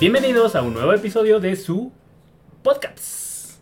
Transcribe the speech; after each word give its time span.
Bienvenidos 0.00 0.54
a 0.54 0.62
un 0.62 0.74
nuevo 0.74 0.92
episodio 0.92 1.40
de 1.40 1.56
su 1.56 1.92
podcast. 2.62 3.58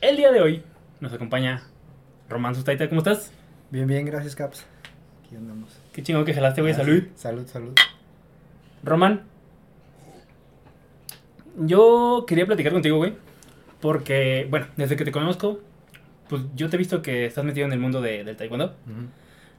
El 0.00 0.16
día 0.16 0.30
de 0.32 0.40
hoy 0.40 0.62
nos 1.00 1.12
acompaña 1.12 1.64
Román 2.28 2.54
Sustaita. 2.54 2.88
¿Cómo 2.88 3.00
estás? 3.00 3.32
Bien, 3.70 3.86
bien, 3.86 4.04
gracias, 4.06 4.36
Caps. 4.36 4.64
Aquí 5.26 5.36
andamos. 5.36 5.70
Qué 5.92 6.02
chingón 6.02 6.24
que 6.24 6.34
jalaste, 6.34 6.60
güey. 6.60 6.74
Salud. 6.74 7.04
Salud, 7.16 7.46
salud. 7.46 7.74
Román, 8.84 9.22
yo 11.58 12.24
quería 12.26 12.46
platicar 12.46 12.72
contigo, 12.72 12.96
güey. 12.98 13.14
Porque, 13.80 14.46
bueno, 14.48 14.66
desde 14.76 14.96
que 14.96 15.04
te 15.04 15.12
conozco, 15.12 15.60
pues 16.28 16.42
yo 16.54 16.68
te 16.70 16.76
he 16.76 16.78
visto 16.78 17.02
que 17.02 17.26
estás 17.26 17.44
metido 17.44 17.66
en 17.66 17.72
el 17.72 17.80
mundo 17.80 18.00
de- 18.00 18.22
del 18.24 18.36
taekwondo. 18.36 18.76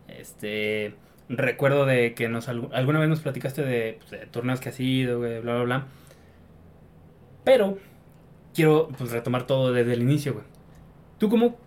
Este, 0.07 0.95
recuerdo 1.29 1.85
de 1.85 2.13
que 2.13 2.27
nos 2.29 2.49
algu- 2.49 2.69
alguna 2.73 2.99
vez 2.99 3.09
nos 3.09 3.21
platicaste 3.21 3.63
de, 3.63 3.97
pues, 3.99 4.11
de 4.11 4.27
torneos 4.27 4.59
que 4.59 4.69
has 4.69 4.79
ido, 4.79 5.19
güey, 5.19 5.39
bla, 5.41 5.55
bla, 5.55 5.63
bla. 5.63 5.87
Pero 7.43 7.77
quiero 8.53 8.89
pues, 8.97 9.11
retomar 9.11 9.45
todo 9.47 9.73
desde 9.73 9.93
el 9.93 10.01
inicio, 10.01 10.33
güey. 10.33 10.45
¿Tú 11.17 11.29
cómo 11.29 11.57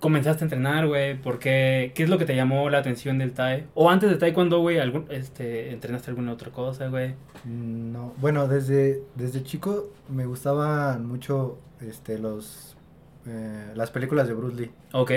comenzaste 0.00 0.44
a 0.44 0.46
entrenar, 0.46 0.86
güey? 0.86 1.20
¿Por 1.20 1.38
qué? 1.38 1.92
¿Qué 1.94 2.02
es 2.04 2.08
lo 2.10 2.18
que 2.18 2.24
te 2.26 2.36
llamó 2.36 2.68
la 2.70 2.78
atención 2.78 3.18
del 3.18 3.32
Tai? 3.32 3.66
O 3.74 3.90
antes 3.90 4.10
de 4.10 4.16
taekwondo, 4.16 4.60
güey, 4.60 4.78
algún, 4.78 5.06
este, 5.10 5.70
¿entrenaste 5.72 6.10
alguna 6.10 6.32
otra 6.32 6.50
cosa, 6.50 6.88
güey? 6.88 7.14
No, 7.44 8.12
bueno, 8.18 8.46
desde, 8.48 9.02
desde 9.14 9.42
chico 9.42 9.90
me 10.08 10.26
gustaban 10.26 11.06
mucho 11.06 11.58
este, 11.80 12.18
los, 12.18 12.76
eh, 13.26 13.72
las 13.74 13.90
películas 13.90 14.28
de 14.28 14.34
Bruce 14.34 14.56
Lee. 14.56 14.70
Ok. 14.92 15.12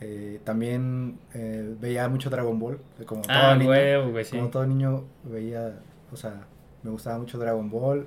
Eh, 0.00 0.40
también 0.44 1.18
eh, 1.34 1.74
veía 1.80 2.08
mucho 2.08 2.28
Dragon 2.30 2.58
Ball, 2.58 2.78
como 3.06 3.22
todo 3.22 3.32
Ah, 3.36 3.54
niño. 3.56 4.10
güey, 4.10 4.24
sí. 4.24 4.36
Como 4.36 4.50
todo 4.50 4.66
niño 4.66 5.04
veía, 5.24 5.78
o 6.12 6.16
sea, 6.16 6.46
me 6.82 6.90
gustaba 6.90 7.18
mucho 7.18 7.38
Dragon 7.38 7.70
Ball 7.70 8.06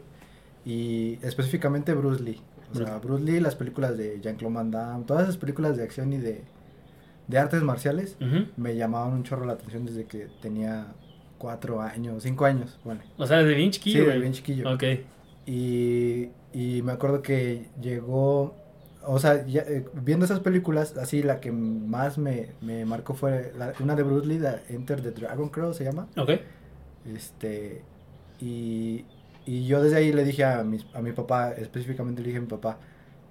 y 0.65 1.17
específicamente 1.23 1.93
Bruce 1.93 2.21
Lee. 2.23 2.41
O 2.73 2.75
sea, 2.75 2.97
Bruce 2.97 3.23
Lee, 3.23 3.39
las 3.39 3.55
películas 3.55 3.97
de 3.97 4.19
Jean-Claude 4.21 4.53
Van 4.55 4.69
Damme, 4.71 5.05
todas 5.05 5.23
esas 5.23 5.37
películas 5.37 5.77
de 5.77 5.83
acción 5.83 6.11
y 6.11 6.17
de, 6.17 6.43
de 7.27 7.37
artes 7.39 7.63
marciales 7.63 8.17
me 8.57 8.75
llamaban 8.75 9.13
un 9.13 9.23
chorro 9.23 9.45
la 9.45 9.53
atención 9.53 9.85
desde 9.85 10.03
que 10.05 10.27
tenía 10.41 10.87
cuatro 11.37 11.81
años, 11.81 12.23
cinco 12.23 12.45
años, 12.45 12.77
bueno. 12.83 13.01
O 13.17 13.25
sea, 13.25 13.37
desde 13.37 13.55
bien 13.55 13.71
Sí, 13.71 13.79
chiquillo, 13.79 13.99
desde 13.99 14.09
güey. 14.11 14.21
bien 14.21 14.33
chiquillo. 14.33 14.73
Ok. 14.73 14.83
Y, 15.45 16.29
y 16.53 16.81
me 16.83 16.91
acuerdo 16.91 17.21
que 17.21 17.67
llegó, 17.81 18.53
o 19.07 19.19
sea, 19.19 19.45
ya, 19.45 19.61
eh, 19.61 19.85
viendo 19.93 20.25
esas 20.25 20.39
películas, 20.41 20.95
así 20.97 21.23
la 21.23 21.39
que 21.39 21.51
más 21.51 22.17
me, 22.17 22.49
me 22.61 22.85
marcó 22.85 23.13
fue 23.13 23.51
la- 23.57 23.73
una 23.79 23.95
de 23.95 24.03
Bruce 24.03 24.27
Lee, 24.27 24.39
la 24.39 24.59
Enter 24.69 25.01
the 25.01 25.11
Dragon 25.11 25.49
Crow 25.49 25.73
se 25.73 25.83
llama. 25.83 26.07
Ok. 26.17 26.31
Este, 27.13 27.81
y, 28.39 29.05
y 29.45 29.65
yo 29.65 29.81
desde 29.81 29.97
ahí 29.97 30.11
le 30.11 30.23
dije 30.23 30.43
a 30.43 30.63
mi, 30.63 30.79
a 30.93 31.01
mi 31.01 31.11
papá, 31.13 31.51
específicamente 31.53 32.21
le 32.21 32.27
dije 32.27 32.37
a 32.39 32.41
mi 32.41 32.47
papá, 32.47 32.77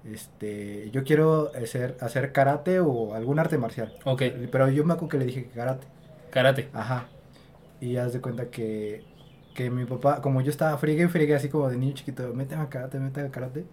este, 0.05 0.89
yo 0.91 1.03
quiero 1.03 1.51
hacer, 1.55 1.97
hacer 1.99 2.31
karate 2.31 2.79
o 2.79 3.13
algún 3.13 3.39
arte 3.39 3.57
marcial. 3.57 3.93
Ok. 4.05 4.23
Pero 4.51 4.69
yo 4.69 4.83
me 4.85 4.93
acuerdo 4.93 5.09
que 5.09 5.17
le 5.19 5.25
dije 5.25 5.49
karate. 5.53 5.85
Karate. 6.31 6.69
Ajá. 6.73 7.07
Y 7.81 7.97
haz 7.97 8.13
de 8.13 8.21
cuenta 8.21 8.49
que, 8.49 9.03
que 9.53 9.69
mi 9.69 9.85
papá, 9.85 10.21
como 10.21 10.41
yo 10.41 10.49
estaba 10.49 10.77
friegue 10.77 11.03
y 11.03 11.07
friegue 11.07 11.35
así 11.35 11.49
como 11.49 11.69
de 11.69 11.77
niño 11.77 11.93
chiquito, 11.93 12.33
méteme 12.33 12.63
a 12.63 12.69
karate, 12.69 12.99
méteme 12.99 13.27
a 13.27 13.31
karate. 13.31 13.65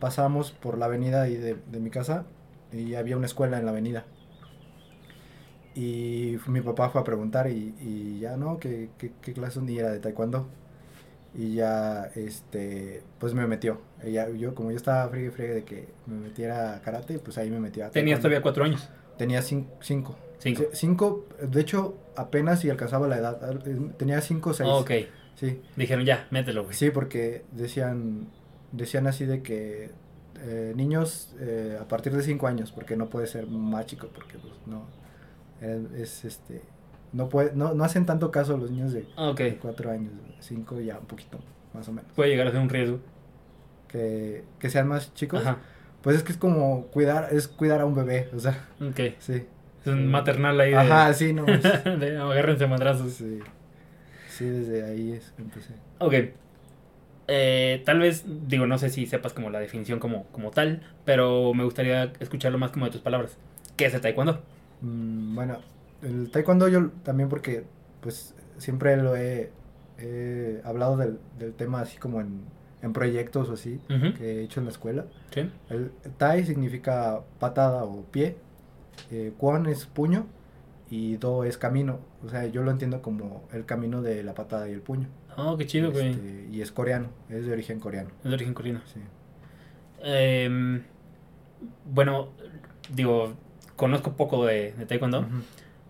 Pasamos 0.00 0.52
por 0.52 0.78
la 0.78 0.86
avenida 0.86 1.22
ahí 1.22 1.36
de, 1.36 1.54
de 1.70 1.80
mi 1.80 1.90
casa 1.90 2.24
y 2.72 2.94
había 2.94 3.16
una 3.16 3.26
escuela 3.26 3.58
en 3.58 3.64
la 3.64 3.70
avenida. 3.72 4.04
Y 5.74 6.38
mi 6.46 6.60
papá 6.62 6.88
fue 6.88 7.00
a 7.02 7.04
preguntar 7.04 7.50
y, 7.50 7.74
y 7.80 8.18
ya 8.20 8.36
no, 8.36 8.58
¿qué, 8.58 8.88
qué, 8.98 9.12
qué 9.20 9.32
clase? 9.34 9.60
Y 9.66 9.78
era 9.78 9.90
de 9.90 9.98
taekwondo. 9.98 10.48
Y 11.34 11.54
ya, 11.54 12.10
este, 12.14 13.02
pues 13.18 13.34
me 13.34 13.46
metió. 13.46 13.80
Ella, 14.02 14.30
yo, 14.30 14.54
como 14.54 14.70
yo 14.70 14.76
estaba 14.78 15.06
friegue 15.10 15.28
y 15.28 15.30
friegue 15.30 15.54
de 15.54 15.64
que 15.64 15.88
me 16.06 16.16
metiera 16.16 16.74
a 16.76 16.80
karate, 16.80 17.18
pues 17.18 17.36
ahí 17.36 17.50
me 17.50 17.60
metió 17.60 17.84
a 17.84 17.90
Tenías 17.90 18.20
todavía 18.20 18.40
cuatro 18.40 18.64
años. 18.64 18.88
Tenía 19.18 19.40
cin- 19.40 19.66
cinco. 19.80 20.16
Cinco. 20.38 20.62
Sí, 20.62 20.68
Cinco, 20.72 21.26
de 21.42 21.60
hecho, 21.60 21.98
apenas 22.16 22.60
si 22.60 22.70
alcanzaba 22.70 23.06
la 23.06 23.18
edad. 23.18 23.38
eh, 23.66 23.78
Tenía 23.98 24.20
cinco 24.22 24.50
o 24.50 24.54
seis. 24.54 24.70
ok. 24.72 24.90
Sí, 25.34 25.60
Dijeron, 25.76 26.06
ya, 26.06 26.26
mételo, 26.30 26.64
güey. 26.64 26.74
sí, 26.74 26.88
porque 26.90 27.44
decían, 27.52 28.28
decían 28.76 29.06
así 29.06 29.24
de 29.26 29.42
que 29.42 29.90
eh, 30.42 30.72
niños 30.76 31.34
eh, 31.40 31.78
a 31.80 31.88
partir 31.88 32.12
de 32.14 32.22
cinco 32.22 32.46
años, 32.46 32.72
porque 32.72 32.96
no 32.96 33.08
puede 33.08 33.26
ser 33.26 33.46
más 33.48 33.86
chico, 33.86 34.08
porque 34.14 34.38
pues 34.38 34.52
no, 34.66 34.84
es 35.96 36.24
este, 36.24 36.62
no 37.12 37.28
puede, 37.28 37.52
no, 37.54 37.74
no 37.74 37.84
hacen 37.84 38.04
tanto 38.06 38.30
caso 38.30 38.56
los 38.56 38.70
niños 38.70 38.92
de, 38.92 39.06
Ok. 39.16 39.38
de 39.38 39.56
cuatro 39.56 39.90
años, 39.90 40.12
cinco 40.40 40.80
ya 40.80 40.98
un 40.98 41.06
poquito, 41.06 41.38
más 41.74 41.88
o 41.88 41.92
menos. 41.92 42.10
Puede 42.14 42.30
llegar 42.30 42.46
a 42.48 42.50
ser 42.52 42.60
un 42.60 42.68
riesgo. 42.68 42.98
Que, 43.88 44.44
que 44.58 44.68
sean 44.68 44.88
más 44.88 45.14
chicos, 45.14 45.40
Ajá. 45.42 45.58
pues 46.02 46.16
es 46.16 46.22
que 46.24 46.32
es 46.32 46.38
como 46.38 46.86
cuidar, 46.88 47.28
es 47.32 47.46
cuidar 47.48 47.80
a 47.80 47.86
un 47.86 47.94
bebé, 47.94 48.28
o 48.34 48.38
sea, 48.40 48.68
Ok. 48.80 49.14
sí. 49.20 49.46
Es 49.80 49.86
un 49.92 50.08
maternal 50.08 50.60
ahí 50.60 50.72
de... 50.72 50.76
Ajá, 50.76 51.14
sí, 51.14 51.32
no. 51.32 51.46
es- 51.46 51.62
de 51.84 52.18
agárrense 52.18 52.66
madrazos. 52.66 53.12
Sí, 53.12 53.38
sí, 54.28 54.44
desde 54.44 54.84
ahí 54.84 55.12
es, 55.12 55.32
empecé. 55.38 55.74
Ok. 56.00 56.14
Eh, 57.28 57.82
tal 57.84 57.98
vez, 57.98 58.24
digo, 58.48 58.66
no 58.66 58.78
sé 58.78 58.90
si 58.90 59.06
sepas 59.06 59.32
como 59.32 59.50
la 59.50 59.58
definición 59.58 59.98
como, 59.98 60.24
como 60.26 60.50
tal, 60.50 60.82
pero 61.04 61.54
me 61.54 61.64
gustaría 61.64 62.12
escucharlo 62.20 62.58
más 62.58 62.70
como 62.70 62.86
de 62.86 62.92
tus 62.92 63.00
palabras. 63.00 63.36
¿Qué 63.76 63.86
es 63.86 63.94
el 63.94 64.00
taekwondo? 64.00 64.42
Mm, 64.80 65.34
bueno, 65.34 65.58
el 66.02 66.30
taekwondo 66.30 66.68
yo 66.68 66.90
también 67.02 67.28
porque 67.28 67.64
pues 68.00 68.34
siempre 68.58 68.96
lo 68.96 69.16
he, 69.16 69.50
he 69.98 70.60
hablado 70.64 70.96
del, 70.96 71.18
del 71.38 71.52
tema 71.54 71.80
así 71.80 71.98
como 71.98 72.20
en, 72.20 72.42
en 72.82 72.92
proyectos 72.92 73.48
o 73.48 73.54
así 73.54 73.80
que 74.16 74.40
he 74.40 74.42
hecho 74.42 74.60
en 74.60 74.66
la 74.66 74.72
escuela. 74.72 75.04
Sí. 75.34 75.50
El 75.70 75.90
tai 76.16 76.44
significa 76.44 77.20
patada 77.38 77.84
o 77.84 78.04
pie, 78.04 78.36
eh, 79.10 79.32
kwon 79.36 79.66
es 79.66 79.86
puño 79.86 80.26
y 80.90 81.16
do 81.16 81.44
es 81.44 81.58
camino. 81.58 81.98
O 82.24 82.28
sea, 82.28 82.46
yo 82.46 82.62
lo 82.62 82.70
entiendo 82.70 83.02
como 83.02 83.44
el 83.52 83.64
camino 83.64 84.02
de 84.02 84.22
la 84.22 84.34
patada 84.34 84.68
y 84.68 84.72
el 84.72 84.80
puño. 84.80 85.08
Oh, 85.36 85.56
qué 85.56 85.66
chido, 85.66 85.92
güey. 85.92 86.10
Este, 86.10 86.48
y 86.52 86.60
es 86.62 86.72
coreano, 86.72 87.08
es 87.28 87.46
de 87.46 87.52
origen 87.52 87.78
coreano. 87.80 88.10
Es 88.24 88.30
de 88.30 88.34
origen 88.34 88.54
coreano. 88.54 88.80
Sí. 88.92 89.00
Em, 90.02 90.82
bueno, 91.84 92.28
digo, 92.94 93.34
conozco 93.76 94.12
poco 94.16 94.44
de, 94.46 94.72
de 94.72 94.86
taekwondo, 94.86 95.26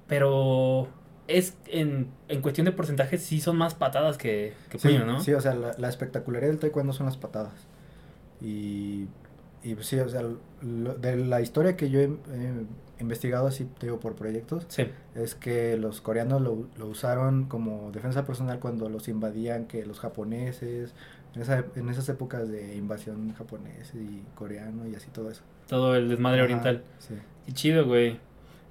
pero 0.06 0.88
es 1.28 1.56
en, 1.66 2.08
en 2.28 2.40
cuestión 2.40 2.64
de 2.64 2.72
porcentajes 2.72 3.22
sí 3.22 3.40
son 3.40 3.56
más 3.56 3.74
patadas 3.74 4.16
que, 4.16 4.54
que 4.70 4.78
Sí, 4.78 4.88
puño, 4.88 5.04
¿no? 5.04 5.20
sí, 5.20 5.32
o 5.34 5.40
sea, 5.40 5.54
la, 5.54 5.74
la 5.78 5.88
espectacularidad 5.88 6.50
del 6.52 6.60
taekwondo 6.60 6.92
son 6.92 7.06
las 7.06 7.16
patadas. 7.16 7.52
Y, 8.40 9.06
y 9.62 9.74
pues, 9.74 9.86
sí, 9.86 9.98
o 9.98 10.08
sea, 10.08 10.22
lo- 10.62 10.94
de 10.94 11.16
la 11.16 11.40
historia 11.40 11.76
que 11.76 11.90
yo 11.90 12.00
he 12.00 12.04
eh, 12.04 12.64
investigado 13.00 13.46
así, 13.46 13.64
te 13.78 13.86
digo, 13.86 14.00
por 14.00 14.14
proyectos, 14.14 14.64
Sí. 14.68 14.86
es 15.14 15.34
que 15.34 15.76
los 15.76 16.00
coreanos 16.00 16.40
lo, 16.40 16.66
lo 16.78 16.86
usaron 16.86 17.44
como 17.44 17.90
defensa 17.92 18.24
personal 18.24 18.58
cuando 18.58 18.88
los 18.88 19.08
invadían, 19.08 19.66
que 19.66 19.84
los 19.84 20.00
japoneses, 20.00 20.94
en, 21.34 21.42
esa, 21.42 21.64
en 21.74 21.88
esas 21.90 22.08
épocas 22.08 22.48
de 22.48 22.74
invasión 22.76 23.34
japonés 23.34 23.92
y 23.94 24.22
coreano 24.34 24.86
y 24.88 24.94
así 24.94 25.08
todo 25.10 25.30
eso. 25.30 25.42
Todo 25.68 25.94
el 25.96 26.08
desmadre 26.08 26.38
Ajá, 26.40 26.44
oriental. 26.44 26.82
sí. 26.98 27.14
Qué 27.44 27.52
chido, 27.52 27.84
güey. 27.86 28.18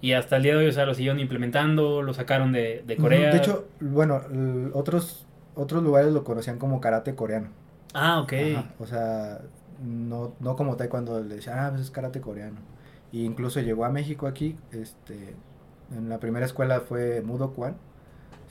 Y 0.02 0.14
hasta 0.14 0.38
el 0.38 0.44
día 0.44 0.54
de 0.54 0.60
hoy, 0.60 0.68
o 0.68 0.72
sea, 0.72 0.86
lo 0.86 0.94
siguieron 0.94 1.20
implementando, 1.20 2.02
lo 2.02 2.14
sacaron 2.14 2.52
de, 2.52 2.84
de 2.86 2.98
Corea. 2.98 3.32
De 3.32 3.38
hecho, 3.38 3.68
bueno, 3.80 4.22
otros, 4.74 5.26
otros 5.56 5.82
lugares 5.84 6.12
lo 6.14 6.24
conocían 6.24 6.58
como 6.60 6.82
karate 6.82 7.16
coreano. 7.16 7.48
Ah, 7.94 8.20
ok. 8.22 8.34
Ajá, 8.58 8.74
o 8.80 8.86
sea, 8.86 9.40
no, 9.84 10.34
no 10.40 10.56
como 10.56 10.76
taekwondo 10.76 11.22
le 11.24 11.36
decían, 11.36 11.60
ah, 11.60 11.70
pues 11.70 11.84
es 11.84 11.92
karate 11.92 12.20
coreano. 12.22 12.58
Y 13.16 13.24
incluso 13.24 13.62
llegó 13.62 13.86
a 13.86 13.90
México 13.90 14.28
aquí, 14.28 14.58
este, 14.74 15.36
en 15.96 16.10
la 16.10 16.20
primera 16.20 16.46
escuela 16.46 16.82
fue 16.82 17.22
Mudo 17.22 17.52
Kwan, 17.54 17.78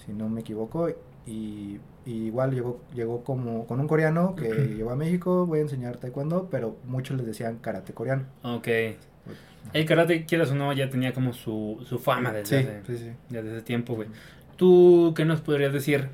si 0.07 0.13
no 0.15 0.31
me 0.31 0.41
equivoco, 0.41 0.89
y, 1.27 1.81
y 2.07 2.13
igual 2.27 2.53
llegó, 2.55 2.81
llegó 2.95 3.25
como 3.25 3.67
con 3.67 3.79
un 3.81 3.87
coreano 3.87 4.35
que 4.35 4.49
llegó 4.75 4.91
a 4.91 4.97
México, 4.97 5.45
voy 5.45 5.59
a 5.59 5.63
enseñar 5.63 5.99
taekwondo, 5.99 6.49
pero 6.51 6.77
muchos 6.87 7.15
les 7.19 7.27
decían 7.27 7.59
karate 7.59 7.93
coreano. 7.93 8.25
Ok. 8.43 8.69
El 9.75 9.85
karate, 9.85 10.25
quieras 10.25 10.51
o 10.51 10.55
no, 10.55 10.73
ya 10.73 10.89
tenía 10.89 11.13
como 11.13 11.35
su, 11.35 11.85
su 11.87 11.99
fama 11.99 12.33
desde, 12.33 12.63
Sí, 12.63 12.69
hace, 12.69 12.83
sí, 12.87 13.05
sí. 13.05 13.11
desde 13.29 13.57
ese 13.57 13.63
tiempo, 13.63 13.95
güey. 13.95 14.09
¿Tú 14.57 15.13
qué 15.15 15.27
nos 15.27 15.43
podrías 15.43 15.75
decir 15.75 16.09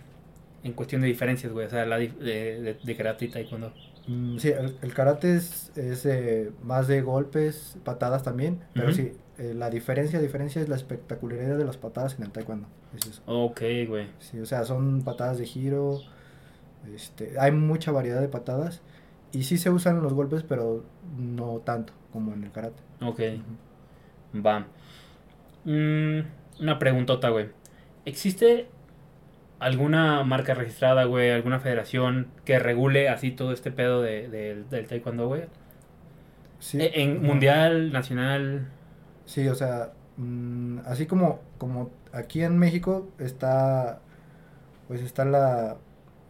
en 0.65 0.73
cuestión 0.73 1.03
de 1.03 1.07
diferencias, 1.07 1.53
güey? 1.53 1.67
O 1.67 1.71
sea, 1.71 1.87
la 1.87 1.99
de, 1.99 2.77
de 2.83 2.97
karate 2.97 3.27
y 3.27 3.29
taekwondo. 3.29 3.73
Mm, 4.11 4.39
sí, 4.39 4.49
el, 4.49 4.77
el 4.83 4.93
karate 4.93 5.37
es, 5.37 5.71
es, 5.77 6.05
eh, 6.05 6.51
más 6.65 6.89
de 6.89 7.01
golpes, 7.01 7.79
patadas 7.85 8.25
también, 8.25 8.59
pero 8.75 8.93
sí, 8.93 9.13
eh, 9.39 9.55
la 9.55 9.71
diferencia, 9.71 10.21
diferencia 10.21 10.61
es 10.61 10.69
la 10.69 10.75
espectacularidad 10.75 11.57
de 11.57 11.65
las 11.65 11.77
patadas 11.77 12.17
en 12.19 12.25
el 12.25 12.33
taekwondo. 12.33 12.67
Es 12.97 13.07
eso. 13.07 13.23
Ok, 13.27 13.61
güey. 13.87 14.09
Sí, 14.19 14.41
o 14.41 14.47
sea, 14.47 14.65
son 14.65 15.03
patadas 15.03 15.39
de 15.39 15.47
giro. 15.47 16.01
Este, 16.93 17.39
hay 17.39 17.53
mucha 17.53 17.93
variedad 17.93 18.21
de 18.21 18.27
patadas. 18.27 18.83
Y 19.31 19.45
sí 19.45 19.59
se 19.59 19.71
usan 19.71 20.03
los 20.03 20.13
golpes, 20.13 20.43
pero 20.43 20.85
no 21.17 21.59
tanto 21.65 21.93
como 22.13 22.33
en 22.33 22.43
el 22.43 22.51
karate. 22.51 22.83
Ok. 23.01 23.21
Va. 24.45 24.67
Mm, 25.65 26.23
una 26.61 26.79
preguntota, 26.81 27.29
güey. 27.29 27.51
¿Existe 28.05 28.67
¿Alguna 29.61 30.25
marca 30.25 30.55
registrada, 30.55 31.05
güey? 31.05 31.31
¿Alguna 31.31 31.61
federación 31.61 32.29
que 32.45 32.59
regule 32.59 33.09
así 33.09 33.31
todo 33.31 33.53
este 33.53 33.71
pedo 33.71 34.03
de, 34.03 34.29
de- 34.29 34.65
del 34.65 34.87
taekwondo, 34.89 35.29
güey? 35.29 35.43
Sí, 36.59 36.81
E- 36.81 37.03
En 37.03 37.23
mundial, 37.23 37.93
nacional. 37.93 38.67
Sí, 39.27 39.47
o 39.49 39.55
sea, 39.55 39.93
mm, 40.17 40.79
así 40.87 41.07
como, 41.07 41.41
como 41.59 41.91
aquí 42.13 42.43
en 42.43 42.59
México 42.59 43.09
está, 43.19 44.01
pues 44.89 45.03
está 45.03 45.25
la, 45.25 45.77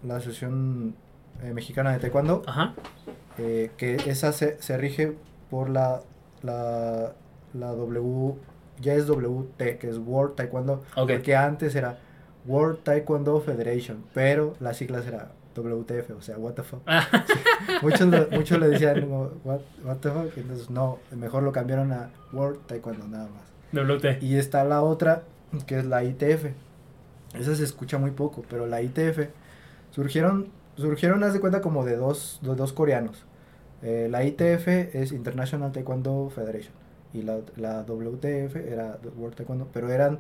la 0.03 0.17
Asociación 0.17 0.95
eh, 1.43 1.53
Mexicana 1.55 1.93
de 1.93 1.99
Taekwondo, 2.01 2.43
Ajá. 2.47 2.75
eh, 3.39 3.71
que 3.77 3.95
esa 4.07 4.33
se, 4.33 4.61
se 4.61 4.77
rige 4.77 5.17
por 5.51 5.71
la, 5.71 6.03
la, 6.43 7.13
la 7.55 7.69
W, 7.69 8.35
ya 8.81 8.95
es 8.95 9.07
WT, 9.09 9.79
que 9.79 9.89
es 9.89 9.99
World 9.99 10.35
Taekwondo, 10.37 10.83
porque 10.95 11.35
antes 11.37 11.75
era 11.75 11.99
World 12.47 12.81
Taekwondo 12.83 13.41
Federation, 13.41 14.05
pero 14.15 14.55
las 14.61 14.77
siglas 14.79 15.07
era 15.07 15.33
WTF, 15.55 16.11
o 16.19 16.23
sea, 16.23 16.39
what 16.39 16.55
the 16.55 16.63
fuck. 16.63 16.81
Ah, 16.87 17.07
Muchos, 17.83 18.09
muchos 18.31 18.59
le 18.59 18.69
decían, 18.69 19.11
what, 19.11 19.61
what 19.85 19.97
the 19.99 20.11
fuck, 20.11 20.37
entonces 20.37 20.71
no, 20.71 20.99
mejor 21.17 21.43
lo 21.43 21.53
cambiaron 21.53 21.93
a 21.93 22.11
World 22.33 22.61
Taekwondo 22.67 23.07
nada 23.09 23.29
más. 23.29 23.51
WT. 23.73 24.23
Y 24.23 24.37
está 24.37 24.65
la 24.65 24.83
otra, 24.83 25.23
que 25.67 25.79
es 25.79 25.85
la 25.85 26.03
ITF. 26.05 26.47
Esa 27.35 27.55
se 27.55 27.65
escucha 27.65 27.99
muy 27.99 28.11
poco, 28.11 28.45
pero 28.49 28.67
la 28.67 28.83
ITF 28.83 29.29
surgieron, 29.91 30.49
surgieron, 30.77 31.23
haz 31.25 31.33
de 31.33 31.41
cuenta, 31.41 31.61
como 31.61 31.85
de 31.85 31.97
dos, 31.97 32.41
de 32.43 32.55
dos 32.55 32.73
coreanos. 32.73 33.25
Eh, 33.83 34.09
la 34.11 34.25
ITF 34.25 34.69
es 34.69 35.13
International 35.13 35.73
Taekwondo 35.73 36.31
Federation 36.35 36.75
y 37.13 37.23
la, 37.23 37.39
la 37.57 37.83
WTF 37.83 38.57
era 38.57 38.99
World 39.17 39.37
Taekwondo, 39.37 39.69
pero 39.73 39.91
eran, 39.91 40.19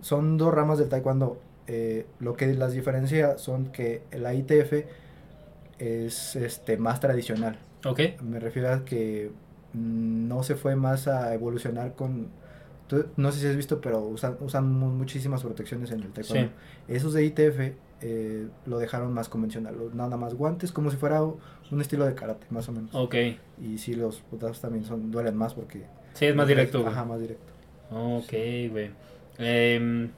son 0.00 0.38
dos 0.38 0.52
ramas 0.52 0.78
del 0.78 0.88
Taekwondo. 0.88 1.38
Eh, 1.72 2.04
lo 2.18 2.34
que 2.34 2.52
las 2.54 2.72
diferencia 2.72 3.38
son 3.38 3.66
que 3.70 4.02
la 4.10 4.34
ITF 4.34 4.72
es 5.78 6.36
este, 6.36 6.76
más 6.76 6.98
tradicional. 7.00 7.58
Ok. 7.84 8.00
Me 8.22 8.40
refiero 8.40 8.72
a 8.72 8.84
que 8.84 9.30
no 9.72 10.42
se 10.42 10.56
fue 10.56 10.74
más 10.76 11.06
a 11.08 11.32
evolucionar 11.32 11.94
con... 11.94 12.28
no 13.16 13.30
sé 13.32 13.38
si 13.40 13.46
has 13.46 13.56
visto, 13.56 13.80
pero 13.80 14.00
usan, 14.00 14.36
usan 14.40 14.70
mu- 14.72 14.90
muchísimas 14.90 15.42
protecciones 15.42 15.90
en 15.92 16.02
el 16.02 16.12
taekwondo. 16.12 16.50
Esos 16.88 17.12
de 17.14 17.24
ITF 17.24 17.60
eh, 18.02 18.48
lo 18.66 18.78
dejaron 18.78 19.12
más 19.12 19.28
convencional, 19.28 19.76
nada 19.94 20.16
más 20.16 20.34
guantes, 20.34 20.72
como 20.72 20.90
si 20.90 20.96
fuera 20.96 21.22
un 21.22 21.80
estilo 21.80 22.04
de 22.04 22.14
karate, 22.14 22.46
más 22.50 22.68
o 22.68 22.72
menos. 22.72 22.90
Ok. 22.94 23.14
Y 23.62 23.78
sí, 23.78 23.94
los 23.94 24.20
putazos 24.22 24.60
también 24.60 24.84
son, 24.84 25.10
duelen 25.10 25.36
más 25.36 25.54
porque... 25.54 25.84
Sí, 26.14 26.26
es 26.26 26.34
más 26.34 26.48
directo. 26.48 26.84
Ajá, 26.86 27.04
más 27.04 27.20
directo. 27.20 27.52
Ok, 27.92 28.32
güey. 28.72 28.90
Em, 29.38 30.10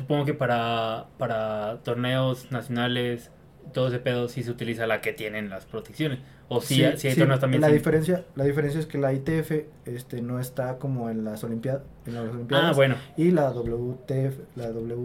supongo 0.00 0.24
que 0.24 0.34
para, 0.34 1.06
para 1.18 1.78
torneos 1.84 2.50
nacionales, 2.50 3.30
todo 3.72 3.88
ese 3.88 3.98
pedo 4.00 4.28
sí 4.28 4.42
se 4.42 4.50
utiliza 4.50 4.86
la 4.86 5.00
que 5.00 5.12
tienen 5.12 5.48
las 5.50 5.64
protecciones. 5.66 6.18
O 6.48 6.60
sí, 6.60 6.82
sí, 6.96 7.06
hay 7.08 7.14
torneos 7.14 7.38
también 7.38 7.60
la 7.60 7.68
sin- 7.68 7.76
diferencia 7.76 8.24
la 8.34 8.42
diferencia 8.42 8.80
es 8.80 8.86
que 8.86 8.98
la 8.98 9.12
ITF 9.12 9.52
este 9.84 10.20
no 10.20 10.40
está 10.40 10.78
como 10.78 11.08
en 11.08 11.22
las 11.24 11.44
olimpiadas 11.44 11.82
en 12.06 12.14
las 12.14 12.28
olimpiadas 12.28 12.66
Ah, 12.70 12.72
bueno. 12.74 12.96
Y 13.16 13.30
la 13.30 13.50
WTF, 13.52 14.56
la 14.56 14.66
W 14.72 14.96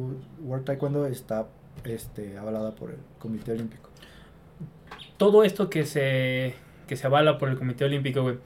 World 0.41 0.65
Taekwondo 0.65 1.05
está 1.05 1.45
este, 1.83 2.35
avalada 2.39 2.73
por 2.73 2.89
el 2.89 2.97
Comité 3.19 3.51
Olímpico. 3.51 3.91
Todo 5.17 5.43
esto 5.43 5.69
que 5.69 5.85
se, 5.85 6.55
que 6.87 6.95
se 6.95 7.07
avala 7.07 7.37
por 7.37 7.49
el 7.49 7.57
Comité 7.57 7.85
Olímpico, 7.85 8.23
güey. 8.23 8.37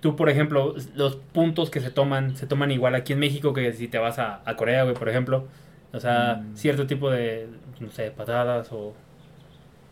Tú, 0.00 0.16
por 0.16 0.28
ejemplo, 0.30 0.74
los 0.94 1.16
puntos 1.16 1.70
que 1.70 1.80
se 1.80 1.90
toman, 1.90 2.36
se 2.36 2.46
toman 2.46 2.70
igual 2.70 2.94
aquí 2.94 3.14
en 3.14 3.18
México 3.18 3.52
que 3.52 3.72
si 3.72 3.88
te 3.88 3.98
vas 3.98 4.18
a, 4.18 4.42
a 4.44 4.56
Corea, 4.56 4.84
güey, 4.84 4.94
por 4.94 5.08
ejemplo. 5.08 5.46
O 5.94 6.00
sea, 6.00 6.42
Mm. 6.42 6.56
cierto 6.56 6.86
tipo 6.86 7.08
de, 7.10 7.48
no 7.80 7.90
sé, 7.90 8.10
patadas 8.10 8.68
o... 8.72 8.92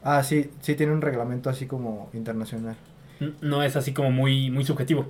Ah, 0.03 0.23
sí, 0.25 0.51
sí 0.61 0.75
tiene 0.75 0.93
un 0.93 1.01
reglamento 1.01 1.49
así 1.49 1.67
como 1.67 2.11
internacional. 2.13 2.77
No 3.41 3.63
es 3.63 3.77
así 3.77 3.93
como 3.95 4.11
muy, 4.11 4.51
muy 4.51 4.65
subjetivo. 4.65 5.07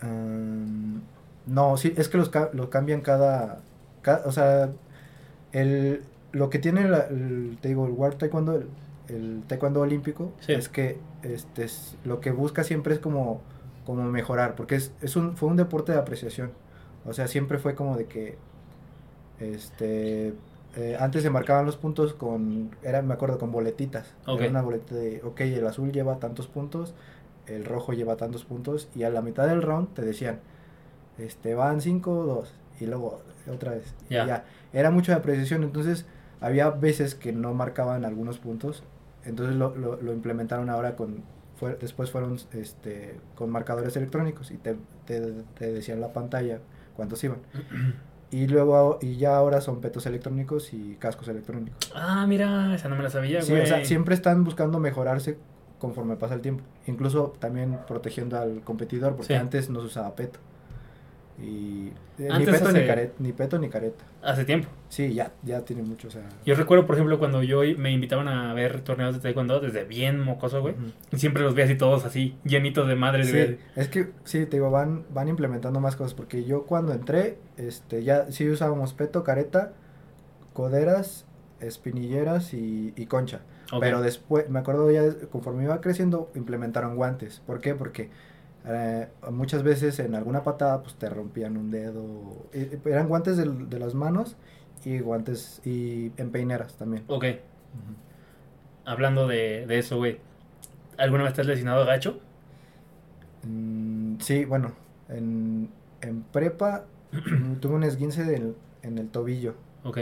Am, 0.00 1.02
no, 1.46 1.76
sí, 1.76 1.92
es 1.96 2.08
que 2.08 2.18
los, 2.18 2.28
ca- 2.28 2.50
los 2.52 2.68
cambian 2.68 3.00
cada, 3.00 3.60
ca- 4.02 4.22
O 4.26 4.32
sea, 4.32 4.70
el, 5.52 6.02
lo 6.32 6.50
que 6.50 6.58
tiene, 6.58 6.88
la- 6.88 7.06
el, 7.06 7.58
te 7.60 7.68
digo, 7.68 7.86
el 7.86 7.92
World 7.92 8.18
Taekwondo, 8.18 8.56
el, 8.56 8.66
el 9.08 9.42
Taekwondo 9.46 9.80
Olímpico, 9.80 10.32
Sí. 10.40 10.52
es 10.52 10.68
que 10.68 10.98
este, 11.22 11.64
es- 11.64 11.96
lo 12.04 12.20
que 12.20 12.30
busca 12.30 12.64
siempre 12.64 12.94
es 12.94 13.00
como, 13.00 13.40
como 13.86 14.02
mejorar, 14.04 14.54
porque 14.54 14.74
es, 14.76 14.92
es 15.00 15.16
un, 15.16 15.36
fue 15.36 15.48
un 15.48 15.56
deporte 15.56 15.92
de 15.92 15.98
apreciación. 15.98 16.52
O 17.06 17.12
sea, 17.12 17.26
siempre 17.28 17.58
fue 17.58 17.74
como 17.74 17.96
de 17.96 18.06
que, 18.06 18.36
este, 19.40 20.34
eh, 20.76 20.96
antes 20.98 21.22
se 21.22 21.30
marcaban 21.30 21.66
los 21.66 21.76
puntos 21.76 22.14
con, 22.14 22.70
era, 22.82 23.02
me 23.02 23.14
acuerdo, 23.14 23.38
con 23.38 23.52
boletitas. 23.52 24.12
Era 24.26 24.50
una 24.50 24.62
boleta 24.62 24.94
de, 24.94 25.20
ok, 25.22 25.40
el 25.42 25.66
azul 25.66 25.92
lleva 25.92 26.18
tantos 26.18 26.46
puntos, 26.46 26.94
el 27.46 27.64
rojo 27.64 27.92
lleva 27.92 28.16
tantos 28.16 28.44
puntos, 28.44 28.88
y 28.94 29.04
a 29.04 29.10
la 29.10 29.22
mitad 29.22 29.46
del 29.46 29.62
round 29.62 29.94
te 29.94 30.02
decían, 30.02 30.40
este, 31.18 31.54
van 31.54 31.80
5 31.80 32.24
2, 32.26 32.54
y 32.80 32.86
luego 32.86 33.20
otra 33.52 33.72
vez. 33.72 33.94
y 34.08 34.14
Ya. 34.14 34.44
Era 34.72 34.90
mucho 34.90 35.12
de 35.12 35.18
apreciación, 35.18 35.62
entonces 35.62 36.06
había 36.40 36.70
veces 36.70 37.14
que 37.14 37.32
no 37.32 37.54
marcaban 37.54 38.04
algunos 38.04 38.38
puntos, 38.38 38.82
entonces 39.24 39.56
lo, 39.56 39.76
lo, 39.76 40.00
lo 40.00 40.12
implementaron 40.12 40.68
ahora 40.70 40.96
con, 40.96 41.22
fue, 41.56 41.76
después 41.76 42.10
fueron 42.10 42.38
este, 42.52 43.20
con 43.36 43.50
marcadores 43.50 43.96
electrónicos 43.96 44.50
y 44.50 44.56
te, 44.56 44.76
te, 45.06 45.20
te 45.58 45.72
decían 45.72 46.00
la 46.00 46.12
pantalla 46.12 46.58
cuántos 46.96 47.22
iban. 47.22 47.38
Y 48.34 48.48
luego, 48.48 48.98
y 49.00 49.16
ya 49.16 49.36
ahora 49.36 49.60
son 49.60 49.80
petos 49.80 50.06
electrónicos 50.06 50.72
y 50.74 50.96
cascos 50.98 51.28
electrónicos. 51.28 51.92
Ah, 51.94 52.26
mira, 52.26 52.74
esa 52.74 52.88
no 52.88 52.96
me 52.96 53.04
la 53.04 53.10
sabía, 53.10 53.40
Sí, 53.42 53.52
güey. 53.52 53.62
o 53.62 53.66
sea, 53.66 53.84
siempre 53.84 54.16
están 54.16 54.42
buscando 54.42 54.80
mejorarse 54.80 55.38
conforme 55.78 56.16
pasa 56.16 56.34
el 56.34 56.40
tiempo. 56.40 56.64
Incluso 56.86 57.34
también 57.38 57.78
protegiendo 57.86 58.36
al 58.38 58.62
competidor, 58.62 59.14
porque 59.14 59.34
Sí. 59.34 59.38
antes 59.38 59.70
no 59.70 59.80
se 59.80 59.86
usaba 59.86 60.16
peto. 60.16 60.40
Y 61.36 61.90
eh, 62.18 62.28
ni, 62.38 62.46
peto, 62.46 62.70
ni, 62.70 62.86
careta, 62.86 63.14
ni 63.18 63.32
peto 63.32 63.58
ni 63.58 63.68
careta. 63.68 64.04
Hace 64.22 64.44
tiempo. 64.44 64.68
Sí, 64.88 65.12
ya, 65.14 65.32
ya 65.42 65.62
tiene 65.64 65.82
mucho, 65.82 66.06
o 66.06 66.10
sea... 66.10 66.22
Yo 66.46 66.54
recuerdo, 66.54 66.86
por 66.86 66.94
ejemplo, 66.94 67.18
cuando 67.18 67.42
yo 67.42 67.62
me 67.76 67.90
invitaban 67.90 68.28
a 68.28 68.54
ver 68.54 68.82
torneos 68.82 69.14
de 69.14 69.20
taekwondo 69.20 69.58
desde 69.58 69.84
bien 69.84 70.20
mocoso, 70.20 70.60
güey. 70.60 70.76
Y 71.10 71.18
siempre 71.18 71.42
los 71.42 71.54
veía 71.54 71.64
así 71.66 71.74
todos 71.76 72.04
así, 72.04 72.36
llenitos 72.44 72.86
de 72.86 72.94
madres, 72.94 73.26
Sí, 73.26 73.32
güey. 73.32 73.58
es 73.74 73.88
que 73.88 74.10
sí, 74.22 74.46
te 74.46 74.58
digo, 74.58 74.70
van, 74.70 75.04
van 75.10 75.26
implementando 75.28 75.80
más 75.80 75.96
cosas, 75.96 76.14
porque 76.14 76.44
yo 76.44 76.66
cuando 76.66 76.92
entré, 76.92 77.38
este, 77.56 78.04
ya 78.04 78.30
sí 78.30 78.48
usábamos 78.48 78.94
peto, 78.94 79.24
careta, 79.24 79.72
coderas, 80.52 81.26
espinilleras 81.60 82.54
y, 82.54 82.92
y 82.96 83.06
concha. 83.06 83.40
Pero 83.80 84.02
después, 84.02 84.48
me 84.50 84.60
acuerdo 84.60 84.88
ya, 84.92 85.02
conforme 85.32 85.64
iba 85.64 85.80
creciendo, 85.80 86.30
implementaron 86.36 86.94
guantes. 86.94 87.42
¿Por 87.44 87.60
qué? 87.60 87.74
Porque 87.74 88.10
eh, 88.66 89.08
muchas 89.30 89.62
veces 89.62 89.98
en 89.98 90.14
alguna 90.14 90.42
patada, 90.42 90.82
pues 90.82 90.94
te 90.96 91.08
rompían 91.08 91.56
un 91.56 91.70
dedo. 91.70 92.46
Eh, 92.52 92.78
eran 92.86 93.08
guantes 93.08 93.36
del- 93.36 93.68
de, 93.68 93.78
las 93.78 93.94
manos 93.94 94.36
y 94.84 94.98
guantes 95.00 95.60
y 95.64 96.12
en 96.16 96.30
peineras 96.30 96.74
también. 96.74 97.04
Ok, 97.08 97.24
hablando 98.84 99.26
de, 99.26 99.66
de 99.66 99.78
eso, 99.78 99.96
güey. 99.96 100.18
¿Alguna 100.98 101.24
vez 101.24 101.32
te 101.34 101.40
has 101.40 101.46
lesionado 101.46 101.84
gacho? 101.86 102.20
Mm, 103.42 104.16
sí, 104.20 104.44
bueno, 104.44 104.72
en, 105.08 105.70
en 106.00 106.22
prepa 106.22 106.84
tuve 107.60 107.74
un 107.74 107.84
esguince 107.84 108.24
del- 108.24 108.56
en 108.82 108.98
el 108.98 109.08
tobillo. 109.08 109.54
Ok. 109.84 109.98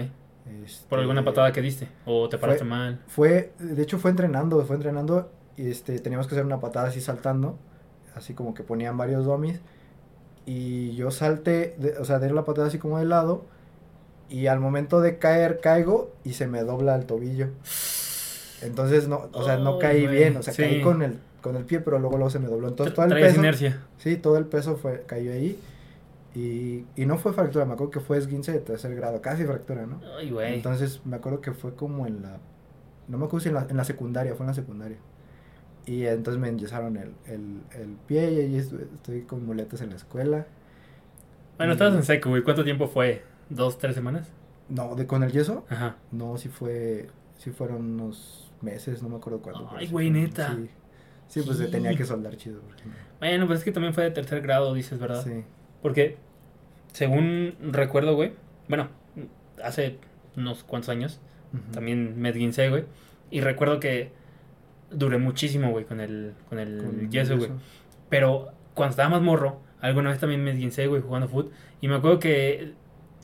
Este, 0.65 0.89
¿Por 0.89 0.99
alguna 0.99 1.25
patada 1.25 1.53
que 1.53 1.63
diste? 1.63 1.89
¿O 2.05 2.29
te 2.29 2.37
paraste 2.39 2.61
fue- 2.65 2.69
mal? 2.69 3.01
Fue, 3.07 3.53
de 3.59 3.81
hecho 3.83 3.99
fue 3.99 4.11
entrenando, 4.11 4.61
fue 4.65 4.77
entrenando 4.77 5.31
y 5.57 5.71
este, 5.71 5.99
teníamos 6.01 6.27
que 6.27 6.35
hacer 6.35 6.45
una 6.45 6.59
patada 6.61 6.89
así 6.89 7.01
saltando, 7.01 7.59
así 8.15 8.35
como 8.35 8.55
que 8.55 8.63
ponían 8.63 8.97
varios 8.97 9.25
dummies 9.25 9.61
y 10.47 10.95
yo 10.97 11.11
salté, 11.11 11.75
de- 11.79 11.99
o 11.99 12.05
sea, 12.05 12.19
de 12.19 12.31
la 12.33 12.45
patada 12.45 12.67
así 12.69 12.79
como 12.79 12.99
de 12.99 13.05
lado 13.05 13.45
y 14.29 14.47
al 14.47 14.61
momento 14.61 15.01
de 15.01 15.19
caer 15.19 15.61
caigo 15.61 16.11
y 16.25 16.33
se 16.35 16.47
me 16.47 16.63
dobla 16.63 16.95
el 16.97 17.07
tobillo. 17.07 17.49
Entonces 18.63 19.09
no, 19.09 19.29
o 19.33 19.43
sea, 19.45 19.57
no 19.57 19.75
Ay, 19.75 19.79
caí 19.81 20.07
bien, 20.07 20.37
o 20.37 20.43
sea, 20.43 20.53
sí. 20.53 20.63
caí 20.63 20.81
con 20.83 21.03
el 21.03 21.19
con 21.41 21.57
el 21.57 21.65
pie, 21.65 21.81
pero 21.81 21.99
luego 21.99 22.17
luego 22.17 22.31
se 22.31 22.39
me 22.39 22.47
dobló. 22.47 22.69
Entonces 22.69 22.93
Tra- 22.95 22.97
todo 23.09 23.17
el 23.17 23.21
peso, 23.21 23.41
inercia. 23.41 23.81
sí, 23.99 24.17
todo 24.17 24.37
el 24.37 24.47
peso 24.47 24.77
fue 24.77 25.03
cayó 25.07 25.33
ahí 25.33 25.59
y, 26.37 26.85
y 26.97 27.05
no 27.05 27.19
fue 27.19 27.33
fractura, 27.33 27.65
me 27.65 27.73
acuerdo 27.75 27.91
que 27.91 28.01
fue 28.01 28.17
esguince 28.17 28.53
de 28.53 28.61
tercer 28.61 28.95
grado, 28.95 29.21
casi 29.21 29.45
fractura, 29.45 29.85
¿no? 29.87 30.01
Ay, 30.17 30.31
güey. 30.31 30.55
Entonces 30.55 31.01
me 31.05 31.17
acuerdo 31.17 31.41
que 31.41 31.53
fue 31.53 31.75
como 31.75 32.07
en 32.07 32.23
la. 32.23 32.39
No 33.09 33.19
me 33.19 33.25
acuerdo 33.27 33.43
si 33.43 33.49
en 33.49 33.57
la, 33.57 33.67
en 33.69 33.77
la 33.77 33.85
secundaria, 33.85 34.35
fue 34.37 34.45
en 34.45 34.49
la 34.49 34.55
secundaria. 34.55 34.99
Y 35.87 36.07
entonces 36.07 36.41
me 36.41 36.49
enyesaron 36.49 36.97
el, 36.97 37.13
el, 37.27 37.61
el 37.75 37.97
pie 38.07 38.31
y 38.33 38.39
ahí 38.41 38.57
estuve- 38.57 38.87
estoy 38.95 39.23
con 39.23 39.45
muletas 39.45 39.81
en 39.81 39.91
la 39.91 39.97
escuela. 39.97 40.47
Bueno, 41.57 41.73
y- 41.73 41.75
estabas 41.75 41.95
en 41.95 42.03
seco, 42.05 42.31
güey. 42.31 42.43
¿Cuánto 42.43 42.63
tiempo 42.65 42.87
fue? 42.89 43.23
¿Dos, 43.51 43.79
tres 43.79 43.95
semanas? 43.95 44.29
No, 44.69 44.95
de 44.95 45.07
con 45.07 45.23
el 45.23 45.33
yeso, 45.33 45.67
Ajá. 45.69 45.97
no, 46.13 46.37
sí 46.39 46.49
fue. 46.49 47.09
Sí 47.37 47.51
fueron 47.51 47.79
unos 48.01 48.53
meses, 48.61 49.03
no 49.03 49.09
me 49.09 49.17
acuerdo 49.17 49.41
cuándo. 49.43 49.67
pero 49.67 49.79
Ay, 49.81 49.87
sí 49.87 49.93
güey, 49.93 50.09
fueron- 50.11 50.25
neta. 50.25 50.55
Sí, 50.57 50.71
Sí, 51.29 51.41
pues 51.47 51.57
se 51.59 51.65
Sí. 51.67 51.71
tenía 51.73 51.95
que 51.97 52.05
soldar 52.05 52.37
chido. 52.37 52.61
porque 52.61 52.85
no- 52.85 52.93
Bueno, 53.19 53.47
pues 53.47 53.61
es 53.61 53.65
que 53.65 53.73
también 53.73 53.95
fue 53.95 54.05
de 54.05 54.11
tercer 54.11 54.41
grado, 54.43 54.75
dices, 54.75 54.99
¿verdad? 54.99 55.25
Sí. 55.25 55.45
Porque, 55.81 56.17
según 56.93 57.55
recuerdo, 57.73 58.15
güey, 58.15 58.33
bueno, 58.69 58.89
hace 59.65 59.99
unos 60.37 60.63
cuantos 60.63 60.91
años, 60.91 61.21
también 61.73 62.21
me 62.21 62.29
esguincé, 62.31 62.69
güey. 62.71 62.85
Y 63.31 63.41
recuerdo 63.41 63.81
que 63.81 64.13
duré 64.93 65.19
muchísimo, 65.19 65.71
güey, 65.71 65.85
con 65.85 66.01
el, 66.01 66.33
con 66.49 66.59
el 66.59 66.79
Con 66.79 67.11
yeso, 67.11 67.37
güey. 67.37 67.51
Pero 68.09 68.49
cuando 68.75 68.91
estaba 68.91 69.09
más 69.09 69.23
morro, 69.23 69.61
alguna 69.81 70.11
vez 70.11 70.19
también 70.19 70.43
me 70.45 70.51
esguincé, 70.53 70.87
güey, 70.87 71.03
jugando 71.03 71.29
foot. 71.29 71.51
Y 71.81 71.89
me 71.89 71.97
acuerdo 71.97 72.19
que 72.19 72.73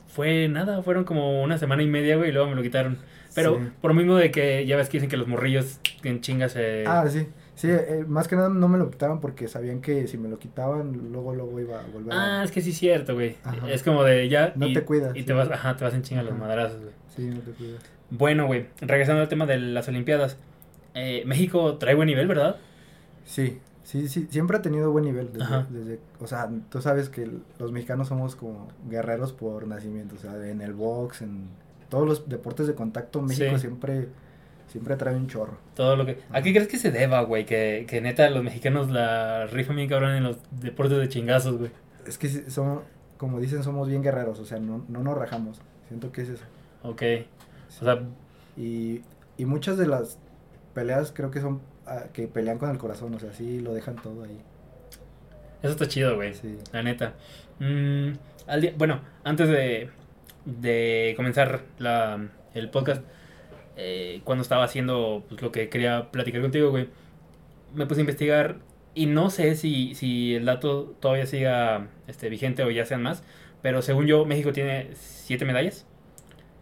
fue 0.07 0.47
nada, 0.49 0.81
fueron 0.81 1.03
como 1.03 1.41
una 1.43 1.57
semana 1.57 1.83
y 1.83 1.87
media, 1.87 2.17
güey, 2.17 2.29
y 2.29 2.31
luego 2.33 2.49
me 2.49 2.55
lo 2.55 2.61
quitaron. 2.61 2.97
Pero 3.35 3.55
Sí. 3.59 3.67
por 3.81 3.91
lo 3.91 3.95
mismo 3.95 4.15
de 4.15 4.31
que 4.31 4.65
ya 4.65 4.75
ves 4.75 4.89
que 4.89 4.97
dicen 4.97 5.09
que 5.09 5.17
los 5.17 5.27
morrillos 5.27 5.79
en 6.03 6.21
chingas 6.21 6.53
se... 6.53 6.83
Ah, 6.87 7.05
sí. 7.07 7.27
Sí, 7.53 7.67
eh, 7.69 8.05
más 8.07 8.27
que 8.29 8.35
nada 8.37 8.47
no 8.49 8.67
me 8.69 8.77
lo 8.77 8.89
quitaban 8.89 9.19
porque 9.19 9.47
sabían 9.49 9.81
que 9.81 10.07
si 10.07 10.17
me 10.17 10.29
lo 10.29 10.39
quitaban, 10.39 11.11
luego, 11.11 11.35
luego 11.35 11.59
iba 11.59 11.79
a 11.79 11.83
volver 11.87 12.13
Ah, 12.13 12.41
es 12.43 12.51
que 12.51 12.61
sí 12.61 12.69
es 12.69 12.77
cierto, 12.77 13.13
güey. 13.15 13.35
Ajá. 13.43 13.69
Es 13.69 13.83
como 13.83 14.03
de 14.03 14.29
ya... 14.29 14.53
No 14.55 14.65
y, 14.67 14.73
te 14.73 14.83
cuidas, 14.83 15.15
Y 15.15 15.19
sí. 15.19 15.25
te 15.25 15.33
vas, 15.33 15.51
ajá, 15.51 15.75
te 15.75 15.83
vas 15.83 15.93
en 15.93 16.01
chinga 16.01 16.23
los 16.23 16.37
madrazos, 16.37 16.79
güey. 16.79 16.93
Sí, 17.15 17.25
no 17.27 17.41
te 17.41 17.51
cuidas. 17.51 17.83
Bueno, 18.09 18.47
güey, 18.47 18.65
regresando 18.81 19.21
al 19.21 19.27
tema 19.27 19.45
de 19.45 19.57
las 19.59 19.87
Olimpiadas. 19.89 20.37
Eh, 20.99 21.23
México 21.25 21.77
trae 21.77 21.95
buen 21.95 22.07
nivel, 22.07 22.27
¿verdad? 22.27 22.57
Sí, 23.25 23.59
sí, 23.83 24.07
sí, 24.07 24.27
siempre 24.29 24.57
ha 24.57 24.61
tenido 24.61 24.91
buen 24.91 25.05
nivel. 25.05 25.29
Desde, 25.69 25.99
o 26.19 26.27
sea, 26.27 26.49
tú 26.69 26.81
sabes 26.81 27.09
que 27.09 27.29
los 27.59 27.71
mexicanos 27.71 28.07
somos 28.07 28.35
como 28.35 28.67
guerreros 28.89 29.33
por 29.33 29.67
nacimiento. 29.67 30.15
O 30.15 30.17
sea, 30.17 30.35
en 30.47 30.61
el 30.61 30.73
box, 30.73 31.21
en 31.21 31.47
todos 31.89 32.07
los 32.07 32.29
deportes 32.29 32.67
de 32.67 32.75
contacto, 32.75 33.21
México 33.21 33.55
Sí. 33.55 33.61
siempre, 33.61 34.07
siempre 34.67 34.95
trae 34.95 35.15
un 35.15 35.27
chorro. 35.27 35.57
Todo 35.75 35.95
lo 35.95 36.05
que... 36.05 36.19
¿A 36.31 36.41
qué 36.41 36.51
crees 36.53 36.67
que 36.67 36.77
se 36.77 36.91
deba, 36.91 37.21
güey? 37.21 37.45
Que, 37.45 37.85
que 37.87 38.01
neta 38.01 38.29
los 38.29 38.43
mexicanos 38.43 38.89
la 38.89 39.45
rifan 39.47 39.75
bien 39.75 39.89
cabrón 39.89 40.11
en 40.15 40.23
los 40.23 40.37
deportes 40.59 40.97
de 40.97 41.09
chingazos, 41.09 41.57
güey. 41.57 41.71
Es 42.05 42.17
que 42.17 42.27
somos, 42.49 42.83
como 43.17 43.39
dicen, 43.39 43.63
somos 43.63 43.87
bien 43.87 44.01
guerreros. 44.03 44.39
O 44.39 44.45
sea, 44.45 44.59
no, 44.59 44.83
no 44.87 45.03
nos 45.03 45.17
rajamos. 45.17 45.59
Siento 45.87 46.11
que 46.11 46.21
es 46.21 46.29
eso. 46.29 46.43
Ok. 46.83 47.01
O 47.79 47.85
sea, 47.85 47.99
Y, 48.57 49.01
y 49.37 49.45
muchas 49.45 49.77
de 49.77 49.87
las 49.87 50.17
peleas 50.79 51.11
creo 51.11 51.31
que 51.31 51.41
son 51.41 51.61
ah, 51.85 52.05
que 52.13 52.27
pelean 52.27 52.57
con 52.57 52.69
el 52.69 52.77
corazón. 52.77 53.13
O 53.13 53.19
sea, 53.19 53.33
sí 53.33 53.59
lo 53.59 53.73
dejan 53.73 53.95
todo 53.97 54.23
ahí. 54.23 54.37
eso 55.61 55.71
está 55.73 55.87
chido, 55.87 56.15
güey. 56.15 56.33
Sí. 56.33 56.57
La 56.71 56.83
neta. 56.83 57.13
Mm, 57.59 58.11
al 58.47 58.61
día- 58.61 58.73
bueno, 58.77 59.01
antes 59.23 59.47
de, 59.49 59.89
de 60.45 61.13
comenzar 61.17 61.61
la, 61.79 62.27
el 62.53 62.69
podcast, 62.69 63.01
eh, 63.75 64.21
cuando 64.23 64.41
estaba 64.41 64.63
haciendo 64.63 65.23
pues, 65.29 65.41
lo 65.41 65.51
que 65.51 65.69
quería 65.69 66.09
platicar 66.11 66.41
contigo, 66.41 66.69
güey, 66.71 66.87
me 67.75 67.85
puse 67.85 67.99
a 68.01 68.03
investigar 68.03 68.57
y 68.95 69.05
no 69.05 69.29
sé 69.29 69.55
si, 69.55 69.93
si 69.95 70.35
el 70.35 70.45
dato 70.45 70.95
todavía 70.99 71.25
siga 71.25 71.87
este, 72.07 72.29
vigente 72.29 72.63
o 72.63 72.71
ya 72.71 72.85
sean 72.85 73.03
más, 73.03 73.23
pero 73.61 73.81
según 73.81 74.05
yo, 74.07 74.25
México 74.25 74.51
tiene 74.53 74.89
siete 74.95 75.45
medallas 75.45 75.85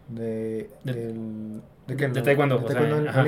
De, 0.08 0.68
De- 0.84 0.92
del- 0.92 1.60
de, 1.86 1.94
de 2.08 2.22
taekwondo. 2.22 2.58
de 2.58 2.64
o 2.64 2.68
sea, 2.68 2.76
taekwondo 2.76 2.96
en 3.02 3.08
ajá. 3.08 3.22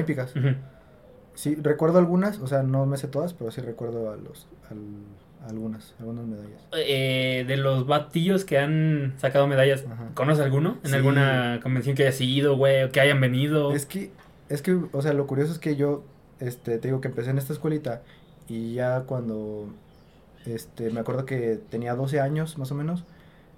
Sí, 1.34 1.54
recuerdo 1.54 1.99
algunas, 1.99 2.38
o 2.40 2.46
sea, 2.46 2.62
no 2.62 2.87
me 2.87 2.96
sé 2.96 3.08
todas, 3.08 3.32
pero 3.34 3.50
sí 3.50 3.60
recuerdo 3.60 4.10
a 4.12 4.16
los, 4.16 4.46
al- 4.70 5.49
algunas, 5.49 5.94
algunas 5.99 6.26
medallas. 6.26 6.60
Eh, 6.76 7.44
de 7.49 7.56
los 7.56 7.87
batillos 7.87 8.44
que 8.44 8.58
han 8.58 9.14
sacado 9.18 9.46
medallas, 9.46 9.84
Ajá. 9.90 10.08
¿conoces 10.14 10.44
alguno? 10.44 10.78
¿En 10.84 10.90
Sí. 10.90 10.96
alguna 10.96 11.60
convención 11.62 11.96
que 11.96 12.06
haya 12.06 12.25
ido, 12.25 12.56
güey? 12.56 12.82
O 12.84 12.90
que 12.92 13.00
hayan 13.00 13.20
venido. 13.20 13.72
Es 13.72 13.87
que, 13.87 14.10
es 14.50 14.60
que, 14.60 14.78
o 14.92 15.00
sea, 15.02 15.12
lo 15.14 15.26
curioso 15.26 15.52
es 15.52 15.58
que 15.58 15.76
yo, 15.76 16.02
este, 16.40 16.78
te 16.78 16.88
digo 16.88 17.00
que 17.00 17.08
empecé 17.08 17.30
en 17.30 17.38
esta 17.38 17.52
escuelita 17.54 18.02
y 18.49 18.75
ya 18.75 19.02
cuando, 19.06 19.68
este, 20.46 20.90
me 20.90 21.00
acuerdo 21.00 21.25
que 21.25 21.58
tenía 21.70 21.94
12 21.94 22.20
años 22.20 22.58
más 22.58 22.70
o 22.70 22.75
menos, 22.75 23.04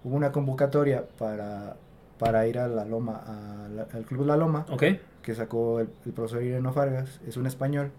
hubo 0.04 0.14
una 0.16 0.30
convocatoria 0.32 1.04
para, 1.18 1.76
para 2.18 2.46
ir 2.46 2.58
a 2.58 2.68
la 2.68 2.84
Loma, 2.84 3.22
a 3.26 3.68
la- 3.68 3.88
al 3.92 4.04
Club 4.04 4.26
La 4.26 4.36
Loma, 4.36 4.66
Ok. 4.70 4.84
Que 5.22 5.34
sacó 5.34 5.80
el, 5.80 5.88
el 6.04 6.12
profesor 6.12 6.42
Ireno 6.42 6.72
Fargas, 6.72 7.20
es 7.26 7.36
un 7.36 7.46
español 7.46 7.90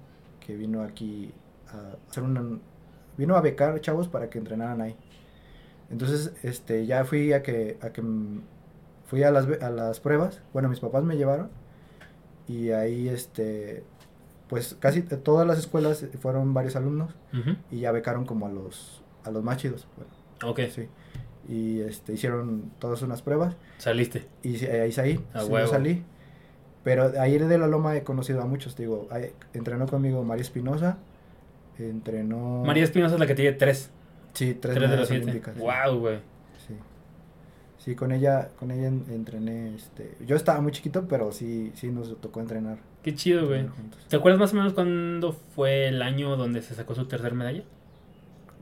que 0.45 0.55
vino 0.55 0.81
aquí 0.83 1.33
a 1.69 1.95
hacer 2.09 2.23
una, 2.23 2.59
vino 3.17 3.35
a 3.35 3.41
becar 3.41 3.79
chavos 3.81 4.07
para 4.07 4.29
que 4.29 4.37
entrenaran 4.39 4.81
ahí. 4.81 4.95
Entonces, 5.89 6.33
este, 6.43 6.85
ya 6.85 7.05
fui 7.05 7.33
a 7.33 7.43
que, 7.43 7.77
a 7.81 7.91
que 7.91 8.03
fui 9.05 9.23
a 9.23 9.31
las, 9.31 9.47
a 9.61 9.69
las 9.69 9.99
pruebas, 9.99 10.41
bueno, 10.53 10.69
mis 10.69 10.79
papás 10.79 11.03
me 11.03 11.15
llevaron 11.17 11.49
y 12.47 12.71
ahí, 12.71 13.07
este, 13.09 13.83
pues 14.49 14.75
casi 14.79 15.01
todas 15.03 15.47
las 15.47 15.57
escuelas 15.59 16.05
fueron 16.19 16.53
varios 16.53 16.75
alumnos 16.75 17.13
y 17.71 17.79
ya 17.81 17.91
becaron 17.91 18.25
como 18.25 18.47
a 18.47 18.49
los, 18.49 19.01
a 19.23 19.31
los 19.31 19.43
más 19.43 19.57
chidos, 19.57 19.87
bueno, 19.95 20.51
Ok. 20.51 20.59
sí. 20.73 20.87
Y 21.47 21.81
este, 21.81 22.13
hicieron 22.13 22.71
todas 22.79 23.01
unas 23.01 23.21
pruebas 23.21 23.55
Saliste. 23.77 24.27
y 24.43 24.57
sí, 24.57 24.65
ahí 24.65 24.91
salí, 24.93 25.19
A 25.33 25.41
sí, 25.41 25.51
salí. 25.69 26.03
Pero 26.83 27.13
ahí 27.19 27.37
de 27.37 27.57
la 27.57 27.67
Loma 27.67 27.95
he 27.95 28.03
conocido 28.03 28.41
a 28.41 28.45
muchos, 28.45 28.75
te 28.75 28.83
digo. 28.83 29.07
entrenó 29.53 29.87
conmigo 29.87 30.23
María 30.23 30.41
Espinosa, 30.41 30.97
entrenó... 31.79 32.63
María 32.65 32.83
Espinosa 32.83 33.15
es 33.15 33.19
la 33.19 33.27
que 33.27 33.35
tiene 33.35 33.53
tres. 33.53 33.89
Sí, 34.33 34.53
tres, 34.59 34.75
Tres, 34.75 34.89
de 34.89 34.97
los 34.97 35.07
siete. 35.07 35.41
Wow, 35.57 35.99
güey. 35.99 36.17
Sí. 36.67 36.73
Sí, 37.77 37.95
con 37.95 38.11
ella, 38.11 38.49
con 38.59 38.71
ella 38.71 38.87
en- 38.87 39.05
entrené, 39.09 39.75
este... 39.75 40.17
Yo 40.25 40.35
estaba 40.35 40.59
muy 40.61 40.71
chiquito, 40.71 41.07
pero 41.07 41.31
sí, 41.31 41.71
sí 41.75 41.89
nos 41.89 42.19
tocó 42.19 42.39
entrenar. 42.41 42.77
Qué 43.03 43.13
chido, 43.15 43.47
güey. 43.47 43.65
¿Te 44.09 44.15
acuerdas 44.15 44.39
más 44.39 44.53
o 44.53 44.55
menos 44.55 44.73
cuándo 44.73 45.33
fue 45.33 45.87
el 45.87 46.01
año 46.01 46.35
donde 46.35 46.61
se 46.61 46.73
sacó 46.75 46.95
su 46.95 47.05
tercer 47.05 47.33
medalla? 47.33 47.63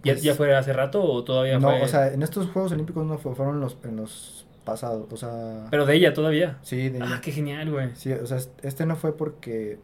¿Ya, 0.04 0.14
Pues- 0.14 0.24
ya 0.24 0.34
fue 0.36 0.56
hace 0.56 0.74
rato 0.74 1.02
o 1.04 1.24
todavía 1.24 1.58
No, 1.60 1.70
fue...? 1.70 1.82
o 1.84 1.88
sea, 1.88 2.12
en 2.14 2.22
estos 2.24 2.48
Juegos 2.50 2.72
Olímpicos 2.72 3.06
no 3.06 3.18
fue, 3.18 3.34
fueron 3.36 3.60
los, 3.60 3.78
en 3.84 3.96
los 3.98 4.46
pasados, 4.64 5.12
o 5.12 5.18
sea... 5.18 5.68
Pero 5.72 5.86
de 5.86 5.96
ella 5.96 6.14
todavía. 6.14 6.58
sí, 6.62 6.90
de 6.90 7.00
Ah, 7.02 7.06
ella. 7.06 7.22
qué 7.22 7.32
genial, 7.32 7.72
güey. 7.72 7.90
Sí, 7.96 8.12
o 8.14 8.26
sea, 8.26 8.38
est- 8.38 8.64
este 8.66 8.86
no 8.86 8.96
fue 8.96 9.16
porque 9.18 9.80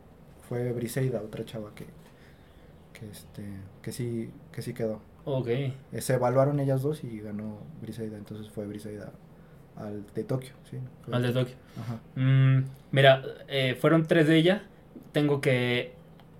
fue 0.47 0.71
Briseida, 0.71 1.21
otra 1.21 1.43
chava 1.45 1.73
que, 1.75 1.85
que 2.93 3.09
este, 3.11 3.43
que 3.81 3.91
sí, 3.91 4.29
que 4.51 4.61
sí 4.61 4.73
quedó. 4.73 5.01
Ok. 5.25 5.47
Eh, 5.49 5.73
Se 5.99 6.13
evaluaron 6.13 6.59
ellas 6.59 6.81
dos 6.81 7.03
y 7.03 7.19
ganó 7.19 7.57
Briseida, 7.81 8.17
entonces 8.17 8.49
fue 8.49 8.65
Briseida 8.65 9.11
al 9.75 10.05
de 10.15 10.23
Tokio, 10.23 10.53
sí. 10.69 10.77
Al 11.11 11.21
de 11.21 11.31
Tokio. 11.33 11.55
Ajá. 11.79 11.99
Mm, 12.15 12.65
mira, 12.91 13.23
eh, 13.47 13.75
fueron 13.79 14.05
tres 14.07 14.27
de 14.27 14.37
ella. 14.37 14.63
Tengo 15.11 15.41
que... 15.41 15.93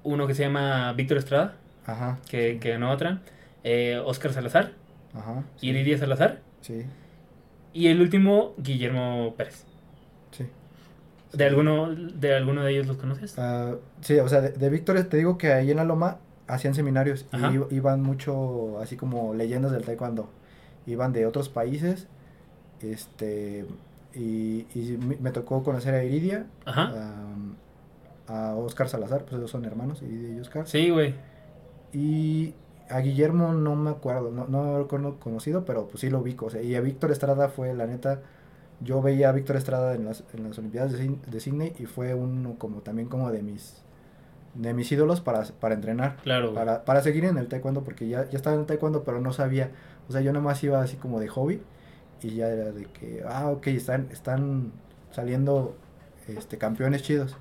Uno 0.03 0.25
que 0.25 0.33
se 0.35 0.43
llama 0.43 0.93
Víctor 0.93 1.17
Estrada, 1.17 1.55
Ajá. 1.85 2.17
que, 2.29 2.59
que 2.61 2.69
ganó 2.69 2.91
otra. 2.91 3.21
Eh, 3.63 4.01
Oscar 4.05 4.31
Salazar. 4.31 4.71
Ajá. 5.13 5.43
sí, 5.57 5.67
Iridia 5.67 5.97
Salazar. 5.97 6.39
Sí, 6.61 6.85
Y 7.73 7.87
el 7.87 8.01
último, 8.01 8.53
Guillermo 8.57 9.33
Pérez. 9.37 9.65
sí. 10.31 10.45
¿De 11.33 11.45
alguno 11.45 11.93
de, 11.93 12.35
alguno 12.35 12.63
de 12.63 12.71
ellos 12.71 12.87
los 12.87 12.97
conoces? 12.97 13.37
Ah, 13.37 13.75
sí, 14.01 14.17
o 14.19 14.27
sea, 14.29 14.41
de, 14.41 14.49
de 14.51 14.69
Víctor 14.69 15.01
te 15.03 15.17
digo 15.17 15.37
que 15.37 15.51
ahí 15.53 15.69
en 15.71 15.77
la 15.77 15.83
Loma 15.83 16.17
hacían 16.47 16.73
seminarios 16.73 17.25
Ajá. 17.31 17.51
y 17.51 17.55
iba- 17.55 17.67
iban 17.69 18.01
mucho 18.01 18.79
así 18.79 18.95
como 18.95 19.33
leyendas 19.33 19.71
del 19.73 19.83
taekwondo. 19.83 20.29
Iban 20.87 21.11
de 21.11 21.25
otros 21.25 21.49
países, 21.49 22.07
este, 22.81 23.65
y, 24.15 24.65
y 24.73 24.97
me 25.19 25.31
tocó 25.31 25.63
conocer 25.63 25.93
a 25.93 26.03
Iridia, 26.03 26.45
Ajá. 26.65 26.83
am, 27.33 27.55
a 28.27 28.55
Oscar 28.55 28.87
Salazar, 28.87 29.23
pues 29.23 29.33
ellos 29.33 29.51
son 29.51 29.65
hermanos, 29.65 30.01
Iridia 30.01 30.35
y 30.37 30.39
Oscar. 30.39 30.65
Sí, 30.67 30.89
güey. 30.89 31.13
Y 31.93 32.53
a 32.89 32.99
Guillermo 32.99 33.53
no 33.53 33.75
me 33.75 33.91
acuerdo, 33.91 34.31
no, 34.31 34.47
no 34.47 34.63
lo 34.77 34.81
he 34.85 34.87
cono- 34.87 35.19
conocido, 35.19 35.65
pero 35.65 35.87
pues 35.87 36.01
sí 36.01 36.09
lo 36.09 36.19
ubico. 36.19 36.47
O 36.47 36.49
sea, 36.49 36.61
y 36.61 36.75
a 36.75 36.81
Víctor 36.81 37.11
Estrada 37.11 37.49
fue, 37.49 37.73
la 37.73 37.87
neta, 37.87 38.21
yo 38.81 39.01
veía 39.01 39.29
a 39.29 39.31
Víctor 39.33 39.57
Estrada 39.57 39.95
en 39.95 40.05
las, 40.05 40.23
en 40.33 40.43
las 40.43 40.57
Olimpiadas 40.59 40.93
de, 40.93 41.17
de 41.27 41.39
Sydney 41.39 41.73
y 41.79 41.85
fue 41.85 42.13
uno 42.15 42.55
como 42.59 42.81
también 42.81 43.09
como 43.09 43.31
de 43.31 43.41
mis 43.43 43.81
de 44.55 44.73
mis 44.73 44.91
ídolos 44.91 45.21
para, 45.21 45.43
para 45.59 45.75
entrenar, 45.75 46.17
Claro, 46.23 46.53
para, 46.53 46.83
para 46.83 47.01
seguir 47.03 47.25
en 47.25 47.37
el 47.37 47.47
taekwondo, 47.47 47.83
porque 47.83 48.07
ya, 48.07 48.27
ya 48.29 48.37
estaba 48.37 48.55
en 48.55 48.61
el 48.61 48.65
taekwondo, 48.67 49.03
pero 49.03 49.21
no 49.21 49.31
sabía, 49.33 49.71
o 50.09 50.11
sea, 50.11 50.21
yo 50.21 50.33
nada 50.33 50.43
más 50.43 50.63
iba 50.63 50.81
así 50.81 50.97
como 50.97 51.19
de 51.19 51.27
hobby 51.27 51.61
y 52.21 52.35
ya 52.35 52.47
era 52.49 52.71
de 52.71 52.85
que, 52.85 53.23
ah, 53.27 53.49
ok, 53.49 53.67
están, 53.67 54.07
están 54.11 54.71
saliendo 55.11 55.75
este, 56.27 56.57
campeones 56.57 57.03
chidos. 57.03 57.37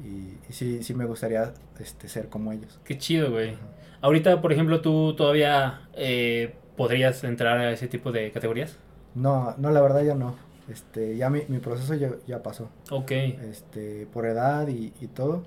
Y, 0.00 0.38
y 0.48 0.52
sí, 0.52 0.82
sí 0.82 0.94
me 0.94 1.04
gustaría 1.04 1.52
este, 1.78 2.08
ser 2.08 2.28
como 2.28 2.52
ellos. 2.52 2.80
Qué 2.84 2.98
chido, 2.98 3.30
güey. 3.30 3.56
Ahorita, 4.00 4.40
por 4.40 4.52
ejemplo, 4.52 4.80
tú 4.80 5.14
todavía 5.14 5.88
eh, 5.94 6.54
podrías 6.76 7.22
entrar 7.24 7.58
a 7.58 7.72
ese 7.72 7.88
tipo 7.88 8.10
de 8.12 8.30
categorías. 8.32 8.78
No, 9.14 9.54
no, 9.58 9.70
la 9.70 9.80
verdad 9.80 10.02
ya 10.02 10.14
no. 10.14 10.36
Este, 10.68 11.16
ya 11.16 11.28
mi, 11.30 11.42
mi 11.48 11.58
proceso 11.58 11.94
ya, 11.94 12.12
ya 12.26 12.42
pasó. 12.42 12.68
Ok. 12.90 13.10
Este, 13.12 14.06
por 14.12 14.26
edad 14.26 14.68
y, 14.68 14.92
y 15.00 15.06
todo. 15.08 15.44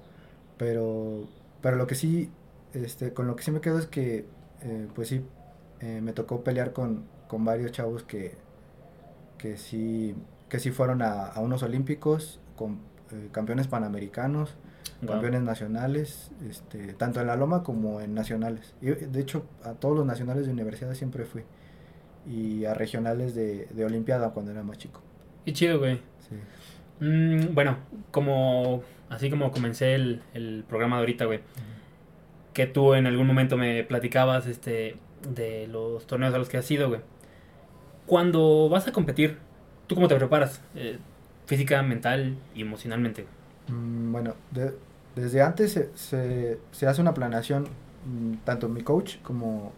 Pero, 0.58 1.28
pero 1.62 1.76
lo 1.76 1.88
que 1.88 1.96
sí, 1.96 2.30
este, 2.74 3.14
con 3.14 3.28
lo 3.28 3.36
que 3.36 3.44
sí 3.44 3.52
me 3.52 3.60
quedo 3.62 3.80
es 3.80 3.88
que, 3.88 4.26
eh, 4.62 4.88
pues 4.96 5.10
sí, 5.10 5.26
eh, 5.82 6.00
me 6.02 6.14
tocó 6.14 6.44
pelear 6.44 6.72
con, 6.72 7.04
con 7.28 7.44
varios 7.44 7.72
chavos 7.72 8.04
que, 8.04 8.36
que 9.38 9.58
sí, 9.58 10.16
que 10.50 10.60
sí 10.60 10.72
fueron 10.72 11.02
a, 11.02 11.26
a 11.26 11.42
unos 11.42 11.64
olímpicos, 11.64 12.40
con 12.56 12.80
eh, 13.16 13.30
campeones 13.32 13.68
panamericanos, 13.68 14.56
Wow. 15.02 15.14
campeones 15.14 15.42
nacionales, 15.42 16.32
este, 16.50 16.94
tanto 16.94 17.20
en 17.20 17.28
la 17.28 17.36
loma 17.36 17.64
como 17.64 18.00
en 18.02 18.14
nacionales. 18.14 18.76
Y, 18.82 18.88
de 18.92 19.20
hecho, 19.20 19.46
a 19.64 19.74
todos 19.74 19.96
los 19.98 20.06
nacionales 20.06 20.46
de 20.46 20.54
universidades 20.54 20.98
siempre 20.98 21.26
fui. 21.26 21.44
Y 22.28 22.66
a 22.66 22.74
regionales 22.74 23.36
de, 23.36 23.66
de 23.66 23.86
olimpiada 23.86 24.30
cuando 24.32 24.52
era 24.52 24.64
más 24.64 24.78
chico. 24.78 25.02
Qué 25.44 25.54
chido, 25.54 25.80
güey. 25.80 26.00
Sí. 26.30 26.36
Mm, 27.06 27.54
bueno, 27.54 27.78
como 28.12 28.84
así 29.10 29.30
como 29.30 29.52
comencé 29.52 29.96
el, 29.96 30.22
el 30.34 30.64
programa 30.68 30.96
de 30.96 31.00
ahorita, 31.02 31.26
güey, 31.26 31.42
que 32.54 32.66
tú 32.68 32.94
en 32.94 33.06
algún 33.06 33.28
momento 33.28 33.58
me 33.58 33.84
platicabas 33.84 34.48
este 34.48 34.96
de 35.34 35.68
los 35.68 36.08
torneos 36.08 36.34
a 36.34 36.38
los 36.38 36.48
que 36.48 36.58
has 36.58 36.72
ido, 36.72 36.88
güey. 36.88 37.02
Cuando 38.06 38.70
vas 38.70 38.88
a 38.88 38.92
competir, 38.92 39.38
¿tú 39.88 39.96
cómo 39.96 40.08
te 40.08 40.16
preparas? 40.16 40.62
Eh, 40.76 41.00
física, 41.46 41.82
mental 41.84 42.38
y 42.56 42.62
emocionalmente. 42.62 43.26
Mm, 43.68 44.12
bueno, 44.12 44.34
de- 44.52 44.76
desde 45.16 45.42
antes 45.42 45.72
se, 45.74 45.92
se, 45.96 46.60
se 46.72 46.88
hace 46.88 47.02
una 47.02 47.14
planeación, 47.14 47.64
mm, 48.06 48.34
tanto 48.44 48.68
mi 48.70 48.82
coach 48.82 49.18
como, 49.24 49.72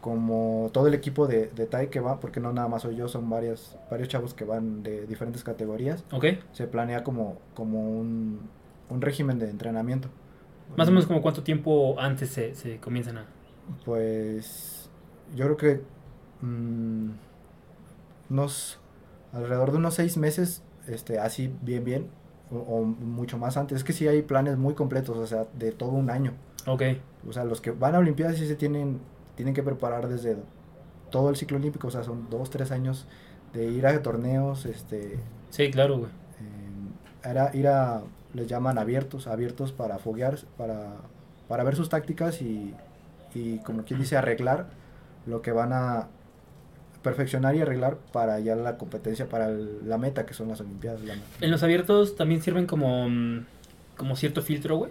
como 0.00 0.70
todo 0.72 0.86
el 0.88 0.94
equipo 0.94 1.26
de, 1.26 1.48
de 1.48 1.66
TAI 1.66 1.88
que 1.90 2.00
va, 2.00 2.20
porque 2.20 2.40
no 2.40 2.52
nada 2.52 2.68
más 2.68 2.82
soy 2.82 2.96
yo, 2.96 3.06
son 3.08 3.28
varias, 3.28 3.76
varios 3.90 4.08
chavos 4.08 4.32
que 4.32 4.44
van 4.44 4.82
de 4.82 5.06
diferentes 5.06 5.44
categorías. 5.44 6.04
¿Ok? 6.10 6.24
Se 6.52 6.66
planea 6.66 7.04
como, 7.04 7.38
como 7.54 7.82
un, 7.98 8.40
un 8.88 9.00
régimen 9.02 9.38
de 9.38 9.50
entrenamiento. 9.50 10.08
Más 10.76 10.88
o 10.88 10.92
menos 10.92 11.06
como 11.06 11.20
cuánto 11.20 11.42
tiempo 11.42 11.96
antes 11.98 12.30
se, 12.30 12.54
se 12.54 12.78
comienzan 12.78 13.18
a... 13.18 13.26
Pues 13.84 14.88
yo 15.34 15.44
creo 15.44 15.56
que 15.56 15.82
mm, 16.46 17.10
unos 18.30 18.78
alrededor 19.32 19.72
de 19.72 19.78
unos 19.78 19.94
seis 19.94 20.16
meses, 20.16 20.62
este, 20.86 21.18
así 21.18 21.54
bien 21.62 21.84
bien, 21.84 22.08
o, 22.50 22.56
o 22.58 22.84
mucho 22.84 23.38
más 23.38 23.56
antes. 23.56 23.78
Es 23.78 23.84
que 23.84 23.92
sí 23.92 24.08
hay 24.08 24.22
planes 24.22 24.56
muy 24.56 24.74
completos, 24.74 25.16
o 25.16 25.26
sea, 25.26 25.46
de 25.58 25.72
todo 25.72 25.90
un 25.90 26.10
año. 26.10 26.32
Ok, 26.66 26.82
O 27.28 27.32
sea, 27.32 27.44
los 27.44 27.60
que 27.60 27.70
van 27.70 27.94
a 27.94 27.98
Olimpiadas 27.98 28.36
sí 28.36 28.46
se 28.46 28.56
tienen, 28.56 29.00
tienen 29.34 29.54
que 29.54 29.62
preparar 29.62 30.08
desde 30.08 30.36
todo 31.10 31.30
el 31.30 31.36
ciclo 31.36 31.56
olímpico, 31.56 31.88
o 31.88 31.90
sea, 31.90 32.02
son 32.02 32.28
dos, 32.30 32.50
tres 32.50 32.70
años 32.70 33.06
de 33.52 33.66
ir 33.66 33.86
a 33.86 34.02
torneos, 34.02 34.66
este, 34.66 35.18
sí, 35.50 35.70
claro, 35.70 35.98
güey. 35.98 36.10
eh, 36.10 37.28
era 37.28 37.50
ir 37.54 37.66
a, 37.66 38.02
les 38.34 38.46
llaman 38.46 38.78
abiertos, 38.78 39.26
abiertos 39.26 39.72
para 39.72 39.98
foguear, 39.98 40.38
para, 40.56 40.92
para 41.48 41.64
ver 41.64 41.76
sus 41.76 41.88
tácticas 41.88 42.42
y, 42.42 42.74
y 43.34 43.58
como 43.58 43.84
quien 43.84 43.98
dice, 43.98 44.16
arreglar 44.16 44.68
lo 45.26 45.42
que 45.42 45.52
van 45.52 45.72
a 45.72 46.08
perfeccionar 47.02 47.54
y 47.54 47.60
arreglar 47.62 47.96
para 48.12 48.38
ya 48.40 48.54
la 48.56 48.76
competencia, 48.76 49.28
para 49.28 49.48
el- 49.48 49.88
la 49.88 49.98
meta 49.98 50.26
que 50.26 50.34
son 50.34 50.48
las 50.48 50.60
Olimpiadas. 50.60 51.00
la. 51.02 51.14
En 51.40 51.50
los 51.50 51.62
abiertos 51.62 52.16
también 52.16 52.42
sirven 52.42 52.66
como, 52.66 53.08
mm, 53.08 53.46
como 53.96 54.16
cierto 54.16 54.42
filtro, 54.42 54.76
güey. 54.76 54.90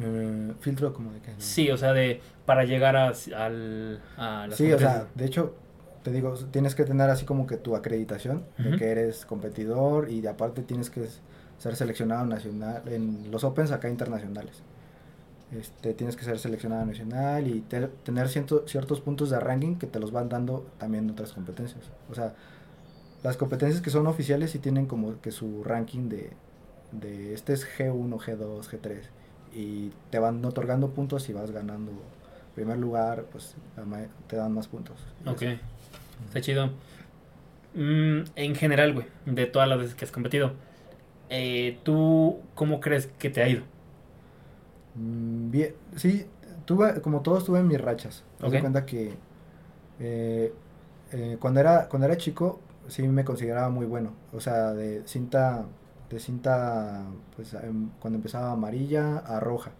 Eh, 0.00 0.52
filtro 0.60 0.92
como 0.92 1.12
de 1.12 1.20
que... 1.20 1.32
Sí, 1.38 1.70
o 1.70 1.76
sea, 1.76 1.92
de 1.92 2.20
para 2.46 2.64
llegar 2.64 2.96
a, 2.96 3.12
al, 3.36 4.00
a 4.16 4.46
las 4.46 4.56
Sí, 4.56 4.72
o 4.72 4.78
sea, 4.78 5.06
de 5.14 5.24
hecho, 5.24 5.54
te 6.04 6.12
digo, 6.12 6.34
tienes 6.52 6.74
que 6.74 6.84
tener 6.84 7.10
así 7.10 7.24
como 7.24 7.46
que 7.46 7.56
tu 7.56 7.74
acreditación 7.74 8.44
de 8.58 8.76
que 8.76 8.90
eres 8.90 9.26
competidor 9.26 10.08
y 10.10 10.24
aparte 10.26 10.62
tienes 10.62 10.88
que 10.90 11.06
ser 11.58 11.74
seleccionado 11.74 12.24
nacional 12.26 12.82
en 12.86 13.30
los 13.32 13.42
Opens 13.44 13.72
acá 13.72 13.88
internacionales. 13.88 14.62
Este, 15.52 15.94
tienes 15.94 16.14
que 16.16 16.24
ser 16.24 16.38
seleccionado 16.38 16.84
nacional 16.84 17.46
y 17.48 17.60
te- 17.62 17.88
tener 17.88 18.28
ciento- 18.28 18.64
ciertos 18.66 19.00
puntos 19.00 19.30
de 19.30 19.40
ranking 19.40 19.76
que 19.76 19.86
te 19.86 19.98
los 19.98 20.12
van 20.12 20.28
dando 20.28 20.66
también 20.78 21.08
otras 21.10 21.32
competencias. 21.32 21.90
O 22.10 22.14
sea, 22.14 22.34
las 23.22 23.36
competencias 23.38 23.80
que 23.80 23.88
son 23.90 24.06
oficiales 24.06 24.50
sí 24.50 24.58
tienen 24.58 24.86
como 24.86 25.20
que 25.22 25.30
su 25.32 25.64
ranking 25.64 26.08
de, 26.10 26.30
de 26.92 27.32
este 27.32 27.54
es 27.54 27.66
G1, 27.66 28.18
G2, 28.18 28.68
G3 28.68 29.00
y 29.54 29.90
te 30.10 30.18
van 30.18 30.44
otorgando 30.44 30.90
puntos 30.90 31.28
y 31.30 31.32
vas 31.32 31.50
ganando 31.50 31.92
primer 32.54 32.76
lugar, 32.76 33.24
pues 33.32 33.54
te 34.26 34.36
dan 34.36 34.52
más 34.52 34.68
puntos. 34.68 34.96
Ok, 35.26 35.42
está 36.26 36.40
chido. 36.42 36.70
Mm, 37.74 38.22
en 38.36 38.54
general, 38.54 38.92
güey, 38.94 39.06
de 39.26 39.46
todas 39.46 39.68
las 39.68 39.78
veces 39.78 39.94
que 39.94 40.04
has 40.04 40.10
competido, 40.10 40.52
eh, 41.30 41.78
¿tú 41.84 42.40
cómo 42.54 42.80
crees 42.80 43.06
que 43.18 43.30
te 43.30 43.42
ha 43.42 43.48
ido? 43.48 43.62
Mm, 44.98 45.50
Bien, 45.50 45.74
sí, 45.96 46.26
tuve, 46.64 47.00
como 47.00 47.20
todos 47.22 47.44
tuve 47.44 47.62
mis 47.62 47.80
rachas. 47.80 48.24
Haz 48.42 48.50
de 48.52 48.58
Ok. 48.58 48.62
cuenta 48.62 48.86
que 48.86 49.14
eh, 50.00 50.52
eh, 51.12 51.36
cuando 51.40 51.60
era 51.60 51.88
cuando 51.88 52.06
era 52.06 52.16
chico 52.16 52.60
sí 52.88 53.06
me 53.08 53.24
consideraba 53.24 53.68
muy 53.70 53.86
bueno. 53.86 54.12
O 54.32 54.40
sea, 54.40 54.72
de 54.74 55.02
cinta 55.06 55.64
de 56.10 56.18
cinta 56.20 57.04
pues 57.36 57.52
em, 57.54 57.90
cuando 58.00 58.16
empezaba 58.16 58.52
amarilla 58.52 59.18
a 59.18 59.40
roja. 59.40 59.72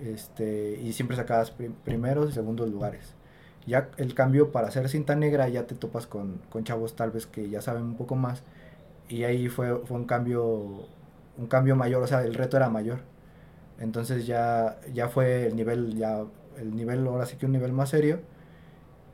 Este, 0.00 0.78
y 0.80 0.92
siempre 0.92 1.16
sacabas 1.16 1.50
prim- 1.50 1.74
primeros 1.84 2.30
y 2.30 2.32
segundos 2.32 2.70
lugares. 2.70 3.14
Ya 3.66 3.88
el 3.96 4.14
cambio 4.14 4.52
para 4.52 4.68
hacer 4.68 4.88
cinta 4.88 5.14
negra 5.16 5.48
ya 5.48 5.66
te 5.66 5.74
topas 5.74 6.06
con, 6.06 6.40
con 6.50 6.64
chavos 6.64 6.94
tal 6.96 7.10
vez 7.10 7.26
que 7.26 7.50
ya 7.50 7.60
saben 7.60 7.82
un 7.82 7.96
poco 7.96 8.14
más 8.14 8.42
y 9.08 9.24
ahí 9.24 9.48
fue, 9.48 9.76
fue 9.86 9.96
un 9.96 10.04
cambio 10.04 10.86
un 11.36 11.46
cambio 11.48 11.76
mayor, 11.76 12.02
o 12.02 12.06
sea, 12.06 12.22
el 12.24 12.34
reto 12.34 12.56
era 12.56 12.68
mayor. 12.68 13.00
Entonces 13.80 14.26
ya 14.26 14.78
ya 14.94 15.08
fue 15.08 15.46
el 15.46 15.56
nivel 15.56 15.96
ya 15.96 16.24
el 16.58 16.74
nivel 16.76 17.06
ahora 17.06 17.26
sí 17.26 17.36
que 17.36 17.46
un 17.46 17.52
nivel 17.52 17.72
más 17.72 17.90
serio. 17.90 18.20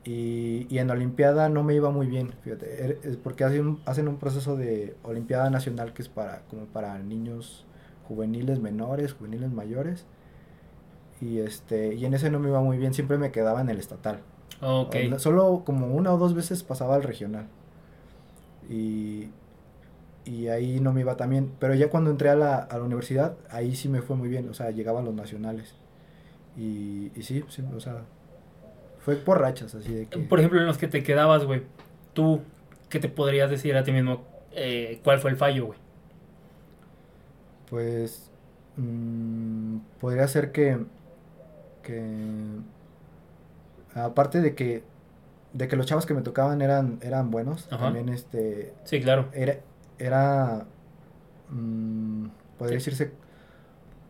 Y, 0.03 0.67
y 0.69 0.77
en 0.79 0.91
Olimpiada 0.91 1.49
no 1.49 1.63
me 1.63 1.73
iba 1.73 1.89
muy 1.89 2.05
bien, 2.07 2.31
fíjate, 2.43 2.65
er- 2.85 2.99
es 3.03 3.17
porque 3.17 3.43
hacen 3.43 3.67
un, 3.67 3.81
hacen 3.85 4.07
un 4.07 4.17
proceso 4.17 4.55
de 4.55 4.95
Olimpiada 5.03 5.49
Nacional 5.49 5.93
que 5.93 6.03
es 6.03 6.09
para 6.09 6.41
como 6.49 6.65
para 6.67 6.99
niños 6.99 7.65
juveniles 8.07 8.59
menores, 8.59 9.13
juveniles 9.13 9.51
mayores 9.51 10.05
y 11.21 11.39
este 11.39 11.93
y 11.95 12.05
en 12.05 12.13
ese 12.13 12.29
no 12.29 12.39
me 12.39 12.49
iba 12.49 12.61
muy 12.61 12.77
bien 12.77 12.93
siempre 12.93 13.17
me 13.17 13.31
quedaba 13.31 13.61
en 13.61 13.69
el 13.69 13.79
estatal 13.79 14.19
ok. 14.61 14.95
O- 15.15 15.19
solo 15.19 15.63
como 15.65 15.87
una 15.95 16.13
o 16.13 16.17
dos 16.17 16.33
veces 16.35 16.63
pasaba 16.63 16.95
al 16.95 17.03
regional 17.03 17.47
y 18.69 19.29
y 20.25 20.47
ahí 20.47 20.79
no 20.79 20.93
me 20.93 21.01
iba 21.01 21.17
tan 21.17 21.29
bien 21.29 21.51
pero 21.59 21.73
ya 21.75 21.89
cuando 21.89 22.09
entré 22.11 22.29
a 22.29 22.35
la, 22.35 22.55
a 22.57 22.77
la 22.77 22.83
universidad 22.83 23.35
ahí 23.49 23.75
sí 23.75 23.89
me 23.89 24.01
fue 24.01 24.15
muy 24.15 24.29
bien 24.29 24.49
o 24.49 24.53
sea 24.53 24.71
llegaba 24.71 24.99
a 25.01 25.03
los 25.03 25.13
nacionales 25.13 25.75
y, 26.57 27.11
y 27.15 27.23
sí, 27.23 27.43
sí 27.49 27.63
o 27.75 27.79
sea 27.79 28.01
fue 28.99 29.15
por 29.15 29.39
rachas 29.39 29.75
así 29.75 29.93
de 29.93 30.07
que 30.07 30.19
Por 30.19 30.39
ejemplo, 30.39 30.59
en 30.59 30.65
los 30.65 30.77
que 30.77 30.87
te 30.87 31.03
quedabas, 31.03 31.45
güey, 31.45 31.61
¿tú 32.13 32.41
qué 32.89 32.99
te 32.99 33.07
podrías 33.09 33.49
decir 33.49 33.75
a 33.77 33.83
ti 33.83 33.91
mismo? 33.91 34.23
eh, 34.51 34.99
¿Cuál 35.03 35.19
fue 35.19 35.31
el 35.31 35.37
fallo, 35.37 35.67
güey? 35.67 35.79
Pues 37.69 38.29
mm, 38.77 39.77
podría 39.99 40.27
ser 40.27 40.51
que, 40.51 40.77
que 41.83 42.01
aparte 43.93 44.41
de 44.41 44.55
que 44.55 44.83
de 45.53 45.67
que 45.67 45.75
los 45.77 45.85
chavos 45.85 46.05
que 46.05 46.13
me 46.13 46.21
tocaban 46.21 46.61
eran 46.61 46.99
eran 47.01 47.31
buenos, 47.31 47.67
Ajá. 47.71 47.85
también 47.85 48.09
este 48.09 48.73
Sí, 48.83 48.99
claro. 49.01 49.29
era 49.33 49.57
era 49.99 50.65
mm, 51.49 52.27
podría 52.57 52.79
Sí. 52.79 52.91
decirse 52.91 53.11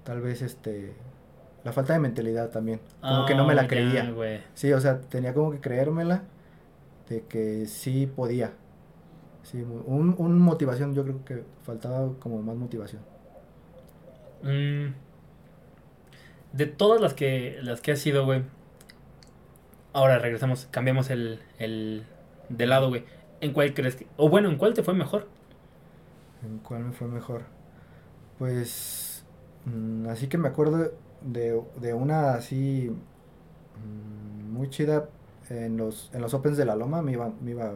tal 0.03 0.21
vez 0.21 0.41
este 0.41 0.93
la 1.63 1.73
falta 1.73 1.93
de 1.93 1.99
mentalidad 1.99 2.51
también, 2.51 2.79
como 3.01 3.25
que 3.25 3.33
no 3.35 3.45
me 3.45 3.55
la 3.55 3.63
Ah, 3.63 3.67
creía. 3.67 4.13
Sí, 4.53 4.71
o 4.71 4.79
sea, 4.79 5.01
tenía 5.01 5.33
como 5.33 5.51
que 5.51 5.59
creérmela 5.59 6.21
de 7.09 7.21
que 7.23 7.65
sí 7.65 8.05
podía. 8.07 8.53
Sí, 9.43 9.61
un, 9.63 10.15
un 10.17 10.39
motivación, 10.39 10.93
yo 10.93 11.03
creo 11.03 11.25
que 11.25 11.43
faltaba 11.63 12.11
como 12.19 12.41
más 12.43 12.55
motivación. 12.55 13.01
Mm, 14.43 14.93
de 16.53 16.65
todas 16.67 17.01
las 17.01 17.13
que 17.15 17.57
las 17.63 17.81
que 17.81 17.91
has 17.93 17.99
sido, 17.99 18.25
güey. 18.25 18.43
Ahora 19.93 20.19
regresamos, 20.19 20.67
cambiamos 20.71 21.09
el, 21.09 21.39
el 21.57 22.05
de 22.49 22.65
lado, 22.67 22.89
güey. 22.89 23.05
¿En 23.41 23.53
cuál 23.53 23.73
crees 23.73 23.95
que.? 23.95 24.07
O 24.17 24.29
bueno, 24.29 24.49
¿en 24.49 24.57
cuál 24.57 24.73
te 24.73 24.83
fue 24.83 24.93
mejor? 24.93 25.27
¿En 26.45 26.59
cuál 26.59 26.83
me 26.85 26.91
fue 26.93 27.07
mejor? 27.07 27.43
Pues 28.39 29.25
mm, 29.65 30.07
así 30.09 30.27
que 30.27 30.37
me 30.37 30.49
acuerdo 30.49 30.91
de, 31.21 31.61
de 31.81 31.93
una 31.93 32.33
así 32.35 32.91
mm, 33.55 34.53
muy 34.53 34.69
chida 34.69 35.09
en 35.49 35.77
los, 35.77 36.11
en 36.13 36.21
los 36.21 36.33
Opens 36.33 36.57
de 36.57 36.65
la 36.65 36.75
Loma, 36.75 37.01
me 37.01 37.13
iba, 37.13 37.31
me 37.41 37.51
iba, 37.51 37.73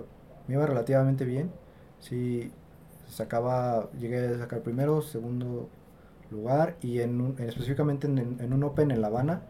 me 0.47 0.55
iba 0.55 0.65
relativamente 0.65 1.25
bien. 1.25 1.51
Sí, 1.99 2.51
sacaba, 3.09 3.89
llegué 3.99 4.27
a 4.29 4.37
sacar 4.39 4.61
primero, 4.61 5.01
segundo 5.01 5.69
lugar 6.31 6.77
y 6.81 6.99
en, 7.01 7.21
un- 7.21 7.35
en- 7.39 7.49
específicamente 7.49 8.07
en, 8.07 8.37
en 8.39 8.53
un 8.53 8.63
Open 8.63 8.91
en 8.91 9.01
La 9.01 9.07
Habana 9.07 9.41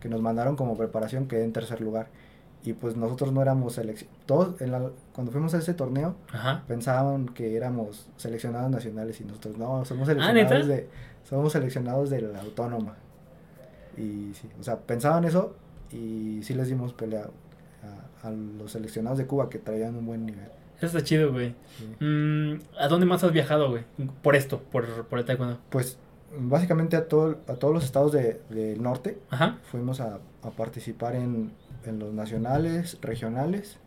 que 0.00 0.08
nos 0.08 0.20
mandaron 0.20 0.56
como 0.56 0.76
preparación 0.76 1.28
quedé 1.28 1.44
en 1.44 1.52
tercer 1.52 1.80
lugar. 1.80 2.08
Y 2.64 2.72
pues 2.72 2.96
nosotros 2.96 3.30
no 3.32 3.42
éramos 3.42 3.74
seleccionados. 3.74 4.24
Todos, 4.26 4.60
en 4.62 4.72
la- 4.72 4.90
cuando 5.14 5.30
fuimos 5.32 5.52
a 5.54 5.58
ese 5.58 5.74
torneo, 5.74 6.16
Ajá. 6.32 6.64
pensaban 6.66 7.26
que 7.28 7.56
éramos 7.56 8.08
seleccionados 8.16 8.70
nacionales 8.70 9.20
y 9.20 9.24
nosotros 9.24 9.58
no, 9.58 9.84
somos 9.84 10.08
Ah, 10.08 10.12
seleccionados 10.12 10.66
de 10.66 10.88
somos 11.28 11.52
seleccionados 11.52 12.10
de 12.10 12.22
la 12.22 12.40
autónoma. 12.40 12.96
Y 13.96 14.32
sí, 14.34 14.48
o 14.58 14.62
sea, 14.64 14.78
pensaban 14.78 15.24
eso 15.24 15.54
y 15.92 16.40
sí 16.42 16.54
les 16.54 16.68
dimos 16.68 16.92
pelea 16.94 17.28
a, 18.22 18.26
a 18.28 18.30
los 18.30 18.72
seleccionados 18.72 19.18
de 19.18 19.26
Cuba 19.26 19.48
que 19.48 19.58
traían 19.58 19.94
un 19.96 20.06
buen 20.06 20.26
nivel. 20.26 20.48
Eso 20.78 20.86
está 20.86 21.02
chido, 21.04 21.32
güey. 21.32 21.54
sí. 21.78 22.04
Mm, 22.04 22.58
¿A 22.78 22.88
dónde 22.88 23.06
más 23.06 23.22
has 23.24 23.32
viajado, 23.32 23.70
güey? 23.70 23.84
Por 24.22 24.34
esto, 24.36 24.60
por, 24.72 25.06
por 25.06 25.18
el 25.18 25.24
taekwondo. 25.24 25.58
Pues 25.70 25.98
básicamente 26.36 26.96
a 26.96 27.06
todo, 27.06 27.38
a 27.46 27.54
todos 27.54 27.72
los 27.72 27.84
estados 27.84 28.10
de- 28.12 28.40
del 28.50 28.82
norte 28.82 29.18
Ajá. 29.30 29.58
fuimos 29.70 30.00
a, 30.00 30.18
a 30.42 30.50
participar 30.50 31.14
en, 31.14 31.52
en 31.86 31.98
los 31.98 32.12
nacionales, 32.14 32.98
regionales, 33.02 33.78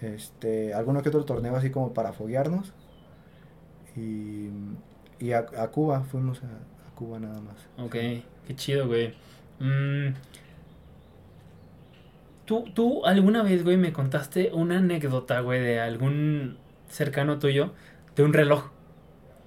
este, 0.00 0.74
alguno 0.74 1.02
que 1.02 1.08
otro 1.08 1.24
torneo 1.24 1.56
así 1.56 1.70
como 1.70 1.94
para 1.94 2.12
foguearnos. 2.12 2.74
Y, 3.96 4.48
y 5.18 5.32
a, 5.32 5.46
a 5.58 5.68
Cuba, 5.70 6.02
fuimos 6.04 6.42
a, 6.42 6.46
a 6.46 6.94
Cuba 6.94 7.18
nada 7.18 7.40
más. 7.40 7.68
Ok, 7.76 7.92
qué 7.92 8.54
chido, 8.56 8.86
güey. 8.86 9.14
Mm, 9.58 10.14
¿tú, 12.44 12.64
tú 12.74 13.04
alguna 13.06 13.42
vez, 13.42 13.64
güey, 13.64 13.76
me 13.76 13.92
contaste 13.92 14.50
una 14.52 14.78
anécdota, 14.78 15.40
güey, 15.40 15.60
de 15.60 15.80
algún 15.80 16.58
cercano 16.88 17.38
tuyo, 17.38 17.72
de 18.16 18.22
un 18.24 18.32
reloj. 18.32 18.70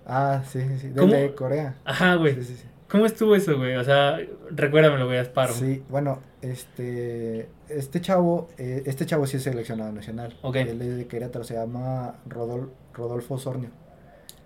Ah, 0.05 0.43
sí, 0.45 0.61
sí, 0.61 0.79
sí. 0.79 0.89
Desde 0.89 1.33
Corea. 1.35 1.75
Ajá, 1.85 2.15
güey. 2.15 2.35
Sí, 2.35 2.43
sí, 2.43 2.55
sí. 2.57 2.67
¿Cómo 2.89 3.05
estuvo 3.05 3.35
eso, 3.35 3.57
güey? 3.57 3.75
O 3.75 3.83
sea, 3.83 4.19
recuérdamelo, 4.51 5.05
güey, 5.07 5.17
Asparo. 5.17 5.53
Sí, 5.53 5.83
bueno, 5.89 6.19
este, 6.41 7.49
este 7.67 7.99
chavo, 7.99 8.47
eh, 8.57 8.83
este 8.85 9.05
chavo 9.05 9.25
sí 9.25 9.37
es 9.37 9.43
seleccionado 9.43 9.91
nacional. 9.91 10.37
Ok. 10.43 10.57
Él 10.57 10.81
es 10.81 10.97
de 10.97 11.07
Querétaro, 11.07 11.43
se 11.43 11.55
llama 11.55 12.15
Rodol- 12.29 12.69
Rodolfo 12.93 13.35
Osornio. 13.35 13.69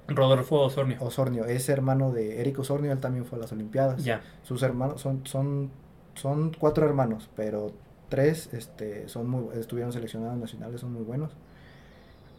Rodolfo 0.08 0.62
Osornio. 0.62 0.98
Osornio, 1.02 1.46
es 1.46 1.68
hermano 1.70 2.12
de 2.12 2.40
Eric 2.42 2.60
Osornio, 2.60 2.92
él 2.92 3.00
también 3.00 3.26
fue 3.26 3.38
a 3.38 3.42
las 3.42 3.52
Olimpiadas. 3.52 4.04
Ya. 4.04 4.22
Sus 4.44 4.64
hermanos, 4.64 5.02
son, 5.02 5.26
son, 5.28 5.70
son 6.16 6.52
cuatro 6.58 6.86
hermanos, 6.86 7.30
pero 7.36 7.72
tres 8.08 8.50
este, 8.54 9.08
son 9.10 9.30
muy, 9.30 9.58
estuvieron 9.60 9.92
seleccionados 9.94 10.38
nacionales, 10.38 10.80
son 10.82 10.94
muy 10.94 11.04
buenos. 11.04 11.32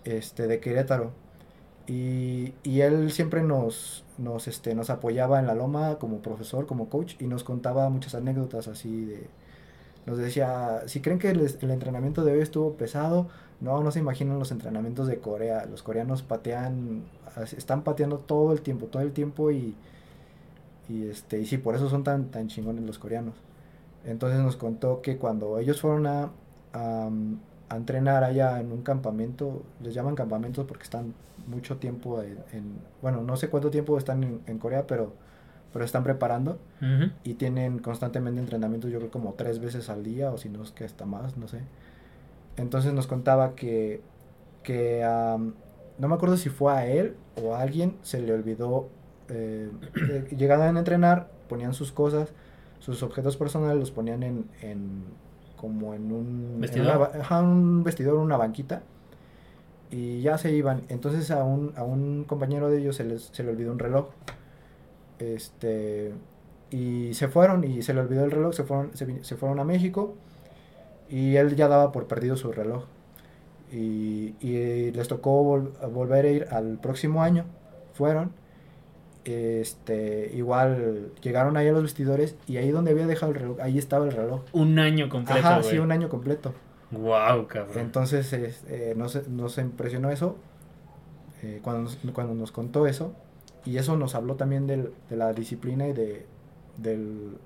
Este, 0.05 0.47
de 0.47 0.61
Querétaro. 0.61 1.13
Y, 1.91 2.81
él 2.81 3.11
siempre 3.11 3.43
nos, 3.43 4.05
nos, 4.17 4.47
este, 4.47 4.77
nos 4.77 4.91
apoyaba 4.91 5.41
en 5.41 5.49
la 5.49 5.55
loma 5.57 5.97
como 5.99 6.19
profesor, 6.19 6.67
como 6.67 6.89
coach, 6.89 7.17
y 7.19 7.27
nos 7.27 7.43
contaba 7.43 7.91
muchas 7.91 8.15
anécdotas 8.15 8.69
así 8.69 9.07
de... 9.07 9.27
Nos 10.07 10.17
decía, 10.17 10.83
si 10.87 11.01
creen 11.01 11.19
que 11.19 11.31
el, 11.31 11.41
entrenamiento 11.71 12.25
de 12.25 12.33
hoy 12.33 12.41
estuvo 12.41 12.75
pesado, 12.75 13.27
no, 13.61 13.83
no 13.83 13.91
se 13.91 13.99
imaginan 13.99 14.39
los 14.39 14.53
entrenamientos 14.53 15.09
de 15.09 15.19
Corea. 15.19 15.67
Los 15.67 15.83
coreanos 15.83 16.23
patean, 16.23 17.03
están 17.57 17.83
pateando 17.83 18.19
todo 18.19 18.53
el 18.53 18.63
tiempo, 18.63 18.87
todo 18.87 19.03
el 19.03 19.13
tiempo 19.13 19.51
y, 19.51 19.75
y 20.89 21.09
este, 21.09 21.41
y 21.41 21.47
sí, 21.47 21.59
por 21.59 21.75
eso 21.75 21.91
son 21.91 22.05
tan, 22.05 22.31
tan 22.31 22.47
chingones 22.47 22.85
los 22.85 22.99
coreanos. 23.01 23.35
Entonces 24.05 24.39
nos 24.41 24.57
contó 24.57 25.03
que 25.03 25.19
cuando 25.19 25.59
ellos 25.59 25.81
fueron 25.81 26.07
a, 26.07 26.31
a, 26.73 27.11
a 27.71 27.77
entrenar 27.77 28.25
allá 28.25 28.61
en 28.61 28.73
un 28.73 28.83
campamento, 28.83 29.63
les 29.83 29.95
llaman 29.95 30.17
campamentos 30.17 30.67
porque 30.67 30.85
están 30.85 31.15
mucho 31.49 31.79
tiempo 31.79 32.23
en, 32.23 32.39
en- 32.53 32.79
bueno, 33.03 33.23
no 33.23 33.37
sé 33.39 33.49
cuánto 33.49 33.71
tiempo 33.71 33.97
están 33.99 34.23
en, 34.25 34.41
en 34.47 34.59
Corea, 34.59 34.87
pero, 34.87 35.15
pero 35.73 35.85
están 35.87 36.05
preparando 36.05 36.59
y 37.25 37.35
tienen 37.35 37.79
constantemente 37.81 38.41
entrenamientos, 38.41 38.91
yo 38.91 38.99
creo 38.99 39.11
como 39.11 39.35
tres 39.35 39.61
veces 39.61 39.89
al 39.91 40.05
día 40.05 40.31
o 40.33 40.39
si 40.39 40.49
no 40.51 40.63
es 40.63 40.73
que 40.73 40.85
hasta 40.85 41.07
más, 41.07 41.37
no 41.39 41.49
sé. 41.49 41.61
Entonces 42.57 42.93
nos 42.93 43.07
contaba 43.07 43.55
que, 43.55 44.03
que 44.63 45.05
am, 45.05 45.55
no 45.99 46.09
me 46.09 46.15
acuerdo 46.15 46.37
si 46.37 46.49
fue 46.51 46.73
a 46.73 46.87
él 46.87 47.17
o 47.43 47.55
a 47.55 47.61
alguien, 47.63 47.97
se 48.03 48.21
le 48.21 48.33
olvidó, 48.33 48.89
eh, 49.29 49.71
eh, 50.09 50.29
llegaban 50.37 50.77
a 50.77 50.79
entrenar, 50.81 51.31
ponían 51.49 51.75
sus 51.75 51.93
cosas, 51.93 52.33
sus 52.81 53.03
objetos 53.03 53.37
personales, 53.37 53.79
los 53.79 53.91
ponían 53.91 54.23
en, 54.23 54.47
en 54.63 55.05
como 55.61 55.95
en 55.95 56.11
un 56.13 56.51
en 56.55 56.61
¿Vestidor? 56.61 56.87
una 56.89 56.97
ba- 56.99 57.13
ajá, 57.21 57.43
un 57.43 57.83
vestidor, 57.85 58.15
una 58.15 58.37
banquita, 58.37 58.83
y 59.91 60.23
ya 60.23 60.39
se 60.39 60.53
iban. 60.53 60.83
Entonces 60.89 61.31
a 61.31 61.45
un, 61.45 61.73
a 61.77 61.83
un 61.85 62.25
compañero 62.25 62.71
de 62.71 62.79
ellos 62.79 62.97
se, 62.97 63.05
les, 63.05 63.23
se 63.33 63.43
le 63.43 63.51
olvidó 63.51 63.73
un 63.73 63.79
reloj. 63.79 64.07
Este, 65.19 66.13
y 66.71 67.13
se 67.15 67.29
fueron 67.29 67.65
y 67.65 67.83
se 67.83 67.93
le 67.95 68.01
olvidó 68.01 68.25
el 68.25 68.31
reloj, 68.31 68.55
se 68.55 68.65
fueron, 68.65 68.91
se, 68.97 69.37
fueron 69.37 69.59
a 69.61 69.65
México 69.65 70.15
y 71.11 71.37
él 71.37 71.57
ya 71.57 71.69
daba 71.69 71.93
por 71.93 72.07
perdido 72.07 72.37
su 72.37 72.53
reloj. 72.53 72.85
Y, 73.73 74.35
y 74.41 74.91
les 74.93 75.09
tocó 75.09 75.45
vol- 75.45 75.73
volver 75.93 76.25
a 76.25 76.31
ir 76.31 76.47
al 76.51 76.79
próximo 76.79 77.23
año. 77.23 77.45
Fueron. 77.93 78.33
Este, 79.25 80.31
igual 80.35 81.13
llegaron 81.23 81.57
ahí 81.57 81.69
a 81.69 81.73
los 81.73 81.83
vestidores 81.83 82.37
y 82.47 82.57
ahí 82.57 82.71
donde 82.71 82.91
había 82.93 83.07
dejado 83.07 83.33
el 83.33 83.39
reloj, 83.39 83.61
ahí 83.61 83.79
estaba 83.79 84.05
el 84.07 84.13
reloj. 84.13 84.43
Un 84.53 84.79
año 84.79 85.09
completo, 85.09 85.47
Ajá, 85.47 85.63
sí, 85.63 85.79
un 85.79 85.93
año 85.93 86.09
completo. 86.09 86.55
Wow, 86.91 87.47
cabrón. 87.47 87.79
Entonces 87.79 88.33
es- 88.33 88.65
eh, 88.69 88.95
nos, 88.97 89.29
nos 89.29 89.59
impresionó 89.59 90.11
eso 90.11 90.37
eh, 91.43 91.61
cuando, 91.63 91.83
nos, 91.83 91.99
cuando 92.13 92.35
nos 92.35 92.51
contó 92.53 92.87
eso 92.87 93.15
y 93.65 93.77
eso 93.77 93.97
nos 93.97 94.15
habló 94.15 94.35
también 94.37 94.67
del- 94.67 94.93
de 95.09 95.17
la 95.17 95.33
disciplina 95.33 95.87
y 95.89 95.93
de 95.93 96.27
del 96.79 97.37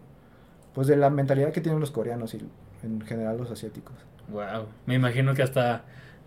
pues 0.74 0.86
de 0.86 0.96
la 0.96 1.10
mentalidad 1.10 1.52
que 1.52 1.60
tienen 1.60 1.80
los 1.80 1.90
coreanos 1.90 2.34
y 2.34 2.40
en 2.82 3.00
general 3.02 3.36
los 3.36 3.50
asiáticos. 3.50 3.94
Wow. 4.28 4.66
Me 4.86 4.94
imagino 4.94 5.34
que 5.34 5.42
hasta 5.42 5.84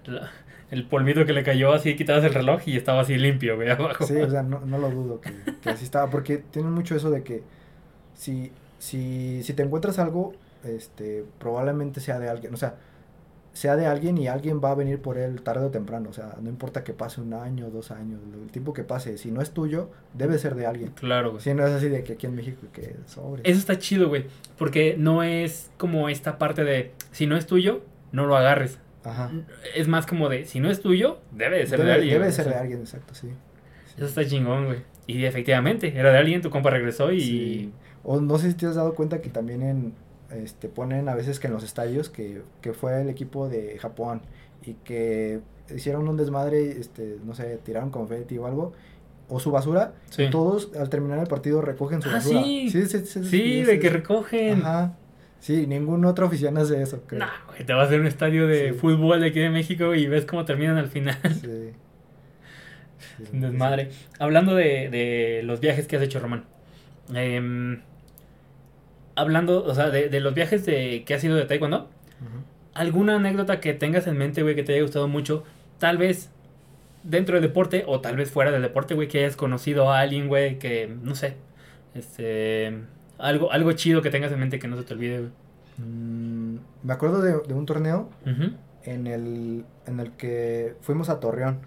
la- 0.07 0.29
el 0.69 0.85
polvito 0.85 1.25
que 1.25 1.31
le 1.33 1.43
cayó 1.43 1.71
así, 1.73 1.95
quitabas 1.95 2.23
el 2.25 2.33
reloj 2.33 2.61
y 2.65 2.75
estaba 2.75 3.01
así 3.01 3.17
limpio, 3.17 3.55
güey, 3.55 3.69
abajo. 3.69 4.05
Sí, 4.05 4.15
o 4.17 4.29
sea, 4.29 4.43
no, 4.43 4.59
no 4.65 4.77
lo 4.77 4.89
dudo 4.89 5.21
que, 5.21 5.31
que 5.61 5.69
así 5.69 5.85
estaba 5.85 6.09
porque 6.09 6.37
tienen 6.37 6.71
mucho 6.73 6.95
eso 6.95 7.09
de 7.09 7.23
que 7.23 7.43
si 8.13 8.51
si 8.79 9.41
si 9.43 9.53
te 9.53 9.63
encuentras 9.63 9.97
algo 9.99 10.33
este 10.65 11.23
probablemente 11.39 11.99
sea 12.01 12.19
de 12.19 12.27
alguien, 12.29 12.53
o 12.53 12.57
sea, 12.57 12.75
sea 13.53 13.75
de 13.75 13.87
alguien 13.87 14.17
y 14.17 14.27
alguien 14.27 14.59
va 14.63 14.71
a 14.71 14.75
venir 14.75 15.01
por 15.01 15.17
él 15.17 15.41
tarde 15.41 15.65
o 15.65 15.69
temprano, 15.71 16.09
o 16.09 16.13
sea, 16.13 16.35
no 16.41 16.49
importa 16.49 16.83
que 16.83 16.93
pase 16.93 17.21
un 17.21 17.33
año, 17.33 17.69
dos 17.69 17.89
años, 17.91 18.19
el 18.43 18.51
tiempo 18.51 18.73
que 18.73 18.83
pase, 18.83 19.17
si 19.17 19.31
no 19.31 19.41
es 19.41 19.51
tuyo, 19.51 19.89
debe 20.13 20.37
ser 20.37 20.53
de 20.55 20.65
alguien. 20.67 20.91
Claro, 20.91 21.31
güey. 21.31 21.41
Si 21.41 21.53
no 21.53 21.65
es 21.65 21.71
así 21.73 21.89
de 21.89 22.03
que 22.03 22.13
aquí 22.13 22.27
en 22.27 22.35
México 22.35 22.67
que 22.73 22.95
sobre. 23.07 23.41
Eso 23.49 23.57
está 23.59 23.79
chido, 23.79 24.09
güey. 24.09 24.25
Porque 24.57 24.95
no 24.97 25.23
es 25.23 25.71
como 25.77 26.09
esta 26.09 26.37
parte 26.37 26.63
de 26.65 26.91
si 27.11 27.25
no 27.25 27.35
es 27.37 27.47
tuyo, 27.47 27.81
no 28.11 28.25
lo 28.27 28.35
agarres. 28.37 28.79
Ajá. 29.07 29.31
Es 29.75 29.87
más 29.87 30.05
como 30.05 30.29
de 30.29 30.45
si 30.45 30.59
no 30.59 30.69
es 30.69 30.81
tuyo, 30.81 31.19
debe 31.31 31.59
de 31.59 31.67
ser 31.67 31.79
Debe, 31.79 31.89
de 31.89 31.95
alguien. 31.95 32.13
debe 32.13 32.25
güey. 32.25 32.35
ser 32.35 32.47
de 32.49 32.55
alguien, 32.55 32.79
exacto, 32.81 33.13
sí. 33.15 33.27
Eso 33.95 34.05
está 34.05 34.25
chingón, 34.25 34.65
güey. 34.65 34.79
Y 35.07 35.25
efectivamente, 35.25 35.97
era 35.97 36.11
de 36.11 36.17
alguien, 36.17 36.41
tu 36.41 36.49
compa 36.49 36.69
regresó 36.69 37.11
y. 37.11 37.21
Sí. 37.21 37.71
O 38.03 38.19
no 38.21 38.37
sé 38.37 38.49
si 38.51 38.57
te 38.57 38.65
has 38.67 38.75
dado 38.75 38.93
cuenta 38.95 39.21
que 39.21 39.29
también 39.29 39.61
en 39.63 39.93
este 40.31 40.67
ponen 40.69 41.07
a 41.09 41.15
veces 41.15 41.39
que 41.39 41.47
en 41.47 41.53
los 41.53 41.63
estadios 41.63 42.09
que, 42.09 42.41
que 42.61 42.73
fue 42.73 43.01
el 43.01 43.09
equipo 43.09 43.47
de 43.49 43.77
Japón 43.79 44.21
y 44.65 44.73
que 44.73 45.39
hicieron 45.73 46.07
un 46.07 46.17
desmadre, 46.17 46.71
este, 46.71 47.17
no 47.25 47.33
sé, 47.33 47.59
tiraron 47.63 47.89
confeti 47.89 48.37
o 48.37 48.45
algo, 48.45 48.73
o 49.29 49.39
su 49.39 49.51
basura, 49.51 49.93
Sí. 50.09 50.27
todos 50.29 50.71
al 50.77 50.89
terminar 50.89 51.19
el 51.19 51.27
partido 51.27 51.61
recogen 51.61 52.01
su 52.01 52.09
Ah, 52.09 52.13
basura. 52.13 52.43
sí. 52.43 52.69
sí, 52.69 52.85
sí, 52.85 52.99
sí, 53.05 53.23
Sí, 53.25 53.63
de 53.63 53.79
que 53.79 53.89
recogen. 53.89 54.59
Ajá. 54.61 54.97
Sí, 55.39 55.67
ningún 55.67 56.03
otro 56.05 56.25
oficial 56.27 56.57
hace 56.57 56.81
eso, 56.81 57.03
creo. 57.07 57.19
Nah, 57.19 57.29
güey, 57.47 57.63
te 57.65 57.73
vas 57.73 57.91
a 57.91 57.95
un 57.95 58.07
estadio 58.07 58.47
de 58.47 58.73
Sí. 58.73 58.79
fútbol 58.79 59.21
de 59.21 59.27
aquí 59.27 59.39
de 59.39 59.49
México 59.49 59.93
y 59.95 60.07
ves 60.07 60.25
cómo 60.25 60.45
terminan 60.45 60.77
al 60.77 60.87
final. 60.87 61.17
Sí. 61.41 61.71
Sí, 63.17 63.25
desmadre. 63.31 63.89
Hablando 64.19 64.55
de, 64.55 64.89
de 64.89 65.41
los 65.43 65.59
viajes 65.59 65.87
que 65.87 65.95
has 65.97 66.01
hecho, 66.01 66.19
Román. 66.19 66.45
em, 67.13 67.81
hablando, 69.15 69.63
o 69.63 69.73
sea, 69.73 69.89
de, 69.89 70.09
de 70.09 70.19
los 70.19 70.33
viajes 70.33 70.65
de, 70.65 71.03
que 71.05 71.13
has 71.13 71.23
ido 71.23 71.35
de 71.35 71.45
Taekwondo. 71.45 71.89
¿Alguna 72.73 73.15
anécdota 73.15 73.59
que 73.59 73.73
tengas 73.73 74.05
en 74.07 74.17
mente, 74.17 74.43
güey, 74.43 74.55
que 74.55 74.63
te 74.63 74.73
haya 74.73 74.81
gustado 74.83 75.07
mucho? 75.07 75.43
Tal 75.79 75.97
vez 75.97 76.29
dentro 77.03 77.35
del 77.35 77.43
deporte 77.43 77.83
o 77.87 78.01
tal 78.01 78.15
vez 78.17 78.29
fuera 78.31 78.51
del 78.51 78.61
deporte, 78.61 78.93
güey, 78.93 79.07
que 79.07 79.19
hayas 79.19 79.35
conocido 79.35 79.91
a 79.91 79.99
alguien, 79.99 80.27
güey, 80.27 80.59
que, 80.59 80.87
no 81.01 81.15
sé, 81.15 81.35
este... 81.95 82.73
Algo, 83.17 83.51
algo 83.51 83.71
chido 83.73 84.01
que 84.01 84.09
tengas 84.09 84.31
en 84.31 84.39
mente 84.39 84.59
que 84.59 84.67
no 84.67 84.77
se 84.77 84.83
te 84.83 84.93
olvide, 84.93 85.19
güey. 85.19 85.31
Mm, 85.77 86.57
me 86.83 86.93
acuerdo 86.93 87.21
de, 87.21 87.39
de 87.47 87.53
un 87.53 87.65
torneo 87.65 88.09
en 88.83 89.07
el, 89.07 89.65
en 89.85 89.99
el 89.99 90.11
que 90.13 90.75
fuimos 90.81 91.09
a 91.09 91.19
Torreón. 91.19 91.59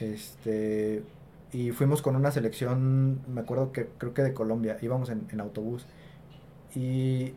Este, 0.00 1.02
y 1.52 1.72
fuimos 1.72 2.00
con 2.02 2.16
una 2.16 2.30
selección, 2.30 3.20
me 3.32 3.40
acuerdo 3.40 3.72
que 3.72 3.88
creo 3.98 4.14
que 4.14 4.22
de 4.22 4.32
Colombia, 4.32 4.78
íbamos 4.80 5.10
en, 5.10 5.26
en 5.30 5.40
autobús. 5.40 5.86
Y, 6.74 7.32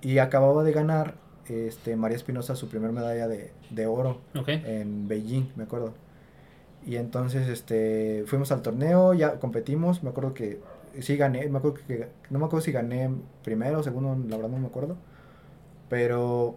y 0.00 0.18
acababa 0.18 0.62
de 0.62 0.72
ganar 0.72 1.14
este, 1.48 1.96
María 1.96 2.16
Espinosa 2.16 2.56
su 2.56 2.68
primer 2.68 2.92
medalla 2.92 3.28
de, 3.28 3.52
de 3.70 3.86
oro 3.86 4.20
en 4.46 5.08
Beijing, 5.08 5.48
me 5.56 5.64
acuerdo. 5.64 5.94
Y 6.86 6.96
entonces 6.96 7.48
este, 7.48 8.24
fuimos 8.26 8.52
al 8.52 8.62
torneo, 8.62 9.12
ya 9.12 9.40
competimos, 9.40 10.04
me 10.04 10.10
acuerdo 10.10 10.34
que 10.34 10.60
sí 11.02 11.16
gané, 11.16 11.48
me 11.48 11.58
acuerdo 11.58 11.78
que, 11.86 12.08
no 12.30 12.38
me 12.38 12.46
acuerdo 12.46 12.64
si 12.64 12.72
gané 12.72 13.10
primero 13.44 13.80
o 13.80 13.82
segundo, 13.82 14.16
la 14.28 14.36
verdad 14.36 14.50
no 14.50 14.58
me 14.58 14.66
acuerdo. 14.68 14.96
Pero, 15.88 16.56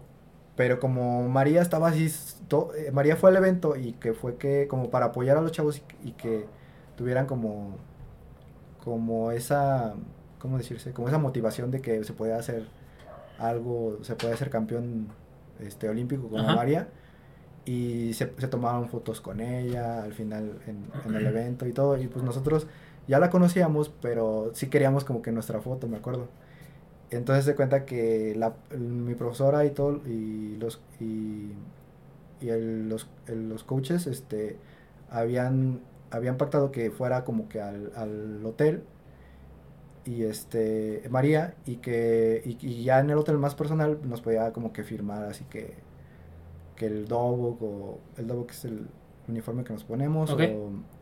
pero 0.56 0.80
como 0.80 1.28
María 1.28 1.62
estaba 1.62 1.88
así, 1.88 2.12
to- 2.48 2.74
eh, 2.74 2.90
María 2.92 3.16
fue 3.16 3.30
al 3.30 3.36
evento 3.36 3.76
y 3.76 3.92
que 3.94 4.12
fue 4.14 4.36
que 4.36 4.68
como 4.68 4.90
para 4.90 5.06
apoyar 5.06 5.36
a 5.38 5.40
los 5.42 5.52
chavos 5.52 5.82
y, 6.04 6.08
y 6.08 6.12
que 6.12 6.46
tuvieran 6.96 7.26
como, 7.26 7.76
como 8.84 9.30
esa, 9.32 9.94
¿cómo 10.38 10.58
decirse? 10.58 10.92
Como 10.92 11.08
esa 11.08 11.18
motivación 11.18 11.70
de 11.70 11.80
que 11.80 12.02
se 12.04 12.12
puede 12.12 12.32
hacer 12.34 12.64
algo, 13.38 13.98
se 14.02 14.16
puede 14.16 14.36
ser 14.36 14.50
campeón 14.50 15.08
este, 15.60 15.88
olímpico 15.88 16.28
como 16.28 16.44
Ajá. 16.44 16.56
María. 16.56 16.88
Y 17.66 18.14
se, 18.14 18.32
se 18.38 18.48
tomaron 18.48 18.88
fotos 18.88 19.20
con 19.20 19.40
ella 19.40 20.02
al 20.02 20.14
final 20.14 20.60
en, 20.66 20.86
en 21.06 21.16
el 21.16 21.26
evento 21.26 21.66
y 21.66 21.72
todo. 21.72 21.98
Y 21.98 22.08
pues 22.08 22.24
nosotros 22.24 22.66
ya 23.08 23.18
la 23.18 23.30
conocíamos, 23.30 23.90
pero 24.02 24.50
sí 24.54 24.68
queríamos 24.68 25.04
como 25.04 25.22
que 25.22 25.32
nuestra 25.32 25.60
foto, 25.60 25.88
me 25.88 25.96
acuerdo. 25.98 26.28
Entonces 27.10 27.44
se 27.44 27.56
cuenta 27.56 27.84
que 27.86 28.34
la, 28.36 28.54
mi 28.78 29.14
profesora 29.14 29.64
y 29.66 29.70
todo, 29.70 30.00
y 30.06 30.56
los, 30.58 30.80
y, 31.00 31.52
y 32.40 32.48
el- 32.50 32.88
los, 32.88 33.08
el- 33.26 33.48
los 33.48 33.64
coaches, 33.64 34.06
este, 34.06 34.58
habían 35.10 35.80
habían 36.12 36.36
pactado 36.38 36.72
que 36.72 36.90
fuera 36.90 37.24
como 37.24 37.48
que 37.48 37.60
al, 37.60 37.92
al 37.96 38.44
hotel 38.44 38.82
y 40.04 40.22
este 40.24 41.02
María 41.10 41.54
y 41.66 41.76
que 41.76 42.42
y, 42.44 42.66
y 42.66 42.84
ya 42.84 43.00
en 43.00 43.10
el 43.10 43.18
hotel 43.18 43.38
más 43.38 43.54
personal 43.54 43.98
nos 44.04 44.22
podía 44.22 44.52
como 44.52 44.72
que 44.72 44.82
firmar 44.82 45.24
así 45.24 45.44
que 45.44 45.74
que 46.76 46.86
el 46.86 47.08
dobok 47.08 47.62
o 47.62 47.98
el 48.16 48.26
dobok 48.26 48.50
es 48.50 48.64
el 48.64 48.86
uniforme 49.28 49.64
que 49.64 49.72
nos 49.72 49.84
ponemos 49.84 50.34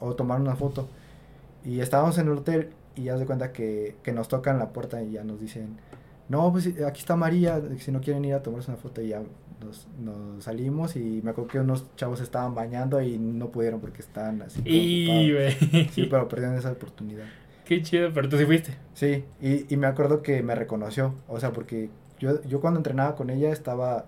o 0.01 0.15
tomar 0.17 0.41
una 0.41 0.57
foto 0.57 0.89
y 1.64 1.81
estábamos 1.81 2.18
en 2.18 2.29
el 2.29 2.38
hotel 2.38 2.71
y 2.94 3.05
ya 3.05 3.18
se 3.18 3.27
cuenta 3.27 3.53
que, 3.53 3.97
que 4.03 4.12
nos 4.12 4.29
tocan 4.29 4.59
la 4.59 4.71
puerta 4.71 5.03
y 5.03 5.12
ya 5.12 5.25
nos 5.25 5.40
dicen 5.40 5.79
no 6.29 6.51
pues 6.53 6.68
aquí 6.87 7.01
está 7.01 7.16
María 7.16 7.61
si 7.79 7.90
no 7.92 8.01
quieren 8.01 8.25
ir 8.25 8.35
a 8.35 8.42
tomarse 8.42 8.71
una 8.71 8.79
foto 8.79 9.01
y 9.01 9.09
ya 9.09 9.23
nos, 9.64 9.88
nos 9.99 10.44
salimos 10.44 10.97
y 10.97 11.21
me 11.23 11.31
acuerdo 11.31 11.49
que 11.49 11.61
unos 11.61 11.85
chavos 11.97 12.21
estaban 12.21 12.55
bañando 12.55 13.01
y 13.01 13.18
no 13.18 13.51
pudieron 13.51 13.81
porque 13.81 14.01
estaban 14.01 14.42
así 14.42 14.61
Y, 14.64 15.40
sí 15.92 16.07
pero 16.11 16.29
perdieron 16.29 16.57
esa 16.57 16.73
oportunidad 16.73 17.27
Qué 17.68 17.83
chido, 17.83 18.11
pero 18.14 18.31
tú 18.31 18.38
sí 18.38 18.47
fuiste. 18.47 18.75
Sí, 18.94 19.27
y, 19.42 19.73
y 19.73 19.77
me 19.77 19.87
acuerdo 19.87 20.23
que 20.23 20.42
me 20.42 20.55
reconoció, 20.55 21.14
o 21.29 21.38
sea, 21.38 21.53
porque 21.53 21.90
yo, 22.18 22.42
yo 22.44 22.62
cuando 22.62 22.81
entrenaba 22.81 23.14
con 23.14 23.29
ella 23.29 23.53
estaba... 23.53 24.07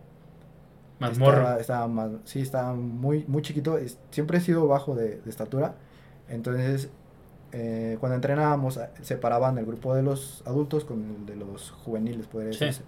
Más 0.98 1.12
estaba, 1.12 1.30
morro. 1.30 1.58
Estaba 1.58 1.86
más, 1.86 2.10
sí, 2.24 2.40
estaba 2.40 2.72
muy, 2.72 3.26
muy 3.28 3.42
chiquito, 3.42 3.78
siempre 4.10 4.38
he 4.38 4.40
sido 4.40 4.66
bajo 4.66 4.94
de, 4.94 5.20
de 5.20 5.28
estatura, 5.28 5.74
entonces 6.30 6.88
eh, 7.52 7.96
cuando 8.00 8.14
entrenábamos 8.16 8.78
a- 8.78 8.90
separaban 9.02 9.58
el 9.58 9.66
grupo 9.66 9.94
de 9.94 10.02
los 10.02 10.42
adultos 10.46 10.84
con 10.84 11.02
el 11.04 11.26
de 11.26 11.36
los 11.36 11.70
juveniles, 11.70 12.26
podría 12.26 12.52
Sí. 12.52 12.64
decirse. 12.66 12.82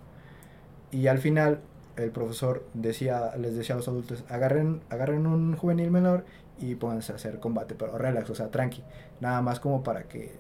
Y 0.91 1.07
al 1.09 1.19
final 1.19 1.61
el 1.97 2.11
profesor 2.11 2.65
decía, 2.75 3.35
les 3.37 3.55
decía 3.57 3.75
a 3.75 3.79
los 3.79 3.89
adultos, 3.89 4.25
agarren, 4.29 4.81
agarren 4.91 5.27
un 5.27 5.57
juvenil 5.57 5.91
menor 5.91 6.25
y 6.61 6.75
pónganse 6.77 7.13
a 7.13 7.17
hacer 7.17 7.41
combate, 7.41 7.75
pero 7.75 7.99
relax, 7.99 8.31
o 8.31 8.35
sea, 8.35 8.49
tranqui, 8.51 8.83
nada 9.21 9.41
más 9.43 9.59
como 9.61 9.83
para 9.83 10.05
que 10.05 10.33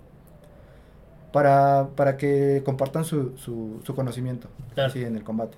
para, 1.32 1.88
para 1.96 2.16
que 2.16 2.62
compartan 2.64 3.04
su, 3.04 3.36
su, 3.38 3.80
su 3.84 3.94
conocimiento 3.94 4.48
Claro. 4.74 4.90
así, 4.90 5.02
en 5.02 5.16
el 5.16 5.24
combate. 5.24 5.56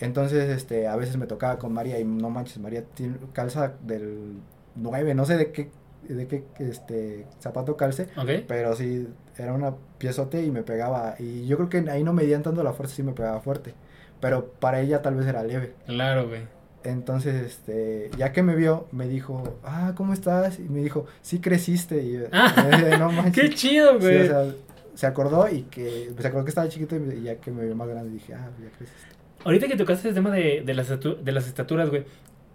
Entonces, 0.00 0.50
este, 0.50 0.88
a 0.88 0.96
veces 0.96 1.16
me 1.16 1.26
tocaba 1.26 1.58
con 1.58 1.72
María 1.72 1.98
y 2.00 2.04
no 2.04 2.28
manches, 2.28 2.58
María 2.58 2.84
tiene 2.84 3.16
calza 3.32 3.74
del 3.86 4.34
9, 4.74 5.14
no 5.14 5.24
sé 5.24 5.36
de 5.36 5.52
qué, 5.52 5.70
de 6.14 6.26
qué 6.28 6.44
este, 6.58 7.26
zapato 7.40 7.76
calce, 7.76 8.08
¿Ok? 8.16 8.44
pero 8.46 8.74
sí, 8.76 9.06
era 9.36 9.52
una 9.52 9.74
piezote 9.98 10.42
y 10.44 10.50
me 10.50 10.62
pegaba. 10.62 11.16
Y 11.18 11.46
yo 11.46 11.56
creo 11.56 11.68
que 11.68 11.90
ahí 11.90 12.02
no 12.04 12.12
medían 12.12 12.42
tanto 12.42 12.62
la 12.62 12.72
fuerza, 12.72 12.94
sí 12.96 13.02
me 13.02 13.12
pegaba 13.12 13.40
fuerte. 13.40 13.74
Pero 14.20 14.50
para 14.52 14.80
ella 14.80 15.02
tal 15.02 15.14
vez 15.16 15.26
era 15.26 15.42
leve. 15.42 15.74
Claro, 15.86 16.28
güey. 16.28 16.42
Entonces, 16.84 17.34
este, 17.44 18.10
ya 18.16 18.32
que 18.32 18.42
me 18.42 18.54
vio, 18.54 18.86
me 18.92 19.08
dijo, 19.08 19.58
ah, 19.64 19.92
¿cómo 19.96 20.12
estás? 20.12 20.58
Y 20.60 20.62
me 20.68 20.80
dijo, 20.82 21.06
sí 21.20 21.40
creciste. 21.40 22.00
Y 22.02 22.12
yo, 22.12 22.20
"Eh, 22.26 22.30
no 22.98 23.10
manches. 23.10 23.34
Qué 23.50 23.54
chido, 23.54 23.94
Sí, 23.94 24.06
güey. 24.06 24.22
o 24.22 24.26
sea, 24.26 24.54
se 24.94 25.06
acordó 25.06 25.48
y 25.50 25.62
que 25.64 26.12
se 26.18 26.26
acordó 26.26 26.44
que 26.44 26.50
estaba 26.50 26.68
chiquito 26.68 26.96
y 26.96 27.22
ya 27.22 27.36
que 27.36 27.50
me 27.50 27.64
vio 27.64 27.74
más 27.74 27.88
grande 27.88 28.12
dije, 28.12 28.34
ah, 28.34 28.48
ya 28.62 28.68
creciste. 28.76 29.06
Ahorita 29.44 29.68
que 29.68 29.76
tocaste 29.76 30.08
el 30.08 30.14
tema 30.14 30.30
de, 30.30 30.62
de, 30.64 30.74
las, 30.74 30.88
de 30.88 31.32
las 31.32 31.46
estaturas, 31.46 31.90
güey. 31.90 32.04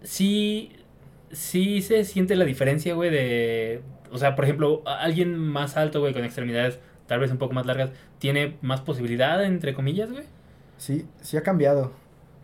Sí, 0.02 0.72
sí 1.32 1.82
se 1.82 2.04
siente 2.04 2.36
la 2.36 2.44
diferencia, 2.44 2.94
güey, 2.94 3.10
de... 3.10 3.82
O 4.10 4.18
sea, 4.18 4.34
por 4.36 4.44
ejemplo, 4.44 4.82
alguien 4.86 5.36
más 5.38 5.76
alto, 5.76 6.00
güey, 6.00 6.12
con 6.12 6.24
extremidades 6.24 6.78
tal 7.06 7.20
vez 7.20 7.30
un 7.30 7.38
poco 7.38 7.52
más 7.54 7.66
largas, 7.66 7.90
¿tiene 8.18 8.56
más 8.62 8.80
posibilidad, 8.80 9.42
entre 9.44 9.74
comillas, 9.74 10.10
güey? 10.10 10.24
Sí, 10.78 11.06
sí 11.20 11.36
ha 11.36 11.42
cambiado. 11.42 11.92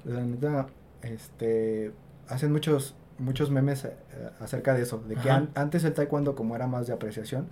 La 0.04 0.20
neta, 0.20 0.66
este, 1.02 1.92
hacen 2.28 2.52
muchos, 2.52 2.94
muchos 3.18 3.50
memes 3.50 3.84
eh, 3.84 3.92
acerca 4.40 4.74
de 4.74 4.82
eso, 4.82 5.02
de 5.08 5.14
que 5.16 5.30
an- 5.30 5.50
antes 5.54 5.84
el 5.84 5.92
taekwondo 5.94 6.34
como 6.34 6.54
era 6.56 6.66
más 6.66 6.86
de 6.86 6.92
apreciación 6.94 7.48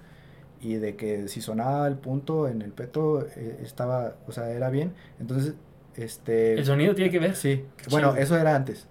y 0.61 0.75
de 0.75 0.97
que 0.97 1.29
si 1.29 1.41
sonaba 1.43 1.87
el 1.87 1.97
punto 1.97 2.49
en 2.49 2.63
el 2.63 2.73
peto 2.73 3.27
eh, 3.37 3.59
estaba, 3.63 4.17
o 4.27 4.33
sea, 4.33 4.51
era 4.51 4.69
bien. 4.71 4.93
Entonces, 5.21 5.55
este, 5.95 6.55
El 6.55 6.65
sonido 6.65 6.95
tiene 6.95 7.11
que 7.11 7.19
ver. 7.19 7.37
Sí, 7.37 7.65
Qué 7.77 7.85
bueno, 7.91 8.11
chido. 8.13 8.23
eso 8.23 8.39
era 8.39 8.55
antes. 8.57 8.89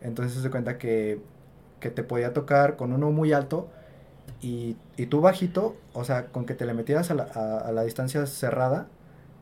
Entonces 0.00 0.40
se 0.42 0.50
cuenta 0.50 0.78
que, 0.78 1.20
que 1.80 1.90
te 1.90 2.02
podía 2.04 2.32
tocar 2.32 2.76
con 2.76 2.92
uno 2.92 3.10
muy 3.12 3.32
alto 3.32 3.68
y, 4.40 4.76
y 4.96 5.06
tú 5.06 5.20
bajito, 5.20 5.76
o 5.92 6.04
sea, 6.04 6.28
con 6.28 6.46
que 6.46 6.54
te 6.54 6.66
le 6.66 6.74
metieras 6.74 7.10
a 7.10 7.14
la, 7.14 7.24
a, 7.34 7.58
a 7.58 7.72
la 7.72 7.82
distancia 7.84 8.26
cerrada, 8.26 8.88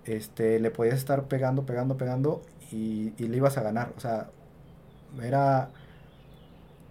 este, 0.04 0.60
le 0.60 0.70
podías 0.70 0.96
estar 0.98 1.24
pegando, 1.28 1.66
pegando, 1.66 1.96
pegando 1.96 2.42
y, 2.72 3.14
y 3.18 3.28
le 3.28 3.36
ibas 3.38 3.58
a 3.58 3.62
ganar. 3.62 3.92
O 3.96 4.00
sea, 4.00 4.30
era, 5.22 5.70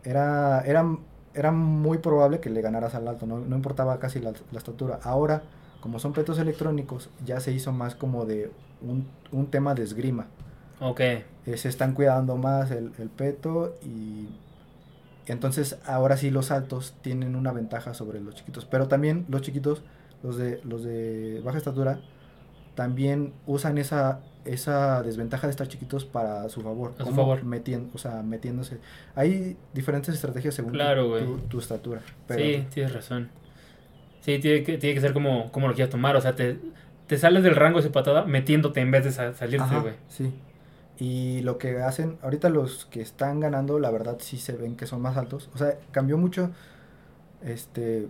era, 0.03 0.61
era, 0.65 0.85
era 1.33 1.51
muy 1.51 1.97
probable 1.99 2.39
que 2.39 2.49
le 2.49 2.61
ganaras 2.61 2.95
al 2.95 3.07
alto, 3.07 3.25
no, 3.25 3.39
no 3.39 3.55
importaba 3.55 3.99
casi 3.99 4.19
la, 4.19 4.33
la 4.51 4.57
estatura. 4.57 4.99
Ahora, 5.03 5.43
como 5.79 5.99
son 5.99 6.13
petos 6.13 6.39
electrónicos, 6.39 7.09
ya 7.23 7.39
se 7.39 7.51
hizo 7.51 7.71
más 7.71 7.95
como 7.95 8.25
de 8.25 8.51
un, 8.81 9.11
un 9.31 9.49
tema 9.51 9.75
de 9.75 9.83
esgrima 9.83 10.27
Ok. 10.79 11.01
eh, 11.45 11.57
se 11.57 11.69
están 11.69 11.93
cuidando 11.93 12.37
más 12.37 12.71
el, 12.71 12.93
el 12.97 13.09
peto 13.09 13.77
y 13.81 14.39
entonces 15.33 15.77
ahora 15.85 16.17
sí 16.17 16.29
los 16.31 16.51
altos 16.51 16.93
tienen 17.01 17.35
una 17.35 17.51
ventaja 17.51 17.93
sobre 17.93 18.19
los 18.19 18.35
chiquitos. 18.35 18.65
Pero 18.65 18.87
también 18.87 19.25
los 19.29 19.41
chiquitos, 19.41 19.81
los 20.23 20.37
de, 20.37 20.59
los 20.63 20.83
de 20.83 21.41
baja 21.43 21.57
estatura, 21.57 21.99
también 22.75 23.33
usan 23.45 23.77
esa, 23.77 24.19
esa 24.43 25.01
desventaja 25.01 25.47
de 25.47 25.51
estar 25.51 25.67
chiquitos 25.67 26.03
para 26.05 26.49
su 26.49 26.61
favor. 26.61 26.93
A 26.99 27.05
su 27.05 27.11
favor. 27.13 27.43
metien- 27.45 27.89
o 27.93 27.97
sea, 27.97 28.21
metiéndose. 28.21 28.79
Hay 29.15 29.55
diferentes 29.73 30.13
estrategias 30.13 30.53
según 30.55 30.71
tu- 30.73 30.77
Claro, 30.77 31.17
tu, 31.49 31.59
estatura. 31.59 32.01
Pero 32.27 32.43
Sí, 32.43 32.67
tienes 32.73 32.93
razón. 32.93 33.29
Sí, 34.21 34.39
tiene 34.39 34.63
que, 34.63 34.77
tiene 34.77 34.93
que 34.95 35.01
ser 35.01 35.13
como, 35.13 35.51
como 35.51 35.67
lo 35.67 35.73
quieras 35.73 35.89
tomar. 35.91 36.15
O 36.15 36.21
sea, 36.21 36.35
te, 36.35 36.59
te 37.07 37.17
sales 37.17 37.43
del 37.43 37.55
rango 37.55 37.77
de 37.79 37.83
su 37.87 37.91
patada 37.91 38.25
metiéndote 38.25 38.81
en 38.81 38.91
vez 38.91 39.03
de 39.05 39.11
sa- 39.11 39.33
salirte, 39.33 39.79
güey. 39.79 39.93
sí. 40.09 40.33
Y 40.97 41.41
lo 41.41 41.57
que 41.57 41.81
hacen, 41.81 42.17
ahorita 42.21 42.49
los 42.49 42.85
que 42.85 43.01
están 43.01 43.39
ganando, 43.41 43.79
la 43.79 43.91
verdad 43.91 44.17
sí 44.19 44.37
se 44.37 44.53
ven 44.53 44.75
que 44.77 44.87
son 44.87 45.01
más 45.01 45.17
altos. 45.17 45.49
O 45.53 45.57
sea, 45.57 45.77
cambió 45.91 46.17
mucho, 46.17 46.51
este, 47.43 48.07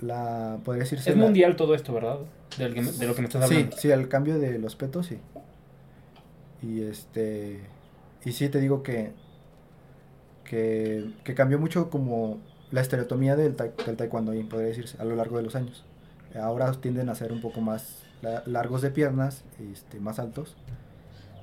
la, 0.00 0.58
podría 0.64 0.84
decirse... 0.84 1.10
Es 1.10 1.16
la- 1.16 1.22
mundial 1.24 1.56
todo 1.56 1.74
esto, 1.74 1.92
¿verdad? 1.92 2.18
Del 2.58 2.72
que 2.74 2.82
me- 2.82 2.92
de 2.92 3.06
lo 3.08 3.14
que 3.14 3.20
me 3.22 3.26
estás 3.26 3.48
Sí, 3.48 3.54
hablando. 3.56 3.76
sí, 3.76 3.90
el 3.90 4.08
cambio 4.08 4.38
de 4.38 4.58
los 4.60 4.76
petos, 4.76 5.06
sí. 5.06 5.18
Y 6.62 6.82
este, 6.82 7.60
y 8.24 8.32
sí 8.32 8.48
te 8.48 8.60
digo 8.60 8.82
que, 8.84 9.12
que, 10.44 11.10
que 11.24 11.34
cambió 11.34 11.58
mucho 11.58 11.90
como 11.90 12.38
la 12.70 12.80
estereotomía 12.80 13.36
del, 13.36 13.56
tai- 13.56 13.72
del 13.86 13.96
taekwondo, 13.96 14.32
podría 14.48 14.68
decirse, 14.68 14.96
a 15.00 15.04
lo 15.04 15.16
largo 15.16 15.36
de 15.36 15.42
los 15.42 15.54
años. 15.56 15.84
Ahora 16.40 16.70
tienden 16.72 17.08
a 17.08 17.14
ser 17.14 17.32
un 17.32 17.40
poco 17.40 17.60
más 17.60 18.02
la- 18.22 18.42
largos 18.46 18.82
de 18.82 18.90
piernas, 18.90 19.44
este, 19.72 20.00
más 20.00 20.18
altos. 20.18 20.56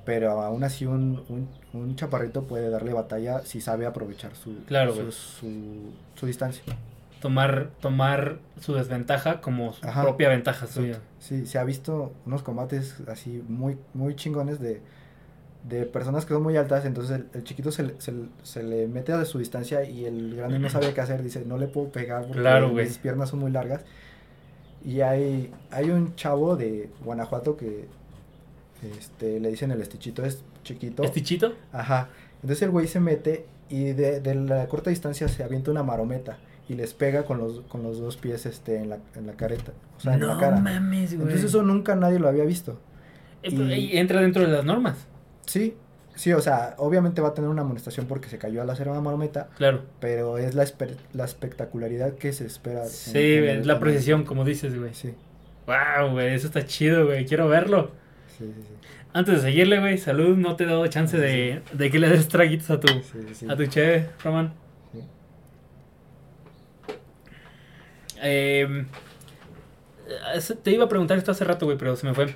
Pero 0.04 0.40
aún 0.42 0.64
así 0.64 0.84
un, 0.84 1.22
un, 1.28 1.48
un 1.72 1.94
chaparrito 1.96 2.42
puede 2.44 2.70
darle 2.70 2.92
batalla 2.92 3.42
si 3.44 3.60
sabe 3.60 3.86
aprovechar 3.86 4.34
su, 4.34 4.56
Claro, 4.66 4.94
su, 4.94 5.12
su, 5.12 5.46
su 6.16 6.26
distancia. 6.26 6.62
Tomar, 7.20 7.70
tomar 7.80 8.38
su 8.60 8.74
desventaja 8.74 9.40
como 9.40 9.72
su 9.72 9.86
Ajá. 9.86 10.02
propia 10.02 10.28
ventaja 10.28 10.66
suya. 10.66 10.98
Sí, 11.20 11.46
se 11.46 11.58
ha 11.58 11.64
visto 11.64 12.12
unos 12.26 12.42
combates 12.42 12.96
así 13.06 13.44
muy, 13.48 13.78
muy 13.94 14.16
chingones 14.16 14.58
de, 14.58 14.80
de 15.68 15.86
personas 15.86 16.26
que 16.26 16.34
son 16.34 16.42
muy 16.42 16.56
altas, 16.56 16.84
entonces 16.84 17.18
el, 17.20 17.28
el 17.34 17.44
chiquito 17.44 17.70
se, 17.70 17.84
le- 17.84 18.00
se, 18.00 18.12
se 18.42 18.64
le 18.64 18.88
mete 18.88 19.12
a 19.12 19.24
su 19.24 19.38
distancia 19.38 19.84
y 19.84 20.04
el 20.04 20.34
grande 20.34 20.58
no 20.58 20.68
sabe 20.68 20.92
qué 20.94 21.00
hacer, 21.00 21.22
dice, 21.22 21.44
no 21.46 21.58
le 21.58 21.68
puedo 21.68 21.90
pegar 21.92 22.22
porque 22.26 22.40
Claro, 22.40 22.70
mis 22.70 22.98
piernas 22.98 23.28
son 23.30 23.38
muy 23.38 23.52
largas. 23.52 23.84
Y 24.84 25.02
hay, 25.02 25.52
hay 25.70 25.90
un 25.90 26.16
chavo 26.16 26.56
de 26.56 26.90
Guanajuato 27.04 27.56
que 27.56 27.86
este, 28.98 29.40
le 29.40 29.48
dicen 29.50 29.70
el 29.70 29.80
estichito, 29.80 30.24
es 30.24 30.42
chiquito. 30.64 31.02
¿Estichito? 31.02 31.54
Ajá. 31.72 32.08
Entonces 32.36 32.62
el 32.62 32.70
güey 32.70 32.86
se 32.88 33.00
mete 33.00 33.46
y 33.68 33.92
de, 33.92 34.20
de 34.20 34.34
la 34.34 34.66
corta 34.68 34.90
distancia 34.90 35.28
se 35.28 35.42
avienta 35.44 35.70
una 35.70 35.82
marometa 35.82 36.38
y 36.68 36.74
les 36.74 36.94
pega 36.94 37.24
con 37.24 37.38
los, 37.38 37.60
con 37.68 37.82
los 37.82 37.98
dos 37.98 38.16
pies 38.16 38.46
este, 38.46 38.76
en, 38.78 38.88
la, 38.90 38.98
en 39.16 39.26
la 39.26 39.32
careta, 39.34 39.72
o 39.96 40.00
sea, 40.00 40.14
en 40.14 40.26
la 40.26 40.38
cara. 40.38 40.56
mames, 40.56 41.10
güey. 41.14 41.22
Entonces 41.26 41.44
eso 41.50 41.62
nunca 41.62 41.94
nadie 41.96 42.18
lo 42.18 42.28
había 42.28 42.44
visto. 42.44 42.78
Eh, 43.42 43.50
y- 43.78 43.96
entra 43.98 44.20
dentro 44.20 44.42
de 44.42 44.48
las 44.48 44.64
normas. 44.64 44.96
Sí, 45.46 45.74
sí, 46.14 46.32
o 46.32 46.40
sea, 46.40 46.74
obviamente 46.78 47.20
va 47.20 47.28
a 47.28 47.34
tener 47.34 47.50
una 47.50 47.62
amonestación 47.62 48.06
porque 48.06 48.28
se 48.28 48.38
cayó 48.38 48.62
al 48.62 48.70
hacer 48.70 48.88
una 48.88 49.00
marometa, 49.00 49.48
Claro. 49.56 49.82
pero 50.00 50.38
es 50.38 50.54
la, 50.54 50.62
espe- 50.64 50.96
la 51.12 51.24
espectacularidad 51.24 52.14
que 52.14 52.32
se 52.32 52.46
espera. 52.46 52.84
Sí, 52.86 53.18
es 53.18 53.66
la 53.66 53.80
precisión, 53.80 54.24
como 54.24 54.44
dices, 54.44 54.78
güey. 54.78 54.94
Sí, 54.94 55.14
Wow, 55.66 56.12
güey, 56.12 56.34
eso 56.34 56.46
está 56.48 56.64
chido, 56.66 57.06
güey. 57.06 57.24
Quiero 57.24 57.48
verlo. 57.48 57.90
Sí, 58.38 58.44
sí. 58.54 58.62
sí. 58.62 58.88
Antes 59.12 59.36
de 59.36 59.50
seguirle, 59.50 59.78
güey, 59.80 59.98
salud, 59.98 60.36
no 60.36 60.56
te 60.56 60.64
he 60.64 60.66
dado 60.66 60.86
chance 60.86 61.16
de, 61.18 61.62
de 61.72 61.90
que 61.90 61.98
le 61.98 62.08
des 62.08 62.28
traguitos 62.28 62.70
a 62.70 62.80
tu, 62.80 62.88
a 63.48 63.56
tu 63.56 63.66
cheve, 63.66 64.08
Roman. 64.24 64.52
Eh, 68.22 68.86
es- 70.34 70.56
te 70.62 70.70
iba 70.70 70.84
a 70.84 70.88
preguntar 70.88 71.18
esto 71.18 71.32
hace 71.32 71.44
rato, 71.44 71.66
güey, 71.66 71.76
pero 71.78 71.96
se 71.96 72.06
me 72.06 72.14
fue. 72.14 72.34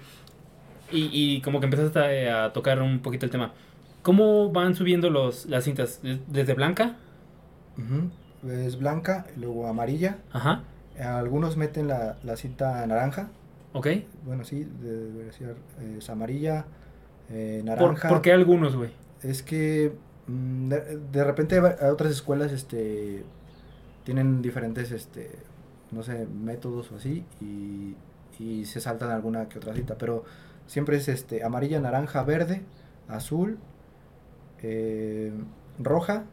Y, 0.90 1.11
y 1.12 1.40
como 1.42 1.61
que 1.61 1.66
empezaste 1.66 2.28
a, 2.30 2.44
a 2.46 2.52
tocar 2.52 2.80
un 2.82 3.00
poquito 3.00 3.26
el 3.26 3.30
tema. 3.32 3.52
¿Cómo 4.02 4.50
van 4.52 4.74
subiendo 4.74 5.11
los, 5.11 5.46
las 5.46 5.64
cintas? 5.64 6.00
¿Desde 6.28 6.54
blanca? 6.54 6.96
Ujú. 7.76 8.11
es 8.50 8.78
blanca, 8.78 9.26
luego 9.37 9.66
amarilla. 9.66 10.18
Ajá. 10.32 10.62
Algunos 10.98 11.56
meten 11.56 11.88
la, 11.88 12.16
la 12.22 12.37
cinta 12.37 12.87
naranja. 12.87 13.28
Ok. 13.76 13.88
Bueno, 14.24 14.44
sí, 14.44 14.64
de- 14.64 15.08
debería 15.12 15.32
ser 15.32 15.56
es 15.98 16.08
amarilla, 16.10 16.64
eh, 17.30 17.62
¿Por, 17.64 17.66
naranja. 17.66 18.08
por 18.08 18.22
qué 18.22 18.32
algunos, 18.32 18.74
güey? 18.76 18.90
Es 19.22 19.42
que 19.42 19.92
mm, 20.26 20.68
de, 20.68 20.98
de 21.12 21.24
repente 21.24 21.58
a 21.58 21.92
otras 21.92 22.10
escuelas 22.12 22.52
este 22.52 23.24
tienen 24.04 24.40
diferentes 24.42 24.92
este 24.92 25.30
no 25.92 26.02
sé, 26.02 26.26
métodos 26.26 26.90
o 26.90 26.96
así 26.96 27.24
y, 27.40 27.94
y 28.42 28.64
se 28.64 28.80
saltan 28.80 29.10
alguna 29.10 29.48
que 29.48 29.58
otra 29.58 29.72
cita, 29.74 29.96
pero 29.98 30.24
siempre 30.66 30.96
es 30.96 31.08
este 31.08 31.44
amarilla, 31.44 31.78
naranja, 31.80 32.22
verde, 32.24 32.62
azul, 33.08 33.58
eh, 34.62 35.32
roja 35.78 36.24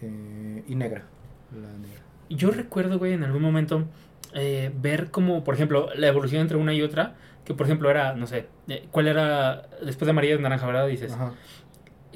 eh, 0.00 0.64
y 0.66 0.74
negra. 0.74 1.04
La 1.52 1.68
negra. 1.78 2.02
Yo 2.30 2.50
recuerdo, 2.50 2.98
güey, 2.98 3.12
en 3.12 3.22
algún 3.24 3.42
momento 3.42 3.84
eh, 4.34 4.70
ver 4.74 5.10
como, 5.10 5.44
por 5.44 5.54
ejemplo, 5.54 5.88
la 5.94 6.06
evolución 6.08 6.42
entre 6.42 6.56
una 6.56 6.72
y 6.74 6.82
otra. 6.82 7.14
Que, 7.44 7.54
por 7.54 7.66
ejemplo, 7.66 7.90
era, 7.90 8.14
no 8.14 8.26
sé, 8.28 8.46
eh, 8.68 8.86
¿cuál 8.92 9.08
era 9.08 9.62
después 9.84 10.06
de 10.06 10.10
amarillo 10.10 10.36
y 10.38 10.42
naranja, 10.42 10.66
verdad? 10.66 10.86
Dices. 10.86 11.12
Ajá. 11.12 11.32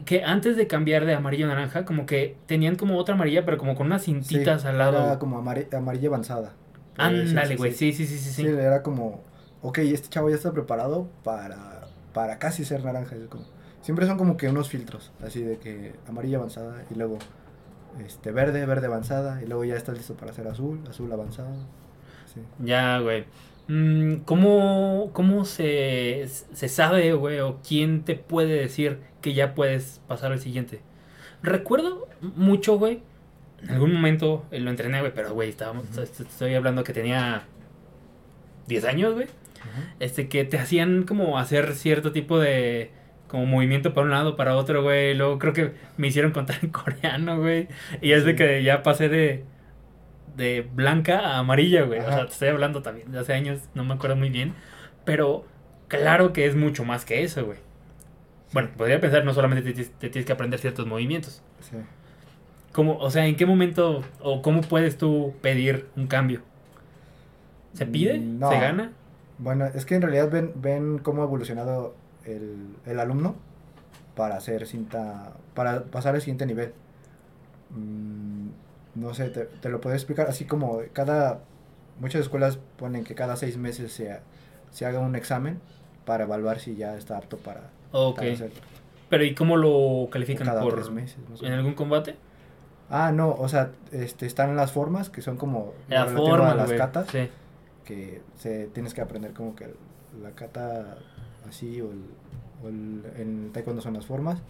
Que 0.05 0.23
antes 0.23 0.57
de 0.57 0.67
cambiar 0.69 1.05
de 1.05 1.15
amarillo 1.15 1.47
a 1.47 1.49
naranja, 1.49 1.85
como 1.85 2.07
que 2.07 2.37
tenían 2.47 2.77
como 2.77 2.97
otra 2.99 3.15
amarilla, 3.17 3.45
pero 3.45 3.59
como 3.59 3.75
con 3.75 3.87
unas 3.87 4.05
cintitas 4.05 4.63
Sí, 4.63 4.69
al 4.69 4.79
lado. 4.79 5.05
Era 5.05 5.19
como 5.19 5.39
amare- 5.43 5.69
amarilla 5.75 6.09
avanzada. 6.09 6.53
Ándale, 6.97 7.57
güey, 7.57 7.73
sí. 7.73 7.93
sí, 7.93 8.07
sí, 8.07 8.19
sí, 8.19 8.25
sí. 8.31 8.31
Sí, 8.31 8.43
sí. 8.43 8.49
era 8.49 8.83
como, 8.83 9.23
ok, 9.63 9.79
este 9.79 10.09
chavo 10.09 10.29
ya 10.31 10.37
está 10.37 10.53
preparado 10.53 11.09
para, 11.25 11.87
para 12.15 12.39
casi 12.39 12.65
ser 12.65 12.85
naranja. 12.85 13.17
es 13.17 13.27
como- 13.29 13.45
siempre 13.83 14.07
son 14.07 14.17
como 14.19 14.37
que 14.37 14.49
unos 14.49 14.69
filtros, 14.69 15.13
así 15.25 15.43
de 15.43 15.59
que 15.59 15.95
amarilla 16.09 16.39
avanzada 16.39 16.85
y 16.91 16.95
luego 16.95 17.19
este 18.05 18.31
verde, 18.33 18.65
verde 18.67 18.87
avanzada 18.87 19.43
y 19.43 19.47
luego 19.47 19.65
ya 19.65 19.77
estás 19.77 19.97
listo 19.97 20.15
para 20.15 20.31
hacer 20.33 20.47
azul, 20.47 20.81
azul 20.89 21.11
avanzada. 21.13 21.55
Sí. 22.37 22.41
Ya, 22.67 23.01
güey. 23.01 23.25
Mm, 23.69 24.19
¿Cómo, 24.25 25.11
cómo 25.13 25.45
se, 25.45 26.25
se 26.29 26.69
sabe, 26.69 27.13
güey, 27.15 27.41
o 27.41 27.59
quién 27.67 28.05
te 28.05 28.15
puede 28.15 28.55
decir 28.55 29.01
que 29.21 29.35
ya 29.35 29.55
puedes 29.57 30.01
pasar 30.07 30.31
al 30.31 30.39
siguiente? 30.39 30.81
Recuerdo 31.43 32.07
mucho, 32.21 32.79
güey. 32.79 33.01
En 33.63 33.71
algún 33.71 33.93
momento 33.95 34.45
eh, 34.53 34.61
lo 34.61 34.71
entrené, 34.71 35.01
güey, 35.01 35.13
pero, 35.15 35.33
güey, 35.35 35.49
estábamos, 35.49 35.85
estoy 35.99 36.55
hablando 36.55 36.85
que 36.85 36.93
tenía 36.93 37.43
10 38.69 38.85
años, 38.85 39.15
güey. 39.15 39.27
Este, 39.99 40.29
que 40.29 40.45
te 40.45 40.59
hacían 40.59 41.03
como 41.03 41.39
hacer 41.39 41.75
cierto 41.75 42.13
tipo 42.13 42.39
de 42.39 42.91
como 43.27 43.45
movimiento 43.47 43.93
para 43.93 44.05
un 44.05 44.13
lado, 44.13 44.37
para 44.37 44.57
otro, 44.57 44.83
güey. 44.85 45.15
Luego 45.15 45.39
creo 45.41 45.53
que 45.53 45.73
me 45.97 46.07
hicieron 46.07 46.31
contar 46.31 46.59
en 46.63 46.71
coreano, 46.71 47.41
güey. 47.41 47.67
Y 48.01 48.13
es 48.13 48.25
de 48.25 48.33
Sí. 48.33 48.37
que 48.37 48.63
ya 48.63 48.83
pasé 48.85 49.09
de, 49.09 49.45
de 50.37 50.63
blanca 50.75 51.19
a 51.21 51.39
amarilla, 51.39 51.83
güey. 51.83 52.01
O 52.01 52.05
sea, 52.13 52.27
te 52.27 52.33
estoy 52.33 52.49
hablando 52.49 52.83
también 52.83 53.11
de 53.13 53.19
hace 53.19 53.35
años, 53.35 53.61
no 53.75 53.85
me 53.85 53.95
acuerdo 53.95 54.17
muy 54.17 54.31
bien. 54.31 54.55
Pero 55.05 55.45
claro 55.89 56.33
que 56.33 56.47
es 56.47 56.57
mucho 56.57 56.85
más 56.85 57.05
que 57.05 57.23
eso, 57.25 57.45
güey. 57.47 57.59
Bueno, 58.53 58.71
podría 58.77 59.01
pensar, 59.01 59.25
no 59.25 59.35
solamente 59.35 59.63
te, 59.65 59.75
tienes- 59.75 59.93
te 59.99 60.09
tienes 60.11 60.27
que 60.27 60.33
aprender 60.33 60.59
ciertos 60.61 60.87
movimientos. 60.87 61.43
Sí. 61.61 61.77
¿Cómo, 62.73 62.99
o 62.99 63.11
sea, 63.11 63.27
¿en 63.27 63.37
qué 63.37 63.47
momento 63.47 64.05
o 64.21 64.43
cómo 64.43 64.61
puedes 64.61 64.99
tú 64.99 65.35
pedir 65.41 65.87
un 65.97 66.07
cambio? 66.07 66.43
¿Se 67.73 67.87
pide? 67.87 68.19
Mm, 68.19 68.39
no. 68.39 68.51
¿Se 68.51 68.59
gana? 68.59 68.93
Bueno, 69.39 69.67
es 69.67 69.85
que 69.85 69.95
en 69.97 70.03
realidad 70.03 70.31
ven, 70.31 70.53
ven 70.57 70.99
cómo 70.99 71.23
ha 71.23 71.27
evolucionado 71.27 71.95
el, 72.25 72.69
el 72.87 73.01
alumno 73.01 73.37
para 74.17 74.37
hacer 74.37 74.67
cinta, 74.67 75.35
para 75.55 75.85
pasar 75.85 76.15
al 76.15 76.21
siguiente 76.23 76.47
nivel. 76.47 76.73
Mm, 77.71 78.49
no 78.97 79.15
sé, 79.15 79.29
te, 79.31 79.45
te 79.45 79.69
lo 79.69 79.81
puedo 79.81 79.95
explicar 79.95 80.27
así 80.29 80.45
como 80.47 80.81
cada, 80.93 81.41
muchas 82.01 82.23
escuelas 82.23 82.59
ponen 82.79 83.05
que 83.05 83.15
cada 83.15 83.37
seis 83.37 83.57
meses 83.57 83.93
se, 83.93 84.19
se 84.71 84.87
haga 84.87 84.99
un 85.01 85.15
examen 85.17 85.61
para 86.05 86.25
evaluar 86.25 86.59
si 86.59 86.75
ya 86.77 86.97
está 86.97 87.17
apto 87.19 87.37
para, 87.37 87.71
Ok. 87.93 88.17
para 88.17 88.33
hacerlo. 88.33 88.57
Pero 89.09 89.25
¿y 89.25 89.35
cómo 89.35 89.57
lo 89.57 90.09
califican? 90.11 90.47
Cada 90.47 90.63
¿Por, 90.63 90.75
tres 90.75 90.91
meses. 90.91 91.17
¿En 91.43 91.53
algún 91.53 91.75
combate? 91.75 92.17
Ah, 92.91 93.13
no, 93.13 93.31
o 93.31 93.49
sea, 93.49 93.71
este, 93.93 94.27
están 94.27 94.55
las 94.57 94.73
formas 94.73 95.11
que 95.11 95.21
son 95.23 95.37
como 95.37 95.75
La 95.89 96.05
relativo 96.05 96.27
forma, 96.29 96.51
a 96.51 96.55
las 96.55 96.67
güey. 96.67 96.79
catas. 96.79 97.09
Sí. 97.11 97.29
que 97.85 98.21
se 98.37 98.67
tienes 98.69 98.95
que 98.95 99.01
aprender 99.01 99.33
como 99.33 99.55
que 99.55 99.73
la 100.21 100.31
kata 100.33 100.97
así 101.49 101.81
o, 101.81 101.91
el, 101.93 102.01
o 102.65 102.69
el- 102.69 103.05
en 103.17 103.51
taekwondo 103.53 103.81
son 103.81 103.95
las 103.95 104.07
formas 104.07 104.41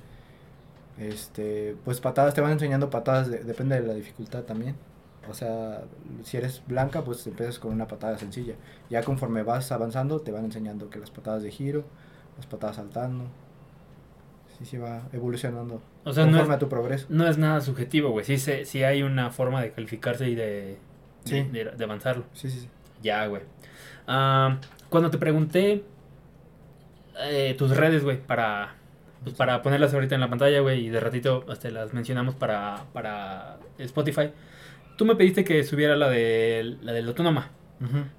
este 0.99 1.77
pues 1.85 2.01
patadas 2.01 2.35
te 2.35 2.41
van 2.41 2.53
enseñando 2.53 2.89
patadas 2.91 3.31
de- 3.31 3.45
depende 3.45 3.81
de 3.81 3.87
la 3.87 3.95
dificultad 3.95 4.43
también 4.45 4.77
o 5.29 5.35
sea 5.35 5.83
si 6.23 6.37
eres 6.37 6.63
blanca 6.67 7.05
pues 7.05 7.27
empiezas 7.27 7.59
con 7.59 7.73
una 7.73 7.87
patada 7.87 8.17
sencilla 8.19 8.55
ya 8.89 9.03
conforme 9.03 9.43
vas 9.43 9.71
avanzando 9.73 10.21
te 10.21 10.33
van 10.33 10.45
enseñando 10.47 10.89
que 10.89 10.99
las 10.99 11.11
patadas 11.11 11.43
de 11.43 11.51
giro 11.51 11.85
las 12.37 12.47
patadas 12.47 12.77
saltando 12.77 13.25
sí 14.59 14.65
sí 14.65 14.79
va 14.79 15.03
evolucionando 15.13 15.83
O 16.05 16.13
sea, 16.13 16.25
no 16.25 16.31
conforme 16.33 16.55
es, 16.55 16.57
a 16.57 16.59
tu 16.61 16.69
progreso 16.69 17.07
no 17.11 17.27
es 17.29 17.37
nada 17.37 17.61
subjetivo, 17.61 18.11
güey. 18.11 18.25
Sí, 18.25 18.39
se, 18.39 18.65
sí 18.65 18.83
hay 18.85 19.03
una 19.03 19.31
forma 19.31 19.61
de 19.61 19.73
calificarse 19.73 20.29
y 20.31 20.35
de, 20.35 20.79
Sí. 21.25 21.43
de, 21.43 21.85
avanzarlo. 21.85 22.25
sí 22.33 22.49
sí 22.49 22.61
sí 22.61 22.69
Ya, 23.03 23.27
güey. 23.27 23.43
Ah, 24.07 24.59
cuando 24.89 25.11
te 25.11 25.19
pregunté 25.19 25.85
eh, 27.21 27.55
tus 27.59 27.77
redes, 27.77 28.05
güey, 28.05 28.19
para, 28.25 28.75
pues, 29.25 29.35
para 29.37 29.63
ponerlas 29.63 29.93
ahorita 29.95 30.15
en 30.15 30.21
la 30.21 30.29
pantalla, 30.31 30.61
güey, 30.61 30.87
y 30.87 30.89
de 30.91 31.01
ratito 31.01 31.45
este, 31.51 31.71
las 31.71 31.93
mencionamos 31.95 32.35
para, 32.35 32.85
para 32.93 33.59
Spotify, 33.79 34.31
tú 34.97 35.05
me 35.05 35.17
pediste 35.17 35.45
que 35.45 35.63
subiera 35.65 35.97
la 35.97 36.09
de 36.09 36.77
la 36.83 36.93
del 36.93 37.09
Autónoma, 37.09 37.51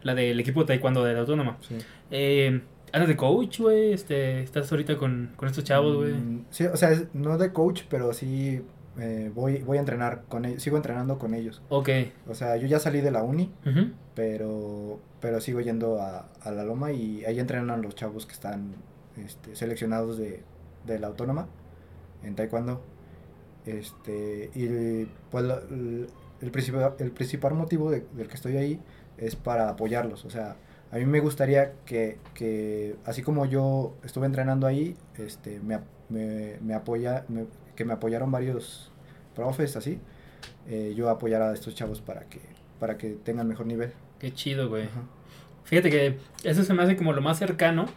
la 0.03 0.13
del 0.15 0.39
equipo 0.39 0.61
de 0.61 0.67
taekwondo 0.67 1.03
del 1.03 1.17
Autónoma. 1.17 1.57
sí. 1.61 1.77
Eh, 2.11 2.61
¿Andas 2.93 3.09
de 3.09 3.17
coach, 3.17 3.59
güey? 3.59 3.91
Este, 3.91 4.41
¿Estás 4.41 4.71
ahorita 4.71 4.95
con, 4.97 5.33
con 5.35 5.49
estos 5.49 5.65
chavos, 5.65 5.97
güey? 5.97 6.13
Mm, 6.13 6.45
Sí, 6.51 6.65
o 6.67 6.77
sea, 6.77 6.91
es- 6.91 7.07
no 7.13 7.37
de 7.37 7.51
coach, 7.51 7.81
pero 7.89 8.13
sí 8.13 8.61
eh, 8.97 9.29
voy, 9.35 9.57
voy 9.57 9.75
a 9.75 9.81
entrenar 9.81 10.23
con 10.29 10.45
ellos, 10.45 10.63
sigo 10.63 10.77
entrenando 10.77 11.19
con 11.19 11.33
ellos. 11.33 11.61
Ok. 11.67 11.89
O 12.29 12.33
sea, 12.33 12.55
yo 12.55 12.65
ya 12.65 12.79
salí 12.79 13.01
de 13.01 13.11
la 13.11 13.23
uni, 13.23 13.51
pero, 14.15 14.99
pero 15.19 15.41
sigo 15.41 15.61
yendo 15.61 16.01
a, 16.01 16.27
a 16.41 16.51
la 16.51 16.63
loma 16.63 16.91
y 16.91 17.23
ahí 17.25 17.39
entrenan 17.39 17.81
los 17.81 17.93
chavos 17.95 18.25
que 18.25 18.33
están 18.33 18.75
este, 19.17 19.55
seleccionados 19.55 20.17
de, 20.17 20.43
de 20.87 20.99
la 20.99 21.07
autónoma 21.07 21.47
en 22.23 22.35
taekwondo. 22.35 22.81
Este, 23.65 24.49
y 24.55 25.05
pues 25.29 25.43
el, 25.69 26.07
el 26.41 26.51
principal, 26.51 26.93
el 26.99 27.11
principal 27.11 27.53
motivo 27.53 27.91
de- 27.91 28.05
del 28.13 28.27
que 28.27 28.35
estoy 28.35 28.57
ahí 28.57 28.79
es 29.17 29.35
para 29.35 29.69
apoyarlos. 29.69 30.23
O 30.25 30.29
sea, 30.29 30.55
a 30.91 30.95
mí 30.97 31.05
me 31.05 31.19
gustaría 31.19 31.73
que, 31.85 32.17
que 32.33 32.95
así 33.05 33.21
como 33.23 33.45
yo 33.45 33.93
estuve 34.03 34.25
entrenando 34.25 34.67
ahí, 34.67 34.95
este, 35.17 35.59
me, 35.59 35.79
me, 36.09 36.57
me 36.61 36.73
apoya, 36.73 37.25
me- 37.27 37.47
que 37.75 37.83
me 37.85 37.93
apoyaron 37.93 38.31
varios 38.31 38.91
profes 39.35 39.75
así, 39.75 39.99
eh, 40.67 40.93
yo 40.95 41.09
apoyar 41.09 41.41
a 41.41 41.53
estos 41.53 41.75
chavos 41.75 41.99
para 42.01 42.21
que, 42.21 42.39
para 42.79 42.97
que 42.97 43.09
tengan 43.09 43.47
mejor 43.47 43.65
nivel. 43.65 43.91
Qué 44.19 44.33
chido, 44.33 44.69
güey. 44.69 44.83
Ajá. 44.85 45.01
Fíjate 45.65 45.89
que 45.89 46.17
eso 46.45 46.63
se 46.63 46.73
me 46.73 46.83
hace 46.83 46.95
como 46.95 47.11
lo 47.11 47.21
más 47.21 47.37
cercano 47.37 47.87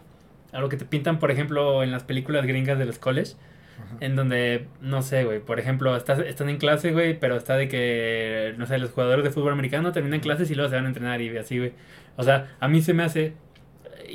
a 0.52 0.60
lo 0.60 0.68
que 0.68 0.76
te 0.76 0.84
pintan, 0.84 1.18
por 1.18 1.30
ejemplo, 1.30 1.82
en 1.82 1.90
las 1.90 2.04
películas 2.04 2.46
gringas 2.46 2.78
de 2.78 2.86
los 2.86 2.98
college. 2.98 3.34
Ajá. 3.78 3.96
En 4.00 4.16
donde, 4.16 4.66
no 4.80 5.02
sé, 5.02 5.24
güey, 5.24 5.40
por 5.40 5.58
ejemplo, 5.58 5.96
estás, 5.96 6.18
están 6.18 6.50
en 6.50 6.58
clase, 6.58 6.92
güey, 6.92 7.18
pero 7.18 7.36
está 7.36 7.56
de 7.56 7.68
que, 7.68 8.54
no 8.58 8.66
sé, 8.66 8.78
los 8.78 8.90
jugadores 8.90 9.24
de 9.24 9.30
fútbol 9.30 9.52
americano 9.52 9.92
terminan 9.92 10.20
clases 10.20 10.50
y 10.50 10.54
luego 10.54 10.68
se 10.68 10.76
van 10.76 10.84
a 10.84 10.88
entrenar 10.88 11.20
y 11.22 11.36
así, 11.36 11.58
güey. 11.58 11.72
O 12.16 12.22
sea, 12.22 12.56
a 12.60 12.68
mí 12.68 12.82
se 12.82 12.92
me 12.92 13.02
hace... 13.02 13.34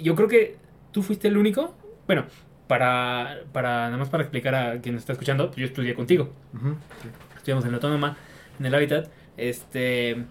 Yo 0.01 0.15
creo 0.15 0.27
que 0.27 0.57
tú 0.91 1.01
fuiste 1.01 1.27
el 1.27 1.37
único. 1.37 1.75
Bueno, 2.05 2.25
para, 2.67 3.39
para 3.51 3.85
nada 3.85 3.97
más 3.97 4.09
para 4.09 4.23
explicar 4.23 4.55
a 4.55 4.81
quien 4.81 4.95
nos 4.95 5.01
está 5.01 5.13
escuchando, 5.13 5.47
pues 5.47 5.57
yo 5.57 5.65
estudié 5.65 5.93
contigo. 5.93 6.33
Sí. 6.53 7.09
Estudiamos 7.37 7.65
en 7.65 7.71
la 7.71 7.77
Autónoma, 7.77 8.17
en 8.59 8.65
el 8.65 8.75
Hábitat. 8.75 9.09
Este, 9.37 10.25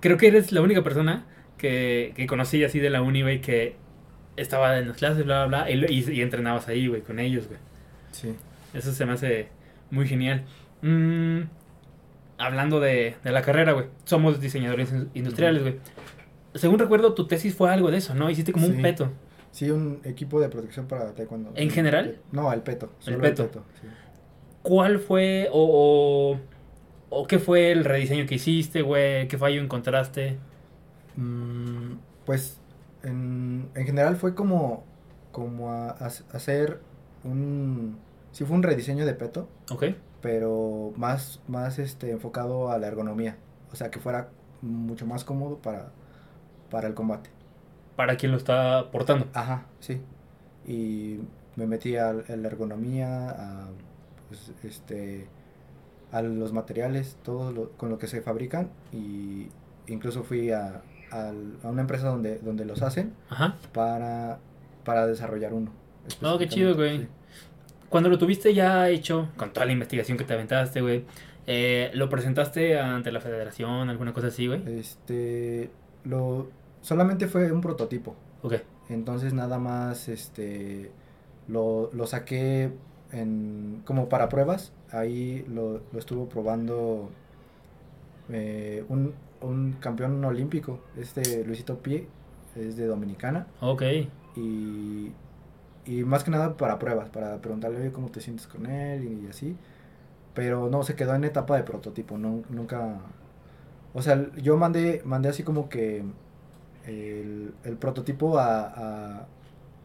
creo 0.00 0.16
que 0.16 0.28
eres 0.28 0.52
la 0.52 0.60
única 0.60 0.82
persona 0.82 1.24
que, 1.58 2.12
que 2.14 2.26
conocí 2.26 2.62
así 2.64 2.78
de 2.78 2.90
la 2.90 3.02
uni, 3.02 3.22
güey, 3.22 3.40
que 3.40 3.76
estaba 4.36 4.78
en 4.78 4.88
las 4.88 4.96
clases, 4.96 5.24
bla, 5.24 5.46
bla, 5.46 5.64
bla, 5.64 5.70
y, 5.70 6.20
entrenabas 6.20 6.68
ahí, 6.68 6.86
güey, 6.88 7.02
con 7.02 7.18
ellos, 7.18 7.46
güey. 7.48 7.58
Sí. 8.12 8.34
Eso 8.74 8.92
se 8.92 9.06
me 9.06 9.12
hace 9.12 9.48
muy 9.90 10.06
genial. 10.06 10.44
Mm, 10.82 11.42
hablando 12.38 12.80
de, 12.80 13.16
de 13.24 13.32
la 13.32 13.42
carrera, 13.42 13.72
güey. 13.72 13.86
Somos 14.04 14.40
diseñadores 14.40 14.92
in- 14.92 15.10
industriales, 15.14 15.62
güey. 15.62 15.76
Según 16.54 16.78
recuerdo, 16.78 17.14
tu 17.14 17.26
tesis 17.26 17.54
fue 17.54 17.70
algo 17.70 17.90
de 17.90 17.98
eso, 17.98 18.14
¿no? 18.14 18.30
Hiciste 18.30 18.52
como 18.52 18.66
un 18.66 18.80
peto. 18.82 19.10
Sí, 19.52 19.70
un 19.70 20.00
equipo 20.04 20.40
de 20.40 20.48
protección 20.50 20.86
para 20.86 21.14
taekwondo. 21.14 21.52
¿En 21.54 21.70
general? 21.70 22.18
No, 22.32 22.52
el 22.52 22.60
peto. 22.60 22.92
solo 22.98 23.18
peto. 23.20 23.50
sí. 23.80 23.86
¿Cuál 24.62 24.98
fue 24.98 25.48
o, 25.52 26.36
o, 27.10 27.18
o 27.20 27.26
qué 27.26 27.38
fue 27.38 27.70
el 27.72 27.84
rediseño 27.84 28.26
que 28.26 28.34
hiciste, 28.34 28.82
güey? 28.82 29.28
¿Qué 29.28 29.38
fallo 29.38 29.62
encontraste? 29.62 30.38
Mm, 31.16 31.92
pues 32.24 32.58
en, 33.02 33.35
en 33.74 33.86
general 33.86 34.16
fue 34.16 34.34
como, 34.34 34.84
como 35.32 35.70
a- 35.72 35.90
a- 35.90 36.06
hacer 36.32 36.80
un... 37.24 37.98
Sí 38.32 38.44
fue 38.44 38.56
un 38.56 38.62
rediseño 38.62 39.06
de 39.06 39.14
peto, 39.14 39.48
¿Ok? 39.70 39.84
pero 40.20 40.92
más, 40.96 41.40
más 41.48 41.78
este, 41.78 42.10
enfocado 42.10 42.70
a 42.70 42.78
la 42.78 42.86
ergonomía. 42.88 43.36
O 43.72 43.76
sea, 43.76 43.90
que 43.90 44.00
fuera 44.00 44.30
mucho 44.62 45.06
más 45.06 45.24
cómodo 45.24 45.58
para, 45.58 45.90
para 46.70 46.88
el 46.88 46.94
combate. 46.94 47.30
Para 47.96 48.16
quien 48.16 48.32
lo 48.32 48.38
está 48.38 48.90
portando. 48.90 49.26
Ajá, 49.32 49.66
sí. 49.80 50.00
Y 50.66 51.20
me 51.56 51.66
metí 51.66 51.96
a, 51.96 52.12
la 52.12 52.48
ergonomía, 52.48 53.30
a, 53.30 53.68
pues, 54.28 54.52
este, 54.64 55.28
a 56.12 56.22
los 56.22 56.52
materiales, 56.52 57.18
todo 57.22 57.70
con 57.76 57.90
lo 57.90 57.98
que 57.98 58.06
se 58.06 58.22
fabrican. 58.22 58.70
Y 58.92 59.48
incluso 59.86 60.24
fui 60.24 60.50
a, 60.52 60.82
a, 61.16 61.32
una 61.68 61.82
empresa 61.82 62.08
donde, 62.08 62.38
donde 62.38 62.64
los 62.64 62.82
hacen 62.82 63.12
Para, 63.72 64.38
para 64.84 65.06
desarrollar 65.06 65.52
uno. 65.52 65.72
Oh, 66.22 66.38
qué 66.38 66.48
chido, 66.48 66.74
güey. 66.74 67.08
Cuando 67.88 68.08
lo 68.08 68.18
tuviste 68.18 68.52
ya 68.54 68.88
hecho, 68.88 69.28
con 69.36 69.52
toda 69.52 69.66
la 69.66 69.72
investigación 69.72 70.18
que 70.18 70.24
te 70.24 70.34
aventaste, 70.34 70.80
güey, 70.80 71.04
eh, 71.46 71.90
¿lo 71.94 72.08
presentaste 72.08 72.78
ante 72.78 73.12
la 73.12 73.20
federación, 73.20 73.88
alguna 73.88 74.12
cosa 74.12 74.28
así, 74.28 74.46
güey? 74.46 74.62
Este, 74.78 75.70
lo, 76.04 76.48
solamente 76.80 77.28
fue 77.28 77.52
un 77.52 77.60
prototipo. 77.60 78.16
Ok. 78.42 78.54
Entonces 78.88 79.32
nada 79.32 79.58
más, 79.58 80.08
este, 80.08 80.90
lo, 81.48 81.90
lo 81.92 82.06
saqué 82.06 82.70
en, 83.12 83.82
como 83.84 84.08
para 84.08 84.28
pruebas. 84.28 84.72
Ahí 84.90 85.44
lo, 85.48 85.82
lo 85.92 85.98
estuvo 85.98 86.28
probando 86.28 87.10
eh, 88.28 88.84
un, 88.88 89.14
un 89.40 89.72
campeón 89.80 90.24
olímpico, 90.24 90.80
este 90.96 91.44
Luisito 91.44 91.78
Pie, 91.78 92.06
es 92.54 92.76
de 92.76 92.86
Dominicana. 92.86 93.46
Ok. 93.60 93.82
Y, 94.36 95.12
y 95.84 96.04
más 96.04 96.24
que 96.24 96.30
nada 96.30 96.56
para 96.56 96.78
pruebas, 96.78 97.08
para 97.08 97.38
preguntarle 97.40 97.92
cómo 97.92 98.10
te 98.10 98.20
sientes 98.20 98.46
con 98.46 98.66
él 98.66 99.22
y, 99.24 99.28
así. 99.28 99.56
Pero 100.34 100.68
no, 100.68 100.82
se 100.82 100.94
quedó 100.94 101.14
en 101.14 101.24
etapa 101.24 101.56
de 101.56 101.62
prototipo, 101.62 102.18
no, 102.18 102.42
nunca... 102.50 102.98
O 103.94 104.02
sea, 104.02 104.26
yo 104.36 104.58
mandé, 104.58 105.00
mandé 105.04 105.30
así 105.30 105.42
como 105.42 105.70
que 105.70 106.04
el, 106.84 107.54
el 107.64 107.76
prototipo 107.78 108.38
a, 108.38 108.66
a, 108.66 109.26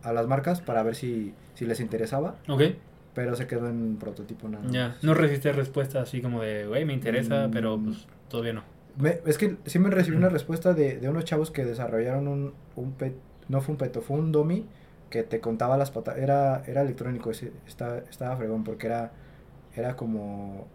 a, 0.03 0.11
las 0.11 0.27
marcas 0.27 0.59
para 0.59 0.83
ver 0.83 0.95
si, 0.95 1.33
si 1.53 1.65
les 1.65 1.79
interesaba. 1.79 2.35
Ok. 2.49 2.63
Pero 3.13 3.35
se 3.37 3.47
quedó 3.47 3.69
en 3.69 3.95
prototipo 3.97 4.49
nada. 4.49 4.65
Ya, 4.69 4.97
no 5.01 5.13
recibiste 5.13 5.53
respuesta 5.53 6.01
así 6.01 6.21
como 6.21 6.41
de, 6.41 6.67
güey, 6.67 6.83
me 6.83 6.93
interesa, 6.93 7.49
pero 7.51 7.77
mm. 7.77 7.85
pues 7.85 8.07
todavía 8.27 8.53
no 8.53 8.70
es 9.25 9.37
que 9.37 9.57
sí 9.65 9.79
me 9.79 9.89
recibí 9.89 10.17
una 10.17 10.29
respuesta 10.29 10.73
de, 10.73 10.97
de 10.97 11.09
unos 11.09 11.25
chavos 11.25 11.51
que 11.51 11.65
desarrollaron 11.65 12.27
un, 12.27 12.53
un 12.75 12.91
pet, 12.93 13.15
no 13.47 13.61
fue 13.61 13.73
un 13.73 13.77
peto, 13.77 14.01
fue 14.01 14.17
un 14.17 14.31
domi 14.31 14.67
que 15.09 15.23
te 15.23 15.39
contaba 15.39 15.77
las 15.77 15.91
patas, 15.91 16.17
era, 16.17 16.63
era 16.65 16.81
electrónico, 16.81 17.31
ese, 17.31 17.51
estaba, 17.67 17.97
estaba 17.97 18.37
fregón 18.37 18.63
porque 18.63 18.87
era, 18.87 19.11
era 19.75 19.95
como, 19.95 20.67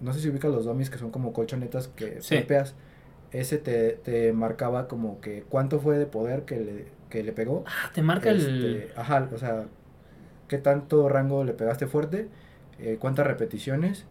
no 0.00 0.12
sé 0.12 0.20
si 0.20 0.28
ubicas 0.28 0.50
los 0.50 0.64
domis 0.64 0.90
que 0.90 0.98
son 0.98 1.10
como 1.10 1.32
colchonetas 1.32 1.88
que 1.88 2.20
sí. 2.20 2.44
ese 3.32 3.58
te, 3.58 3.92
te 3.92 4.32
marcaba 4.32 4.88
como 4.88 5.20
que 5.20 5.44
cuánto 5.48 5.80
fue 5.80 5.98
de 5.98 6.06
poder 6.06 6.42
que 6.42 6.58
le, 6.58 6.86
que 7.10 7.22
le 7.22 7.32
pegó. 7.32 7.64
Ah, 7.66 7.90
te 7.94 8.02
marca 8.02 8.30
el... 8.30 8.40
Este, 8.40 9.00
ajá, 9.00 9.28
o 9.32 9.38
sea, 9.38 9.66
qué 10.48 10.58
tanto 10.58 11.08
rango 11.08 11.44
le 11.44 11.52
pegaste 11.52 11.86
fuerte, 11.86 12.28
eh, 12.78 12.96
cuántas 13.00 13.26
repeticiones 13.26 14.06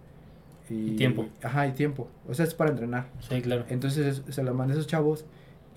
y, 0.70 0.96
tiempo. 0.96 1.28
Ajá, 1.44 1.68
y 1.68 1.72
tiempo. 1.74 2.10
O 2.28 2.34
sea, 2.34 2.46
es 2.46 2.54
para 2.54 2.72
entrenar. 2.72 3.08
Sí, 3.20 3.42
claro. 3.42 3.66
Entonces 3.70 4.24
se 4.28 4.44
lo 4.44 4.54
mandé 4.54 4.74
a 4.74 4.78
esos 4.78 4.88
chavos 4.88 5.26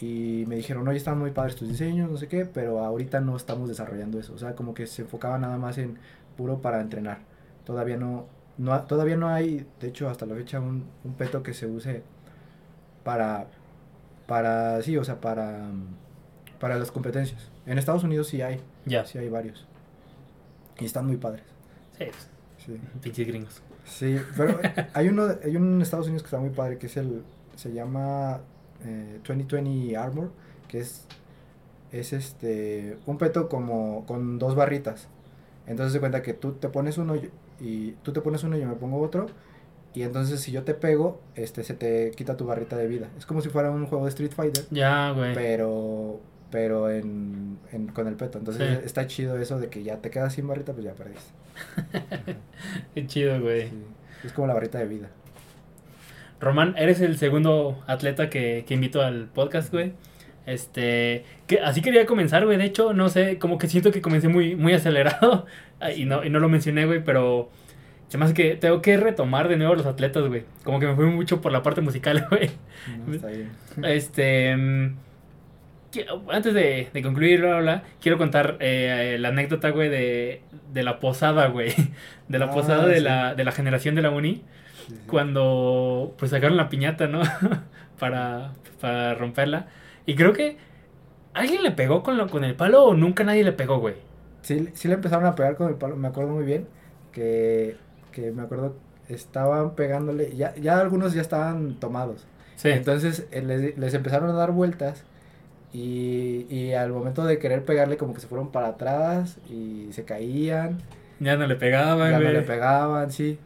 y 0.00 0.44
me 0.46 0.56
dijeron, 0.56 0.86
oye, 0.86 0.96
están 0.96 1.18
muy 1.18 1.32
padres 1.32 1.56
tus 1.56 1.68
diseños, 1.68 2.10
no 2.10 2.16
sé 2.16 2.28
qué, 2.28 2.44
pero 2.46 2.80
ahorita 2.80 3.20
no 3.20 3.36
estamos 3.36 3.68
desarrollando 3.68 4.18
eso. 4.18 4.34
O 4.34 4.38
sea, 4.38 4.54
como 4.54 4.74
que 4.74 4.86
se 4.86 5.02
enfocaba 5.02 5.38
nada 5.38 5.58
más 5.58 5.78
en 5.78 5.98
puro 6.36 6.60
para 6.60 6.80
entrenar. 6.80 7.18
Todavía 7.64 7.96
no, 7.96 8.26
no 8.56 8.80
todavía 8.82 9.16
no 9.16 9.28
hay, 9.28 9.66
de 9.80 9.88
hecho, 9.88 10.08
hasta 10.08 10.24
la 10.24 10.34
fecha, 10.34 10.60
un, 10.60 10.84
un 11.04 11.14
peto 11.14 11.42
que 11.42 11.52
se 11.52 11.66
use 11.66 12.02
para, 13.02 13.48
para, 14.26 14.80
sí, 14.82 14.96
o 14.96 15.04
sea, 15.04 15.20
para, 15.20 15.68
para 16.60 16.78
las 16.78 16.92
competencias. 16.92 17.50
En 17.66 17.78
Estados 17.78 18.04
Unidos 18.04 18.28
sí 18.28 18.40
hay. 18.40 18.60
Ya. 18.86 19.04
Sí 19.04 19.18
hay 19.18 19.28
varios. 19.28 19.66
Y 20.78 20.84
están 20.84 21.06
muy 21.06 21.16
padres. 21.16 21.44
Sí. 21.98 22.06
Sí. 22.64 22.80
Pinches 23.02 23.26
gringos. 23.26 23.62
Sí, 23.88 24.20
pero 24.36 24.60
hay 24.94 25.08
uno, 25.08 25.28
hay 25.44 25.56
uno 25.56 25.74
en 25.76 25.82
Estados 25.82 26.06
Unidos 26.06 26.22
que 26.22 26.26
está 26.26 26.38
muy 26.38 26.50
padre, 26.50 26.78
que 26.78 26.86
es 26.86 26.96
el, 26.96 27.22
se 27.56 27.72
llama 27.72 28.40
eh, 28.84 29.20
2020 29.26 29.96
Armor, 29.96 30.30
que 30.68 30.80
es, 30.80 31.06
es 31.90 32.12
este, 32.12 32.98
un 33.06 33.18
peto 33.18 33.48
como 33.48 34.06
con 34.06 34.38
dos 34.38 34.54
barritas. 34.54 35.08
Entonces 35.66 35.92
se 35.92 36.00
cuenta 36.00 36.22
que 36.22 36.34
tú 36.34 36.52
te 36.52 36.68
pones 36.68 36.98
uno 36.98 37.14
y, 37.60 37.92
tú 38.02 38.12
te 38.12 38.20
pones 38.20 38.42
uno 38.44 38.56
y 38.56 38.60
yo 38.60 38.68
me 38.68 38.76
pongo 38.76 39.00
otro. 39.00 39.26
Y 39.94 40.02
entonces 40.02 40.40
si 40.40 40.52
yo 40.52 40.62
te 40.62 40.74
pego, 40.74 41.20
este 41.34 41.64
se 41.64 41.74
te 41.74 42.12
quita 42.12 42.36
tu 42.36 42.46
barrita 42.46 42.76
de 42.76 42.86
vida. 42.86 43.08
Es 43.18 43.26
como 43.26 43.40
si 43.40 43.48
fuera 43.48 43.70
un 43.70 43.86
juego 43.86 44.04
de 44.04 44.10
Street 44.10 44.32
Fighter. 44.32 44.64
Ya, 44.70 45.10
güey. 45.10 45.34
Pero 45.34 46.20
pero 46.50 46.90
en, 46.90 47.58
con 47.92 48.08
el 48.08 48.14
peto. 48.14 48.38
Entonces 48.38 48.84
está 48.84 49.06
chido 49.06 49.38
eso 49.38 49.58
de 49.58 49.68
que 49.68 49.82
ya 49.82 49.98
te 49.98 50.10
quedas 50.10 50.34
sin 50.34 50.46
barrita, 50.48 50.72
pues 50.72 50.84
ya 50.84 50.94
perdiste. 50.94 51.30
Qué 52.94 53.06
chido, 53.06 53.40
güey. 53.40 53.68
Es 54.24 54.32
como 54.32 54.46
la 54.46 54.54
barrita 54.54 54.78
de 54.78 54.86
vida. 54.86 55.08
Román, 56.40 56.74
eres 56.78 57.00
el 57.00 57.18
segundo 57.18 57.82
atleta 57.86 58.30
que, 58.30 58.64
que 58.66 58.74
invito 58.74 59.02
al 59.02 59.26
podcast, 59.26 59.72
güey. 59.72 59.92
Este, 60.46 61.24
que 61.46 61.60
así 61.60 61.82
quería 61.82 62.06
comenzar, 62.06 62.46
güey. 62.46 62.56
De 62.56 62.64
hecho, 62.64 62.94
no 62.94 63.08
sé, 63.08 63.38
como 63.38 63.58
que 63.58 63.66
siento 63.66 63.90
que 63.90 64.00
comencé 64.00 64.28
muy, 64.28 64.56
muy 64.56 64.72
acelerado. 64.72 65.46
y, 65.96 66.04
no, 66.04 66.24
y 66.24 66.30
no 66.30 66.40
lo 66.40 66.48
mencioné, 66.48 66.86
güey, 66.86 67.04
pero 67.04 67.50
se 68.08 68.16
me 68.16 68.24
hace 68.24 68.34
que 68.34 68.56
tengo 68.56 68.80
que 68.80 68.96
retomar 68.96 69.48
de 69.48 69.56
nuevo 69.56 69.74
los 69.74 69.84
atletas, 69.84 70.26
güey. 70.26 70.44
Como 70.64 70.80
que 70.80 70.86
me 70.86 70.94
fui 70.94 71.06
mucho 71.06 71.42
por 71.42 71.52
la 71.52 71.62
parte 71.62 71.82
musical, 71.82 72.26
güey. 72.30 72.50
está 73.12 73.28
bien. 73.28 73.50
Este. 73.82 74.56
Antes 76.30 76.52
de, 76.52 76.88
de 76.92 77.02
concluir, 77.02 77.44
quiero 78.00 78.18
contar 78.18 78.56
eh, 78.60 79.16
la 79.18 79.28
anécdota, 79.28 79.70
güey, 79.70 79.88
de, 79.88 80.42
de 80.72 80.82
la 80.82 81.00
posada, 81.00 81.48
güey. 81.48 81.72
De 82.28 82.38
la 82.38 82.44
ah, 82.46 82.50
posada 82.50 82.86
de, 82.86 83.00
la, 83.00 83.34
de 83.34 83.42
la 83.42 83.52
generación 83.52 83.94
de 83.94 84.02
la 84.02 84.10
uni. 84.10 84.44
Cuando, 85.06 86.14
pues, 86.18 86.30
sacaron 86.30 86.58
la 86.58 86.68
piñata, 86.68 87.06
¿no? 87.06 87.22
para, 87.98 88.52
para 88.82 89.14
romperla. 89.14 89.68
Y 90.04 90.14
creo 90.14 90.34
que 90.34 90.58
alguien 91.32 91.62
le 91.62 91.70
pegó 91.70 92.02
con, 92.02 92.18
lo, 92.18 92.28
con 92.28 92.44
el 92.44 92.54
palo 92.54 92.84
o 92.84 92.94
nunca 92.94 93.24
nadie 93.24 93.44
le 93.44 93.52
pegó, 93.52 93.78
güey. 93.78 93.94
Sí, 94.42 94.68
sí 94.74 94.88
le 94.88 94.94
empezaron 94.94 95.24
a 95.24 95.34
pegar 95.34 95.56
con 95.56 95.68
el 95.68 95.76
palo. 95.76 95.96
Me 95.96 96.08
acuerdo 96.08 96.32
muy 96.32 96.44
bien 96.44 96.68
que, 97.12 97.76
que 98.12 98.30
me 98.30 98.42
acuerdo 98.42 98.76
estaban 99.08 99.74
pegándole. 99.74 100.36
Ya, 100.36 100.54
ya 100.56 100.80
algunos 100.80 101.14
ya 101.14 101.22
estaban 101.22 101.80
tomados. 101.80 102.26
Sí. 102.56 102.68
Entonces 102.70 103.26
eh, 103.30 103.42
les, 103.42 103.78
les 103.78 103.94
empezaron 103.94 104.30
a 104.30 104.34
dar 104.34 104.52
vueltas 104.52 105.04
y, 105.72 106.46
y 106.48 106.72
al 106.72 106.92
momento 106.92 107.24
de 107.24 107.38
querer 107.38 107.64
pegarle 107.64 107.96
como 107.96 108.14
que 108.14 108.20
se 108.20 108.26
fueron 108.26 108.50
para 108.50 108.68
atrás 108.68 109.38
y 109.48 109.88
se 109.92 110.04
caían. 110.04 110.78
Ya 111.20 111.36
no 111.36 111.46
le 111.46 111.56
pegaban, 111.56 112.10
Ya 112.10 112.18
no 112.18 112.30
le 112.30 112.42
pegaban, 112.42 113.10
sí. 113.10 113.38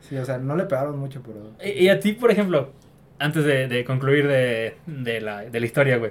Sí, 0.00 0.16
o 0.16 0.24
sea, 0.24 0.38
no 0.38 0.56
le 0.56 0.64
pegaron 0.64 0.98
mucho, 0.98 1.22
pero... 1.24 1.52
Y, 1.64 1.88
a 1.88 1.98
ti, 1.98 2.12
por 2.12 2.30
ejemplo, 2.30 2.70
antes 3.18 3.44
de, 3.44 3.68
de 3.68 3.84
concluir 3.84 4.28
de, 4.28 4.76
de, 4.86 5.20
la, 5.20 5.42
de 5.44 5.60
la 5.60 5.66
historia, 5.66 5.96
güey. 5.96 6.10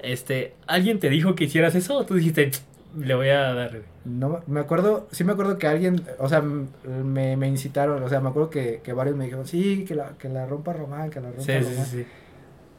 Este, 0.00 0.54
¿alguien 0.66 0.98
te 0.98 1.08
dijo 1.10 1.34
que 1.34 1.44
hicieras 1.44 1.74
eso 1.76 1.98
o 1.98 2.06
tú 2.06 2.14
dijiste, 2.14 2.50
le 2.98 3.14
voy 3.14 3.28
a 3.28 3.54
dar, 3.54 3.82
No, 4.04 4.40
me 4.48 4.58
acuerdo, 4.58 5.06
sí 5.12 5.22
me 5.22 5.32
acuerdo 5.32 5.58
que 5.58 5.68
alguien, 5.68 6.02
o 6.18 6.28
sea, 6.28 6.40
me, 6.40 7.36
me 7.36 7.46
incitaron, 7.46 8.02
o 8.02 8.08
sea, 8.08 8.20
me 8.20 8.30
acuerdo 8.30 8.50
que, 8.50 8.80
que 8.82 8.92
varios 8.92 9.14
me 9.14 9.24
dijeron, 9.24 9.46
sí, 9.46 9.84
que 9.86 9.94
la, 9.94 10.16
que 10.18 10.28
la 10.28 10.46
rompa 10.46 10.72
Román, 10.72 11.10
que 11.10 11.20
la 11.20 11.28
rompa 11.28 11.44
sí, 11.44 11.52
Román. 11.52 11.84
Sí, 11.84 11.84
sí, 11.84 12.06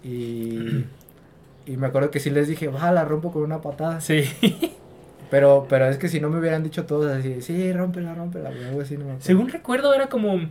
sí. 0.04 0.08
Y... 0.10 0.86
Y 1.66 1.78
me 1.78 1.88
acuerdo 1.88 2.12
que 2.12 2.20
sí 2.20 2.30
les 2.30 2.48
dije, 2.48 2.68
va, 2.68 2.92
la 2.92 3.06
rompo 3.06 3.32
con 3.32 3.44
una 3.44 3.62
patada. 3.62 4.02
Sí. 4.02 4.24
Pero, 5.32 5.66
pero 5.70 5.88
es 5.88 5.98
que 5.98 6.10
si 6.10 6.20
no 6.20 6.30
me 6.30 6.40
hubieran 6.40 6.62
dicho 6.62 6.86
todos 6.86 7.10
así, 7.10 7.42
sí, 7.42 7.72
rómpela, 7.72 8.14
rómpela, 8.14 8.50
algo 8.50 8.82
así 8.82 8.98
no 8.98 9.06
Según 9.20 9.48
recuerdo 9.48 9.94
era 9.94 10.08
como, 10.08 10.42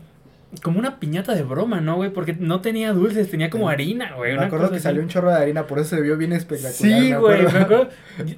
como 0.63 0.79
una 0.79 0.99
piñata 0.99 1.35
de 1.35 1.43
broma, 1.43 1.83
¿no, 1.83 1.97
güey? 1.97 2.11
Porque 2.11 2.33
no 2.33 2.63
tenía 2.63 2.95
dulces, 2.95 3.31
tenía 3.31 3.51
como 3.51 3.69
harina, 3.69 4.15
güey. 4.17 4.39
Me 4.39 4.45
acuerdo 4.45 4.71
que 4.71 4.81
salió 4.81 5.03
un 5.03 5.09
chorro 5.09 5.29
de 5.29 5.37
harina, 5.37 5.67
por 5.67 5.81
eso 5.81 5.97
se 5.97 6.01
vio 6.01 6.17
bien 6.17 6.33
espectacular. 6.33 6.73
Sí, 6.73 7.13
güey, 7.13 7.43
me 7.43 7.59
acuerdo. 7.59 7.91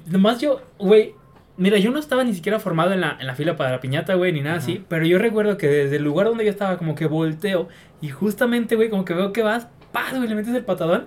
Nomás 0.07 0.41
yo, 0.41 0.61
güey, 0.79 1.15
mira, 1.55 1.77
yo 1.77 1.91
no 1.91 1.99
estaba 1.99 2.25
ni 2.25 2.33
siquiera 2.33 2.59
formado 2.59 2.91
en 2.91 2.99
la, 2.99 3.15
en 3.21 3.25
la 3.25 3.35
fila 3.35 3.55
para 3.55 3.71
la 3.71 3.79
piñata, 3.79 4.15
güey, 4.15 4.33
ni 4.33 4.41
nada 4.41 4.57
así. 4.57 4.83
Pero 4.89 5.05
yo 5.05 5.19
recuerdo 5.19 5.55
que 5.55 5.67
desde 5.67 5.95
el 5.95 6.03
lugar 6.03 6.27
donde 6.27 6.43
yo 6.43 6.51
estaba, 6.51 6.77
como 6.77 6.93
que 6.93 7.05
volteo. 7.05 7.69
Y 8.01 8.09
justamente, 8.09 8.75
güey, 8.75 8.89
como 8.89 9.05
que 9.05 9.13
veo 9.13 9.31
que 9.31 9.43
vas, 9.43 9.67
¡pah! 9.93 10.09
güey, 10.13 10.27
le 10.27 10.35
metes 10.35 10.53
el 10.53 10.65
patadón 10.65 11.05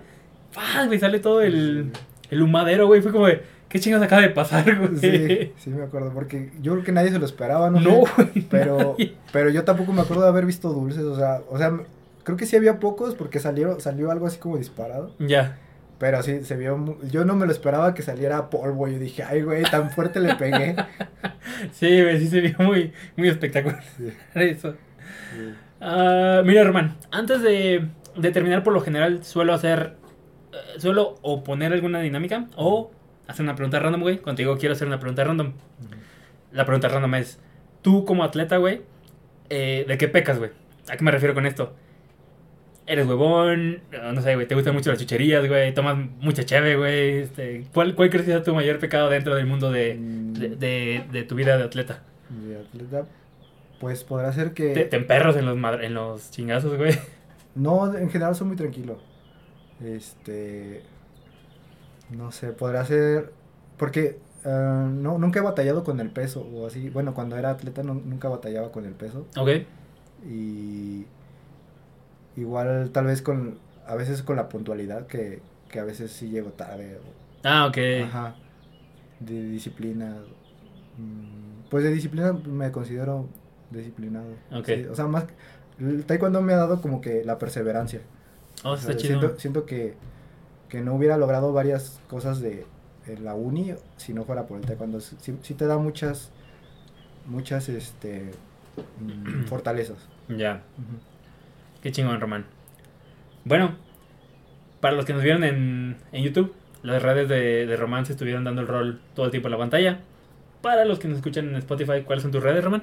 ¡pah! 0.57 0.87
Me 0.87 0.99
sale 0.99 1.21
todo 1.21 1.43
el, 1.43 1.93
el 2.31 2.43
humadero, 2.43 2.87
güey. 2.89 3.03
Fue 3.03 3.13
como 3.13 3.29
de, 3.29 3.43
¿qué 3.69 3.79
chingados 3.79 4.05
acaba 4.05 4.23
de 4.23 4.31
pasar, 4.31 4.77
güey? 4.77 4.97
Sí, 4.97 5.53
sí, 5.59 5.71
me 5.71 5.85
acuerdo. 5.85 6.13
Porque 6.13 6.51
yo 6.61 6.73
creo 6.73 6.85
que 6.85 6.93
nadie 6.93 7.11
se 7.13 7.19
lo 7.19 7.27
esperaba, 7.27 7.71
¿no? 7.71 7.81
No, 7.81 8.05
Pero, 8.51 8.97
pero 9.33 9.51
yo 9.51 9.63
tampoco 9.65 9.93
me 9.93 10.01
acuerdo 10.01 10.23
de 10.25 10.31
haber 10.31 10.47
visto 10.47 10.71
dulces. 10.71 11.05
O 11.05 11.17
sea, 11.17 11.43
o 11.49 11.59
sea, 11.59 11.79
creo 12.25 12.37
que 12.37 12.47
sí 12.47 12.57
había 12.57 12.81
pocos 12.81 13.15
porque 13.15 13.39
salió, 13.39 13.79
salió 13.79 14.11
algo 14.11 14.27
así 14.27 14.39
como 14.39 14.57
disparado. 14.57 15.15
Ya. 15.19 15.59
Pero 15.99 16.23
sí, 16.23 16.45
se 16.45 16.57
vio. 16.57 16.99
Yo 17.11 17.25
no 17.25 17.37
me 17.37 17.47
lo 17.47 17.53
esperaba 17.53 17.95
que 17.95 18.03
saliera 18.03 18.51
polvo. 18.51 18.89
Yo 18.89 18.99
dije, 18.99 19.23
ay, 19.23 19.43
güey, 19.43 19.63
tan 19.63 19.91
fuerte 19.91 20.21
le 20.21 20.35
pegué. 20.35 20.77
sí, 21.73 22.03
güey, 22.03 22.19
sí 22.19 22.29
se 22.29 22.41
vio 22.41 22.57
muy, 22.59 22.93
muy 23.17 23.29
espectacular. 23.29 23.83
Eso. 24.35 24.75
Ah, 25.81 26.43
mira, 26.45 26.65
Román, 26.65 26.97
antes 27.11 27.43
de, 27.43 27.87
de 28.17 28.31
terminar, 28.31 28.63
por 28.63 28.73
lo 28.73 28.81
general 28.81 29.25
suelo 29.25 29.55
hacer. 29.55 29.97
Suelo 30.79 31.17
o 31.23 31.43
poner 31.45 31.73
alguna 31.73 32.01
dinámica 32.01 32.47
o 32.57 32.91
hacer 33.27 33.45
una 33.45 33.55
pregunta 33.55 33.79
random, 33.81 34.01
güey. 34.03 34.19
Contigo 34.19 34.57
quiero 34.59 34.75
hacer 34.75 34.87
una 34.89 34.99
pregunta 35.01 35.25
random. 35.25 35.53
La 36.53 36.65
pregunta 36.65 36.89
random 36.89 37.15
es: 37.17 37.41
Tú, 37.83 38.05
como 38.05 38.25
atleta, 38.25 38.57
güey, 38.59 38.83
eh, 39.51 39.85
¿de 39.87 39.99
qué 39.99 40.09
pecas, 40.09 40.39
güey? 40.39 40.51
¿A 40.89 40.97
qué 40.97 41.05
me 41.05 41.11
refiero 41.11 41.35
con 41.35 41.47
esto? 41.47 41.75
¿Eres 42.89 43.05
huevón? 43.07 43.81
No, 44.15 44.21
sé, 44.23 44.35
güey. 44.37 44.47
¿Te 44.47 44.55
gustan 44.55 44.73
mucho 44.75 44.91
las 44.91 45.01
chucherías, 45.01 45.47
güey? 45.49 45.75
¿Tomas 45.75 45.97
mucha 46.21 46.45
cheve, 46.45 46.77
güey? 46.77 47.19
Este, 47.19 47.65
¿cuál, 47.75 47.97
¿Cuál 47.97 48.11
crees 48.11 48.27
que 48.27 48.31
sea 48.33 48.45
tu 48.45 48.55
mayor 48.55 48.79
pecado 48.79 49.11
dentro 49.11 49.35
del 49.35 49.47
mundo 49.47 49.73
de, 49.73 49.97
de, 49.99 50.51
de- 50.51 51.05
de 51.11 51.23
tu 51.25 51.35
vida 51.35 51.57
de 51.59 51.65
atleta? 51.65 52.05
De 52.31 52.57
atleta, 52.61 53.07
pues 53.81 54.05
podrá 54.05 54.33
ser 54.33 54.53
que... 54.53 54.69
¿Te, 54.69 54.85
te 54.85 54.97
emperros 54.97 55.37
en 55.37 55.47
los, 55.47 55.81
en 55.83 55.95
los 55.95 56.31
chingazos, 56.31 56.77
güey? 56.79 56.97
No, 57.57 57.93
en 57.97 58.09
general 58.09 58.37
soy 58.37 58.47
muy 58.47 58.57
tranquilo. 58.57 59.01
Este. 59.85 60.83
No 62.11 62.33
sé, 62.33 62.53
podrá 62.53 62.85
ser. 62.85 63.33
Porque 63.77 64.19
ah, 64.45 64.89
no, 64.91 65.19
nunca 65.19 65.41
he 65.41 65.43
batallado 65.43 65.85
con 65.85 66.01
el 66.01 66.11
peso 66.11 66.41
o 66.43 66.67
así. 66.67 66.89
Bueno, 66.91 67.15
cuando 67.15 67.37
era 67.37 67.51
atleta 67.51 67.83
no- 67.83 67.95
nunca 67.95 68.29
batallaba 68.29 68.73
con 68.73 68.85
el 68.87 68.93
peso. 68.93 69.27
Ok. 69.37 69.49
Y. 70.29 71.07
Igual, 72.37 72.91
tal 72.91 73.07
vez 73.07 73.23
con. 73.23 73.59
A 73.87 73.95
veces 73.95 74.23
con 74.23 74.35
la 74.37 74.49
puntualidad, 74.49 75.07
que, 75.07 75.41
que 75.69 75.79
a 75.79 75.85
veces 75.85 76.11
sí 76.13 76.29
llego 76.29 76.51
tarde. 76.51 76.97
o- 76.97 77.47
Ah, 77.49 77.67
ok. 77.67 77.79
Ajá. 78.05 78.35
De 79.21 79.43
disciplina. 79.49 80.17
mm, 80.99 81.69
Pues 81.71 81.85
de 81.85 81.91
disciplina 81.93 82.33
me 82.33 82.71
considero 82.73 83.29
disciplinado. 83.71 84.27
Ok. 84.53 84.67
Sí, 84.67 84.85
o 84.91 84.95
sea, 84.95 85.07
más. 85.07 85.27
El 85.79 86.05
taekwondo 86.05 86.41
me 86.43 86.53
ha 86.55 86.57
dado 86.57 86.81
como 86.81 87.01
que 87.01 87.25
la 87.25 87.39
perseverancia. 87.39 88.01
Oh, 88.65 88.71
O 88.71 88.75
está 88.75 88.89
sea, 88.93 88.97
chido. 88.97 89.21
Siento, 89.21 89.39
siento 89.39 89.67
que, 89.67 89.95
que 90.69 90.81
no 90.81 90.95
hubiera 90.95 91.17
logrado 91.17 91.53
varias 91.53 92.01
cosas 92.09 92.41
de, 92.41 92.67
en 93.07 93.25
la 93.25 93.35
uni 93.35 93.75
si 93.97 94.15
no 94.15 94.25
fuera 94.25 94.47
por 94.47 94.59
el 94.59 94.67
taekwondo. 94.67 95.01
Sí, 95.01 95.37
sí 95.43 95.55
te 95.55 95.67
da 95.67 95.79
muchas, 95.79 96.31
muchas, 97.27 97.69
este, 97.69 98.31
mm, 99.01 99.45
fortalezas. 99.49 99.99
Ya. 100.29 100.63
Qué 101.83 101.93
chingón, 101.93 102.21
Román. 102.21 102.47
Bueno, 103.45 103.77
para 104.81 104.97
los 104.97 105.05
que 105.05 105.13
nos 105.13 105.23
vieron 105.23 105.45
en, 105.45 105.97
en 106.13 106.23
YouTube, 106.25 106.53
las 106.83 107.03
redes 107.03 107.29
de, 107.29 107.67
de 107.67 107.77
Román 107.77 108.07
se 108.07 108.13
estuvieron 108.13 108.45
dando 108.45 108.61
el 108.61 108.69
rol 108.69 109.01
todo 109.15 109.27
el 109.27 109.31
tiempo 109.31 109.49
en 109.49 109.53
la 109.53 109.59
pantalla. 109.59 110.01
Para 110.63 110.85
los 110.85 110.99
que 110.99 111.07
nos 111.09 111.19
escuchan 111.19 111.49
en 111.49 111.57
Spotify, 111.57 112.03
¿cuáles 112.05 112.23
son 112.23 112.33
tus 112.33 112.43
redes, 112.43 112.65
Román? 112.65 112.83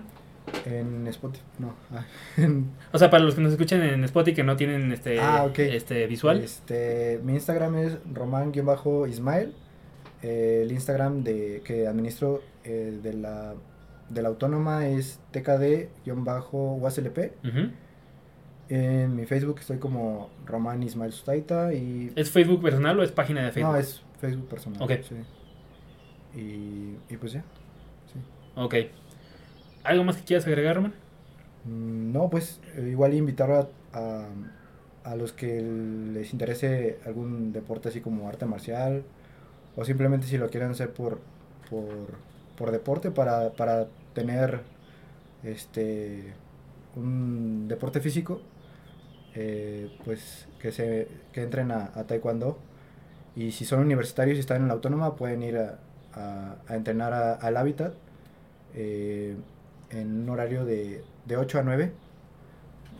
En 0.65 1.07
Spotify, 1.07 1.43
no. 1.59 1.73
ah, 1.91 2.05
en- 2.37 2.71
O 2.91 2.97
sea, 2.99 3.09
para 3.09 3.23
los 3.23 3.35
que 3.35 3.41
nos 3.41 3.51
escuchan 3.53 3.81
en 3.81 4.03
Spotify 4.03 4.35
que 4.35 4.43
no 4.43 4.55
tienen 4.55 4.91
este, 4.91 5.19
Ah, 5.19 5.49
este 5.57 6.05
visual. 6.07 6.39
Este, 6.41 7.19
mi 7.23 7.33
Instagram 7.33 7.77
es 7.77 7.97
román-ismael. 8.13 9.53
Eh, 10.21 10.61
el 10.63 10.71
Instagram 10.71 11.23
de, 11.23 11.61
que 11.65 11.87
administro 11.87 12.41
eh, 12.63 12.97
de, 13.03 13.13
la, 13.13 13.55
de 14.09 14.21
la 14.21 14.29
autónoma 14.29 14.87
es 14.87 15.19
tkd-uslp. 15.33 17.31
En 18.69 19.15
mi 19.15 19.25
Facebook 19.25 19.57
estoy 19.59 19.77
como 19.77 20.29
Román 20.45 20.81
Ismael 20.83 21.11
Sustaita 21.11 21.73
y... 21.73 22.11
¿Es 22.15 22.31
Facebook 22.31 22.61
personal 22.61 22.97
o 22.99 23.03
es 23.03 23.11
página 23.11 23.43
de 23.43 23.51
Facebook? 23.51 23.73
No, 23.73 23.77
es 23.77 24.01
Facebook 24.19 24.47
personal. 24.47 24.81
Ok. 24.81 24.91
sí. 25.03 25.15
Y, 26.39 26.95
y 27.13 27.17
pues 27.17 27.33
ya. 27.33 27.41
sí. 28.11 28.19
Ok. 28.55 28.75
¿Algo 29.83 30.03
más 30.03 30.17
que 30.17 30.23
quieras 30.23 30.45
agregar, 30.47 30.75
Román? 30.75 30.93
Mm, 31.65 32.11
No, 32.11 32.29
pues 32.29 32.59
eh, 32.75 32.89
igual 32.91 33.13
invitar 33.13 33.51
a, 33.51 33.67
a, 35.03 35.15
los 35.15 35.33
que 35.33 35.61
les 35.61 36.33
interese 36.33 36.99
algún 37.05 37.51
deporte 37.53 37.89
así 37.89 38.01
como 38.01 38.27
arte 38.27 38.45
marcial 38.45 39.03
o 39.75 39.85
simplemente 39.85 40.27
si 40.27 40.37
lo 40.37 40.49
quieren 40.49 40.71
hacer 40.71 40.91
por, 40.93 41.19
por, 41.69 42.17
por 42.57 42.71
deporte 42.71 43.11
para, 43.11 43.53
para 43.53 43.87
tener 44.13 44.61
este 45.43 46.33
un 46.95 47.67
deporte 47.69 48.01
físico 48.01 48.41
eh, 49.35 49.89
pues 50.05 50.47
que 50.59 50.71
se 50.71 51.07
que 51.31 51.43
entren 51.43 51.71
a, 51.71 51.91
taekwondo 52.07 52.57
y 53.35 53.51
si 53.51 53.65
son 53.65 53.79
universitarios 53.81 54.37
y 54.37 54.41
están 54.41 54.61
en 54.63 54.67
la 54.69 54.75
autónoma 54.75 55.15
pueden 55.15 55.43
ir 55.43 55.57
a, 55.57 55.79
a- 56.15 56.75
entrenar 56.75 57.13
al 57.41 57.57
hábitat 57.57 57.93
eh, 58.75 59.35
en 59.93 60.21
un 60.23 60.29
horario 60.29 60.65
de, 60.65 61.03
de 61.25 61.37
8 61.37 61.59
a 61.59 61.63
9 61.63 61.91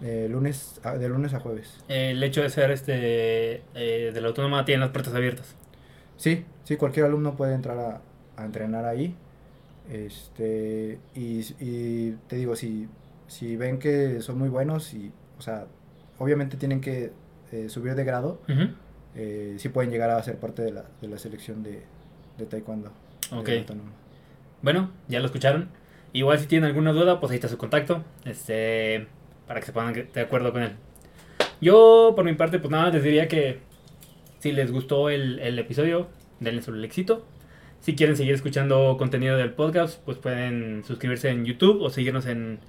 eh, 0.01 0.27
lunes 0.29 0.79
a- 0.83 0.97
de 0.97 1.07
lunes 1.09 1.33
a 1.33 1.39
jueves 1.39 1.77
El 1.87 2.21
hecho 2.23 2.41
de 2.41 2.49
ser 2.49 2.71
este 2.71 3.63
eh, 3.75 4.11
de 4.13 4.21
la 4.21 4.27
autónoma 4.29 4.65
tiene 4.65 4.81
las 4.81 4.89
puertas 4.91 5.13
abiertas. 5.13 5.55
Sí, 6.17 6.45
sí, 6.63 6.75
cualquier 6.77 7.05
alumno 7.07 7.35
puede 7.35 7.53
entrar 7.55 7.77
a, 7.79 8.01
a 8.41 8.45
entrenar 8.45 8.85
ahí. 8.85 9.15
Este, 9.91 10.99
y, 11.15 11.39
y 11.59 12.11
te 12.27 12.35
digo, 12.37 12.55
si, 12.55 12.87
si 13.27 13.55
ven 13.57 13.79
que 13.79 14.21
son 14.21 14.37
muy 14.37 14.49
buenos 14.49 14.93
y, 14.93 15.11
o 15.37 15.41
sea, 15.41 15.65
obviamente 16.19 16.57
tienen 16.57 16.81
que 16.81 17.11
eh, 17.51 17.69
subir 17.69 17.95
de 17.95 18.03
grado, 18.03 18.39
eh, 19.15 19.55
sí 19.57 19.69
pueden 19.69 19.91
llegar 19.91 20.09
a 20.09 20.21
ser 20.23 20.37
parte 20.37 20.61
de 20.63 20.71
la, 20.71 20.85
de 21.01 21.07
la 21.07 21.17
selección 21.17 21.63
de, 21.63 21.81
de 22.37 22.45
taekwondo. 22.45 22.91
de 23.31 23.37
Ok. 23.37 23.47
la. 23.49 23.75
Bueno, 24.61 24.91
ya 25.07 25.19
lo 25.19 25.25
escucharon. 25.25 25.69
Igual 26.13 26.39
si 26.39 26.45
tienen 26.45 26.69
alguna 26.69 26.93
duda, 26.93 27.19
pues 27.19 27.31
ahí 27.31 27.35
está 27.35 27.49
su 27.49 27.57
contacto. 27.57 28.03
Este, 28.23 29.07
para 29.47 29.59
que 29.59 29.65
se 29.65 29.73
pongan 29.73 30.07
de 30.13 30.21
acuerdo 30.21 30.51
con 30.51 30.63
él. 30.63 30.71
Yo, 31.59 32.13
por 32.15 32.25
mi 32.25 32.33
parte, 32.33 32.59
pues 32.59 32.71
nada, 32.71 32.89
les 32.91 33.03
diría 33.03 33.27
que 33.27 33.59
si 34.39 34.51
les 34.51 34.71
gustó 34.71 35.09
el, 35.09 35.39
el 35.39 35.57
episodio, 35.59 36.07
denle 36.39 36.61
el 36.65 36.85
éxito. 36.85 37.25
Si 37.79 37.95
quieren 37.95 38.15
seguir 38.15 38.33
escuchando 38.33 38.95
contenido 38.97 39.35
del 39.37 39.51
podcast, 39.51 40.01
pues 40.05 40.17
pueden 40.17 40.83
suscribirse 40.85 41.29
en 41.29 41.45
YouTube 41.45 41.81
o 41.81 41.89
seguirnos 41.89 42.25
en, 42.25 42.59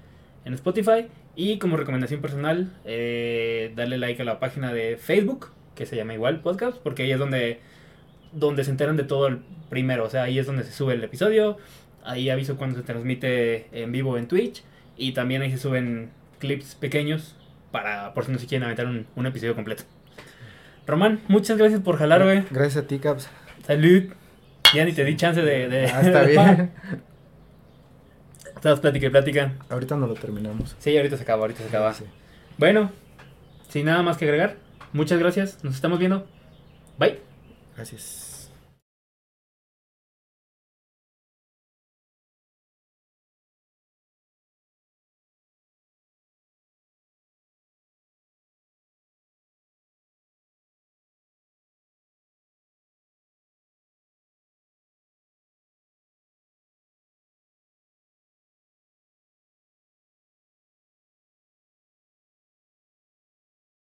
en 0.45 0.55
Spotify. 0.55 1.07
Y 1.37 1.59
como 1.59 1.77
recomendación 1.77 2.21
personal, 2.21 2.73
eh, 2.85 3.73
darle 3.77 3.99
like 3.99 4.23
a 4.23 4.25
la 4.25 4.41
página 4.41 4.73
de 4.73 4.97
Facebook, 4.97 5.51
que 5.75 5.87
se 5.87 5.97
llama 5.97 6.15
igual 6.15 6.41
Podcast, 6.41 6.79
porque 6.79 7.03
ahí 7.03 7.13
es 7.13 7.19
donde, 7.19 7.61
donde 8.33 8.65
se 8.65 8.71
enteran 8.71 8.97
de 8.97 9.05
todo 9.05 9.27
el 9.27 9.39
primero. 9.69 10.05
O 10.05 10.11
sea, 10.11 10.25
ahí 10.25 10.39
es 10.39 10.47
donde 10.47 10.63
se 10.65 10.73
sube 10.73 10.95
el 10.95 11.03
episodio. 11.03 11.59
Ahí 12.05 12.31
aviso 12.31 12.57
cuando 12.57 12.77
se 12.77 12.83
transmite 12.85 13.67
en 13.73 13.91
vivo 13.93 14.17
en 14.19 14.29
Twitch. 14.29 14.63
Y 14.97 15.13
también 15.13 15.43
ahí 15.43 15.51
se 15.51 15.59
suben 15.59 16.11
clips 16.39 16.75
pequeños 16.75 17.35
para 17.71 18.15
por 18.15 18.25
si 18.27 18.33
no 18.33 18.39
se 18.39 18.47
quieren 18.47 18.65
aventar 18.65 18.87
un, 18.87 19.07
un 19.17 19.27
episodio 19.27 19.55
completo. 19.55 19.85
Román, 20.87 21.21
muchas 21.29 21.57
gracias 21.59 21.81
por 21.81 21.97
jalar, 21.97 22.23
güey. 22.23 22.45
Gracias 22.51 22.85
a 22.85 22.87
ti, 22.87 22.99
Caps. 22.99 23.29
Salud. 23.67 24.05
Ya 24.75 24.85
ni 24.85 24.93
te 24.93 25.05
di 25.05 25.17
chance 25.17 25.41
de... 25.41 25.69
de... 25.69 25.87
Ah, 25.87 26.01
está 26.03 26.23
bien. 26.23 26.71
Estabas 28.55 28.81
plática 28.81 29.07
y 29.07 29.11
plática. 29.11 29.53
ahorita 29.69 29.97
no 29.97 30.07
lo 30.07 30.15
terminamos. 30.15 30.75
Sí, 30.79 30.97
ahorita 30.97 31.17
se 31.17 31.23
acaba, 31.23 31.43
ahorita 31.43 31.61
se 31.63 31.69
acaba. 31.69 31.93
Sí. 31.93 32.05
Bueno, 32.57 32.91
sin 33.69 33.87
nada 33.87 34.03
más 34.03 34.17
que 34.17 34.25
agregar, 34.25 34.57
muchas 34.93 35.19
gracias. 35.19 35.63
Nos 35.63 35.75
estamos 35.75 35.99
viendo. 35.99 36.27
Bye. 36.99 37.19
Gracias. 37.77 38.34